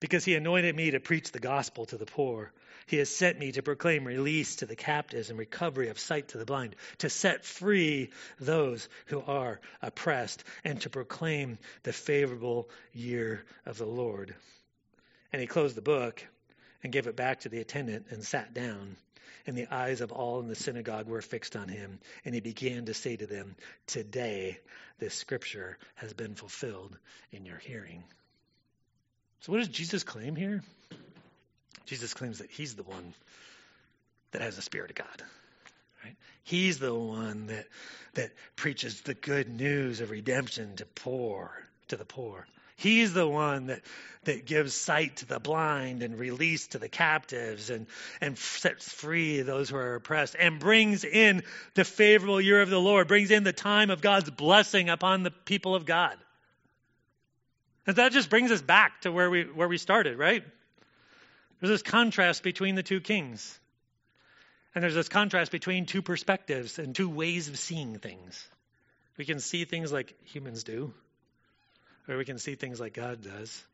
because 0.00 0.24
he 0.24 0.34
anointed 0.34 0.74
me 0.74 0.90
to 0.92 1.00
preach 1.00 1.30
the 1.30 1.40
gospel 1.40 1.86
to 1.86 1.96
the 1.96 2.06
poor. 2.06 2.52
He 2.88 2.96
has 2.96 3.14
sent 3.14 3.38
me 3.38 3.52
to 3.52 3.62
proclaim 3.62 4.06
release 4.06 4.56
to 4.56 4.66
the 4.66 4.74
captives 4.74 5.28
and 5.28 5.38
recovery 5.38 5.90
of 5.90 5.98
sight 5.98 6.28
to 6.28 6.38
the 6.38 6.46
blind, 6.46 6.74
to 6.98 7.10
set 7.10 7.44
free 7.44 8.08
those 8.40 8.88
who 9.06 9.20
are 9.20 9.60
oppressed, 9.82 10.42
and 10.64 10.80
to 10.80 10.88
proclaim 10.88 11.58
the 11.82 11.92
favorable 11.92 12.70
year 12.94 13.44
of 13.66 13.76
the 13.76 13.86
Lord. 13.86 14.34
And 15.34 15.42
he 15.42 15.46
closed 15.46 15.74
the 15.74 15.82
book 15.82 16.24
and 16.82 16.90
gave 16.90 17.06
it 17.06 17.14
back 17.14 17.40
to 17.40 17.50
the 17.50 17.60
attendant 17.60 18.06
and 18.08 18.24
sat 18.24 18.54
down. 18.54 18.96
And 19.46 19.54
the 19.54 19.70
eyes 19.70 20.00
of 20.00 20.10
all 20.10 20.40
in 20.40 20.48
the 20.48 20.54
synagogue 20.54 21.08
were 21.08 21.20
fixed 21.20 21.56
on 21.56 21.68
him. 21.68 22.00
And 22.24 22.34
he 22.34 22.40
began 22.40 22.86
to 22.86 22.94
say 22.94 23.16
to 23.16 23.26
them, 23.26 23.54
Today 23.86 24.60
this 24.98 25.14
scripture 25.14 25.76
has 25.96 26.14
been 26.14 26.34
fulfilled 26.34 26.96
in 27.32 27.44
your 27.44 27.58
hearing. 27.58 28.02
So, 29.40 29.52
what 29.52 29.58
does 29.58 29.68
Jesus 29.68 30.04
claim 30.04 30.36
here? 30.36 30.62
Jesus 31.86 32.14
claims 32.14 32.38
that 32.38 32.50
he's 32.50 32.74
the 32.74 32.82
one 32.82 33.14
that 34.32 34.42
has 34.42 34.56
the 34.56 34.62
Spirit 34.62 34.90
of 34.90 34.96
God. 34.96 35.22
Right? 36.04 36.16
He's 36.44 36.78
the 36.78 36.94
one 36.94 37.46
that 37.46 37.66
that 38.18 38.32
preaches 38.56 39.00
the 39.02 39.14
good 39.14 39.48
news 39.48 40.00
of 40.00 40.10
redemption 40.10 40.74
to 40.76 40.84
poor, 40.84 41.52
to 41.86 41.96
the 41.96 42.04
poor. 42.04 42.46
He's 42.76 43.12
the 43.12 43.28
one 43.28 43.66
that, 43.66 43.80
that 44.24 44.44
gives 44.44 44.74
sight 44.74 45.16
to 45.18 45.26
the 45.26 45.38
blind 45.38 46.02
and 46.02 46.18
release 46.18 46.68
to 46.68 46.78
the 46.78 46.88
captives 46.88 47.70
and, 47.70 47.86
and 48.20 48.36
sets 48.36 48.92
free 48.92 49.42
those 49.42 49.70
who 49.70 49.76
are 49.76 49.96
oppressed 49.96 50.36
and 50.38 50.58
brings 50.58 51.04
in 51.04 51.42
the 51.74 51.84
favorable 51.84 52.40
year 52.40 52.60
of 52.60 52.70
the 52.70 52.80
Lord, 52.80 53.06
brings 53.08 53.30
in 53.30 53.44
the 53.44 53.52
time 53.52 53.90
of 53.90 54.00
God's 54.00 54.30
blessing 54.30 54.88
upon 54.90 55.22
the 55.22 55.30
people 55.30 55.74
of 55.74 55.86
God. 55.86 56.16
And 57.86 57.96
that 57.96 58.10
just 58.12 58.30
brings 58.30 58.50
us 58.50 58.62
back 58.62 59.00
to 59.02 59.12
where 59.12 59.30
we, 59.30 59.44
where 59.44 59.68
we 59.68 59.78
started, 59.78 60.18
right? 60.18 60.44
There's 61.60 61.70
this 61.70 61.82
contrast 61.82 62.42
between 62.42 62.74
the 62.74 62.82
two 62.82 63.00
kings. 63.00 63.58
And 64.74 64.82
there's 64.82 64.94
this 64.94 65.08
contrast 65.08 65.50
between 65.50 65.86
two 65.86 66.02
perspectives 66.02 66.78
and 66.78 66.94
two 66.94 67.08
ways 67.08 67.48
of 67.48 67.58
seeing 67.58 67.98
things. 67.98 68.46
We 69.16 69.24
can 69.24 69.40
see 69.40 69.64
things 69.64 69.92
like 69.92 70.14
humans 70.24 70.62
do, 70.62 70.92
or 72.08 72.16
we 72.16 72.24
can 72.24 72.38
see 72.38 72.54
things 72.54 72.78
like 72.78 72.94
God 72.94 73.22
does. 73.22 73.64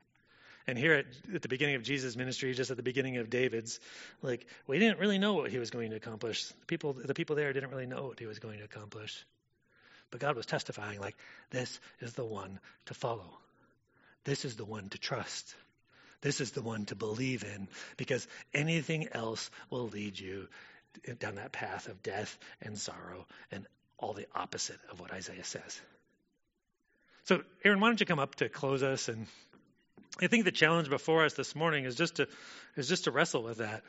And 0.66 0.78
here 0.78 0.94
at, 0.94 1.06
at, 1.34 1.42
the 1.42 1.48
beginning 1.48 1.74
of 1.74 1.82
Jesus' 1.82 2.16
ministry, 2.16 2.54
just 2.54 2.70
at 2.70 2.78
the 2.78 2.82
beginning 2.82 3.18
of 3.18 3.28
David's, 3.28 3.80
like 4.22 4.46
we 4.66 4.78
didn't 4.78 4.98
really 4.98 5.18
know 5.18 5.34
what 5.34 5.50
he 5.50 5.58
was 5.58 5.70
going 5.70 5.90
to 5.90 5.96
accomplish. 5.96 6.46
The 6.46 6.66
people, 6.66 6.94
the 6.94 7.12
people 7.12 7.36
there 7.36 7.52
didn't 7.52 7.70
really 7.70 7.86
know 7.86 8.06
what 8.06 8.18
he 8.18 8.24
was 8.24 8.38
going 8.38 8.58
to 8.58 8.64
accomplish. 8.64 9.26
But 10.10 10.20
God 10.20 10.36
was 10.36 10.46
testifying, 10.46 11.00
like, 11.00 11.16
this 11.50 11.80
is 12.00 12.14
the 12.14 12.24
one 12.24 12.60
to 12.86 12.94
follow. 12.94 13.38
This 14.24 14.44
is 14.44 14.56
the 14.56 14.64
one 14.64 14.88
to 14.90 14.98
trust. 14.98 15.54
This 16.24 16.40
is 16.40 16.52
the 16.52 16.62
one 16.62 16.86
to 16.86 16.94
believe 16.94 17.44
in 17.44 17.68
because 17.98 18.26
anything 18.54 19.08
else 19.12 19.50
will 19.68 19.88
lead 19.88 20.18
you 20.18 20.48
down 21.18 21.34
that 21.34 21.52
path 21.52 21.86
of 21.86 22.02
death 22.02 22.38
and 22.62 22.78
sorrow 22.78 23.26
and 23.52 23.66
all 23.98 24.14
the 24.14 24.26
opposite 24.34 24.78
of 24.90 25.00
what 25.00 25.12
Isaiah 25.12 25.44
says. 25.44 25.78
So, 27.24 27.42
Aaron, 27.62 27.78
why 27.78 27.88
don't 27.88 28.00
you 28.00 28.06
come 28.06 28.18
up 28.18 28.36
to 28.36 28.48
close 28.48 28.82
us? 28.82 29.08
And 29.10 29.26
I 30.22 30.28
think 30.28 30.46
the 30.46 30.50
challenge 30.50 30.88
before 30.88 31.26
us 31.26 31.34
this 31.34 31.54
morning 31.54 31.84
is 31.84 31.94
just 31.94 32.16
to 32.16 32.26
is 32.74 32.88
just 32.88 33.04
to 33.04 33.10
wrestle 33.10 33.42
with 33.42 33.58
that. 33.58 33.82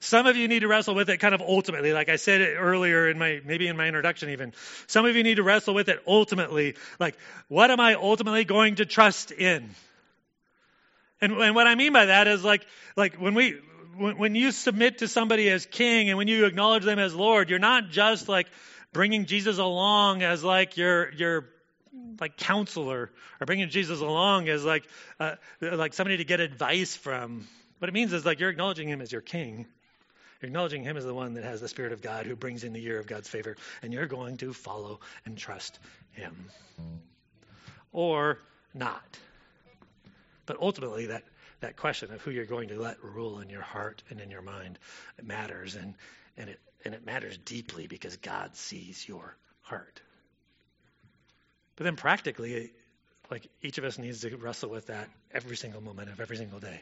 Some 0.00 0.26
of 0.26 0.36
you 0.36 0.48
need 0.48 0.60
to 0.60 0.68
wrestle 0.68 0.96
with 0.96 1.08
it 1.08 1.18
kind 1.18 1.36
of 1.36 1.40
ultimately, 1.40 1.92
like 1.92 2.08
I 2.08 2.16
said 2.16 2.40
earlier 2.40 3.08
in 3.08 3.16
my 3.16 3.40
maybe 3.44 3.68
in 3.68 3.76
my 3.76 3.86
introduction 3.86 4.30
even. 4.30 4.54
Some 4.88 5.06
of 5.06 5.14
you 5.14 5.22
need 5.22 5.36
to 5.36 5.44
wrestle 5.44 5.74
with 5.74 5.88
it 5.88 6.00
ultimately, 6.04 6.74
like 6.98 7.16
what 7.46 7.70
am 7.70 7.78
I 7.78 7.94
ultimately 7.94 8.44
going 8.44 8.76
to 8.76 8.86
trust 8.86 9.30
in? 9.30 9.70
And, 11.20 11.32
and 11.32 11.54
what 11.54 11.66
I 11.66 11.74
mean 11.74 11.92
by 11.92 12.06
that 12.06 12.28
is 12.28 12.44
like, 12.44 12.66
like 12.96 13.16
when 13.16 13.34
we, 13.34 13.60
when, 13.96 14.18
when 14.18 14.34
you 14.34 14.52
submit 14.52 14.98
to 14.98 15.08
somebody 15.08 15.48
as 15.50 15.66
king 15.66 16.08
and 16.08 16.18
when 16.18 16.28
you 16.28 16.46
acknowledge 16.46 16.84
them 16.84 16.98
as 16.98 17.14
Lord, 17.14 17.50
you're 17.50 17.58
not 17.58 17.90
just 17.90 18.28
like 18.28 18.48
bringing 18.92 19.26
Jesus 19.26 19.58
along 19.58 20.22
as 20.22 20.44
like 20.44 20.76
your, 20.76 21.12
your, 21.12 21.48
like 22.20 22.36
counselor 22.36 23.10
or 23.40 23.46
bringing 23.46 23.68
Jesus 23.68 24.00
along 24.00 24.48
as 24.48 24.64
like, 24.64 24.84
uh, 25.18 25.34
like 25.60 25.94
somebody 25.94 26.18
to 26.18 26.24
get 26.24 26.40
advice 26.40 26.94
from. 26.94 27.46
What 27.78 27.88
it 27.88 27.92
means 27.92 28.12
is 28.12 28.24
like 28.24 28.40
you're 28.40 28.50
acknowledging 28.50 28.88
him 28.88 29.00
as 29.00 29.10
your 29.10 29.20
king. 29.20 29.66
You're 30.40 30.48
acknowledging 30.48 30.84
him 30.84 30.96
as 30.96 31.04
the 31.04 31.14
one 31.14 31.34
that 31.34 31.44
has 31.44 31.60
the 31.60 31.68
Spirit 31.68 31.92
of 31.92 32.00
God 32.00 32.26
who 32.26 32.36
brings 32.36 32.62
in 32.62 32.72
the 32.72 32.80
year 32.80 33.00
of 33.00 33.06
God's 33.06 33.28
favor, 33.28 33.56
and 33.82 33.92
you're 33.92 34.06
going 34.06 34.36
to 34.38 34.52
follow 34.52 35.00
and 35.24 35.36
trust 35.36 35.78
him. 36.12 36.50
Or 37.92 38.38
not. 38.72 39.18
But 40.48 40.56
ultimately, 40.62 41.06
that, 41.06 41.24
that 41.60 41.76
question 41.76 42.10
of 42.10 42.22
who 42.22 42.30
you're 42.30 42.46
going 42.46 42.70
to 42.70 42.80
let 42.80 43.04
rule 43.04 43.40
in 43.40 43.50
your 43.50 43.60
heart 43.60 44.02
and 44.08 44.18
in 44.18 44.30
your 44.30 44.40
mind 44.40 44.78
it 45.18 45.26
matters, 45.26 45.74
and, 45.74 45.94
and, 46.38 46.48
it, 46.48 46.58
and 46.86 46.94
it 46.94 47.04
matters 47.04 47.36
deeply 47.36 47.86
because 47.86 48.16
God 48.16 48.56
sees 48.56 49.06
your 49.06 49.36
heart. 49.60 50.00
But 51.76 51.84
then 51.84 51.96
practically, 51.96 52.72
like 53.30 53.46
each 53.60 53.76
of 53.76 53.84
us 53.84 53.98
needs 53.98 54.22
to 54.22 54.34
wrestle 54.38 54.70
with 54.70 54.86
that 54.86 55.10
every 55.32 55.54
single 55.54 55.82
moment 55.82 56.08
of 56.08 56.18
every 56.18 56.38
single 56.38 56.60
day. 56.60 56.80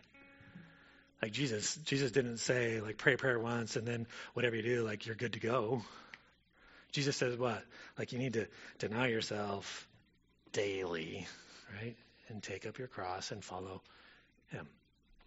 Like 1.20 1.32
Jesus, 1.32 1.74
Jesus 1.84 2.12
didn't 2.12 2.38
say 2.38 2.80
like 2.80 2.98
pray 2.98 3.14
a 3.14 3.16
prayer 3.16 3.40
once 3.40 3.74
and 3.74 3.84
then 3.84 4.06
whatever 4.34 4.54
you 4.54 4.62
do, 4.62 4.84
like 4.84 5.06
you're 5.06 5.16
good 5.16 5.32
to 5.32 5.40
go. 5.40 5.82
Jesus 6.92 7.16
says 7.16 7.36
what? 7.36 7.64
Like 7.98 8.12
you 8.12 8.20
need 8.20 8.34
to 8.34 8.46
deny 8.78 9.08
yourself 9.08 9.88
daily, 10.52 11.26
right? 11.82 11.96
And 12.28 12.42
take 12.42 12.66
up 12.66 12.78
your 12.78 12.88
cross 12.88 13.30
and 13.30 13.44
follow 13.44 13.82
him. 14.48 14.66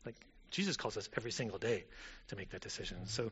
Like 0.06 0.16
Jesus 0.52 0.78
calls 0.78 0.98
us 0.98 1.10
every 1.16 1.32
single 1.32 1.58
day 1.58 1.86
to 2.30 2.36
make 2.36 2.50
that 2.52 2.62
decision. 2.62 2.98
So, 3.06 3.32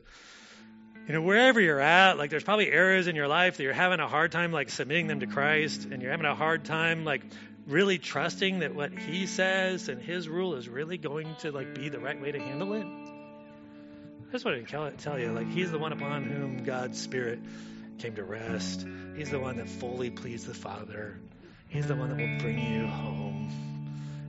you 1.06 1.14
know, 1.14 1.22
wherever 1.22 1.60
you're 1.60 1.80
at, 1.80 2.18
like 2.18 2.30
there's 2.30 2.44
probably 2.44 2.70
areas 2.70 3.06
in 3.06 3.16
your 3.16 3.28
life 3.28 3.56
that 3.56 3.62
you're 3.62 3.72
having 3.72 4.00
a 4.00 4.08
hard 4.08 4.32
time 4.32 4.52
like 4.52 4.70
submitting 4.70 5.06
them 5.06 5.20
to 5.20 5.26
Christ 5.26 5.84
and 5.90 6.02
you're 6.02 6.10
having 6.10 6.26
a 6.26 6.34
hard 6.34 6.64
time 6.64 7.04
like 7.04 7.22
really 7.66 7.98
trusting 7.98 8.60
that 8.60 8.74
what 8.74 8.98
he 8.98 9.26
says 9.26 9.88
and 9.88 10.00
his 10.00 10.28
rule 10.28 10.54
is 10.54 10.68
really 10.68 10.98
going 10.98 11.34
to 11.40 11.52
like 11.52 11.74
be 11.74 11.88
the 11.88 11.98
right 11.98 12.20
way 12.20 12.32
to 12.32 12.38
handle 12.38 12.74
it. 12.74 12.86
I 14.28 14.32
just 14.32 14.44
want 14.44 14.68
to 14.68 14.92
tell 14.98 15.18
you, 15.18 15.32
like, 15.32 15.48
he's 15.48 15.70
the 15.70 15.78
one 15.78 15.92
upon 15.92 16.24
whom 16.24 16.62
God's 16.62 17.00
Spirit 17.00 17.38
came 17.98 18.14
to 18.16 18.22
rest. 18.22 18.86
He's 19.16 19.30
the 19.30 19.40
one 19.40 19.56
that 19.56 19.70
fully 19.70 20.10
pleased 20.10 20.46
the 20.46 20.52
Father. 20.52 21.18
He's 21.68 21.86
the 21.86 21.96
one 21.96 22.10
that 22.10 22.18
will 22.18 22.38
bring 22.38 22.58
you 22.58 22.86
home, 22.86 23.27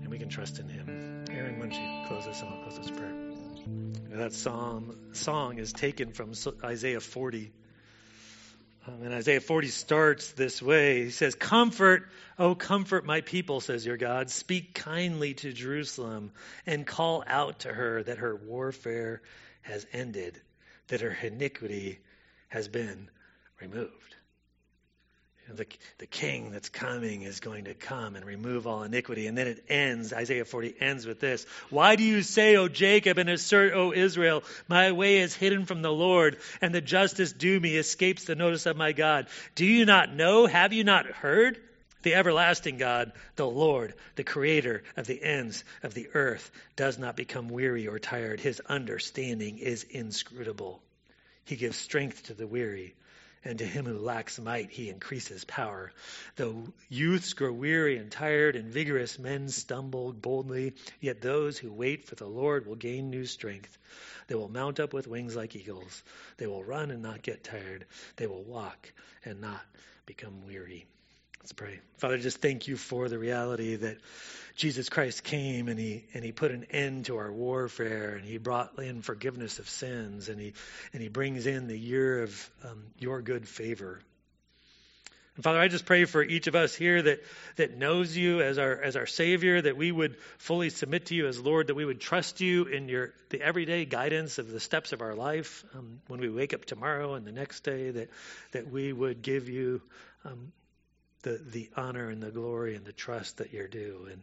and 0.10 0.12
we 0.12 0.18
can 0.18 0.30
trust 0.30 0.57
in 0.57 0.68
Him. 0.68 1.26
Aaron, 1.30 1.60
why 1.60 1.68
don't 1.68 1.74
you 1.74 2.07
close 2.07 2.26
us 2.26 2.41
and 2.41 2.49
I'll 2.49 2.64
close 2.64 2.80
this 2.80 2.89
prayer. 2.89 3.14
That 4.10 4.34
psalm 4.34 4.95
song 5.14 5.60
is 5.60 5.72
taken 5.72 6.14
from 6.14 6.34
Isaiah 6.64 6.99
40. 6.99 7.51
Um, 8.88 9.03
and 9.03 9.14
Isaiah 9.14 9.39
40 9.39 9.68
starts 9.68 10.32
this 10.32 10.64
way. 10.64 11.03
He 11.03 11.10
says, 11.12 11.36
Comfort, 11.36 12.10
oh, 12.39 12.55
comfort 12.55 13.05
my 13.05 13.22
people, 13.22 13.62
says 13.62 13.86
your 13.86 13.97
God. 13.97 14.32
Speak 14.32 14.74
kindly 14.74 15.36
to 15.36 15.53
Jerusalem 15.53 16.32
and 16.66 16.88
call 16.88 17.24
out 17.28 17.60
to 17.60 17.72
her 17.72 18.01
that 18.01 18.18
her 18.18 18.36
warfare 18.36 19.22
has 19.62 19.86
ended, 19.93 20.41
that 20.88 21.01
her 21.01 21.16
iniquity 21.22 21.99
has 22.47 22.68
been 22.68 23.10
removed 23.62 24.16
the, 25.56 25.66
the 25.97 26.06
king 26.06 26.52
that's 26.52 26.70
coming 26.70 27.24
is 27.24 27.39
going 27.39 27.66
to 27.66 27.74
come 27.74 28.16
and 28.16 28.26
remove 28.26 28.68
all 28.68 28.84
iniquity. 28.84 29.28
And 29.28 29.38
then 29.38 29.47
it 29.47 29.64
ends, 29.70 30.14
Isaiah 30.14 30.45
40 30.45 30.76
ends 30.80 31.06
with 31.06 31.20
this. 31.20 31.45
Why 31.70 31.95
do 31.95 32.04
you 32.04 32.22
say, 32.22 32.56
O 32.58 32.68
Jacob, 32.68 33.18
and 33.18 33.30
assert, 33.30 33.74
O 33.74 33.93
Israel, 33.93 34.43
my 34.68 34.91
way 34.91 35.20
is 35.20 35.34
hidden 35.34 35.66
from 35.66 35.82
the 35.82 35.91
Lord, 35.91 36.38
and 36.62 36.74
the 36.74 36.82
justice 36.82 37.32
due 37.32 37.60
me 37.60 37.76
escapes 37.78 38.26
the 38.26 38.36
notice 38.36 38.66
of 38.66 38.78
my 38.78 38.91
God? 38.91 39.28
Do 39.56 39.66
you 39.66 39.86
not 39.86 40.14
know? 40.14 40.45
Have 40.45 40.74
you 40.74 40.84
not 40.84 41.06
heard? 41.06 41.60
The 42.02 42.16
everlasting 42.16 42.78
God, 42.78 43.12
the 43.36 43.47
Lord, 43.47 43.93
the 44.16 44.24
creator 44.24 44.84
of 44.95 45.06
the 45.06 45.22
ends 45.22 45.66
of 45.84 45.93
the 45.93 46.08
earth, 46.14 46.50
does 46.78 46.97
not 46.97 47.18
become 47.18 47.50
weary 47.50 47.88
or 47.88 48.00
tired. 48.00 48.39
His 48.39 48.62
understanding 48.62 49.58
is 49.58 49.84
inscrutable. 49.84 50.82
He 51.43 51.58
gives 51.58 51.78
strength 51.78 52.28
to 52.28 52.34
the 52.34 52.47
weary 52.47 52.95
and 53.43 53.59
to 53.59 53.65
him 53.65 53.85
who 53.85 53.97
lacks 53.97 54.39
might, 54.39 54.69
he 54.69 54.89
increases 54.89 55.45
power. 55.45 55.91
Though 56.35 56.73
youths 56.89 57.33
grow 57.33 57.51
weary 57.53 57.97
and 57.97 58.11
tired, 58.11 58.55
and 58.55 58.71
vigorous 58.71 59.17
men 59.17 59.49
stumble 59.49 60.11
boldly, 60.13 60.73
yet 60.99 61.21
those 61.21 61.57
who 61.57 61.71
wait 61.71 62.05
for 62.05 62.15
the 62.15 62.27
Lord 62.27 62.65
will 62.65 62.75
gain 62.75 63.09
new 63.09 63.25
strength. 63.25 63.77
They 64.27 64.35
will 64.35 64.49
mount 64.49 64.79
up 64.79 64.93
with 64.93 65.07
wings 65.07 65.35
like 65.35 65.55
eagles. 65.55 66.03
They 66.37 66.47
will 66.47 66.63
run 66.63 66.91
and 66.91 67.01
not 67.01 67.21
get 67.21 67.43
tired. 67.43 67.85
They 68.17 68.27
will 68.27 68.43
walk 68.43 68.91
and 69.25 69.41
not 69.41 69.61
become 70.05 70.45
weary. 70.45 70.85
Let's 71.41 71.53
pray. 71.53 71.79
Father, 71.97 72.17
just 72.17 72.41
thank 72.41 72.67
you 72.67 72.75
for 72.75 73.07
the 73.07 73.17
reality 73.17 73.75
that 73.77 73.97
Jesus 74.55 74.89
Christ 74.89 75.23
came 75.23 75.69
and 75.69 75.79
he 75.79 76.03
and 76.13 76.23
he 76.23 76.33
put 76.33 76.51
an 76.51 76.65
end 76.69 77.05
to 77.05 77.17
our 77.17 77.31
warfare 77.31 78.15
and 78.15 78.25
he 78.25 78.37
brought 78.37 78.77
in 78.77 79.01
forgiveness 79.01 79.57
of 79.57 79.69
sins 79.69 80.27
and 80.27 80.39
he 80.39 80.53
and 80.91 81.01
he 81.01 81.07
brings 81.07 81.47
in 81.47 81.67
the 81.67 81.79
year 81.79 82.23
of 82.23 82.51
um, 82.65 82.83
your 82.99 83.21
good 83.21 83.47
favor. 83.47 84.01
And 85.35 85.43
Father, 85.45 85.59
I 85.59 85.69
just 85.69 85.85
pray 85.85 86.03
for 86.03 86.21
each 86.21 86.47
of 86.47 86.55
us 86.55 86.75
here 86.75 87.01
that 87.01 87.23
that 87.55 87.77
knows 87.77 88.17
you 88.17 88.41
as 88.41 88.57
our 88.57 88.73
as 88.81 88.97
our 88.97 89.05
Savior, 89.05 89.61
that 89.61 89.77
we 89.77 89.93
would 89.93 90.17
fully 90.39 90.69
submit 90.69 91.05
to 91.05 91.15
you 91.15 91.27
as 91.27 91.39
Lord, 91.39 91.67
that 91.67 91.75
we 91.75 91.85
would 91.85 92.01
trust 92.01 92.41
you 92.41 92.65
in 92.65 92.89
your 92.89 93.13
the 93.29 93.41
everyday 93.41 93.85
guidance 93.85 94.39
of 94.39 94.51
the 94.51 94.59
steps 94.59 94.91
of 94.91 95.01
our 95.01 95.15
life 95.15 95.63
um, 95.73 96.01
when 96.07 96.19
we 96.19 96.29
wake 96.29 96.53
up 96.53 96.65
tomorrow 96.65 97.13
and 97.13 97.25
the 97.25 97.31
next 97.31 97.61
day, 97.61 97.91
that 97.91 98.09
that 98.51 98.69
we 98.69 98.91
would 98.91 99.21
give 99.21 99.47
you 99.47 99.81
um, 100.25 100.51
the, 101.24 101.39
the 101.51 101.70
honor 101.76 102.09
and 102.09 102.22
the 102.22 102.32
glory 102.32 102.76
and 102.76 102.86
the 102.86 102.93
trust 102.93 103.38
that 103.38 103.53
you're 103.53 103.67
due. 103.67 104.07
And, 104.11 104.22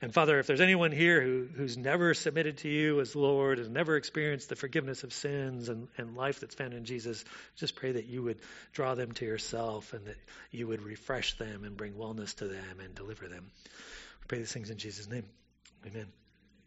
and 0.00 0.12
Father, 0.12 0.38
if 0.38 0.46
there's 0.46 0.60
anyone 0.60 0.90
here 0.90 1.20
who, 1.20 1.46
who's 1.54 1.76
never 1.76 2.14
submitted 2.14 2.58
to 2.58 2.68
you 2.68 3.00
as 3.00 3.14
Lord, 3.14 3.58
has 3.58 3.68
never 3.68 3.96
experienced 3.96 4.48
the 4.48 4.56
forgiveness 4.56 5.04
of 5.04 5.12
sins 5.12 5.68
and, 5.68 5.88
and 5.96 6.16
life 6.16 6.40
that's 6.40 6.54
found 6.54 6.74
in 6.74 6.84
Jesus, 6.84 7.24
just 7.56 7.76
pray 7.76 7.92
that 7.92 8.06
you 8.06 8.22
would 8.22 8.38
draw 8.72 8.94
them 8.94 9.12
to 9.12 9.24
yourself 9.24 9.92
and 9.92 10.06
that 10.06 10.18
you 10.50 10.66
would 10.66 10.82
refresh 10.82 11.38
them 11.38 11.64
and 11.64 11.76
bring 11.76 11.92
wellness 11.92 12.34
to 12.36 12.46
them 12.46 12.80
and 12.82 12.94
deliver 12.94 13.28
them. 13.28 13.50
We 14.22 14.26
pray 14.28 14.38
these 14.38 14.52
things 14.52 14.70
in 14.70 14.78
Jesus' 14.78 15.08
name. 15.08 15.24
Amen. 15.86 16.21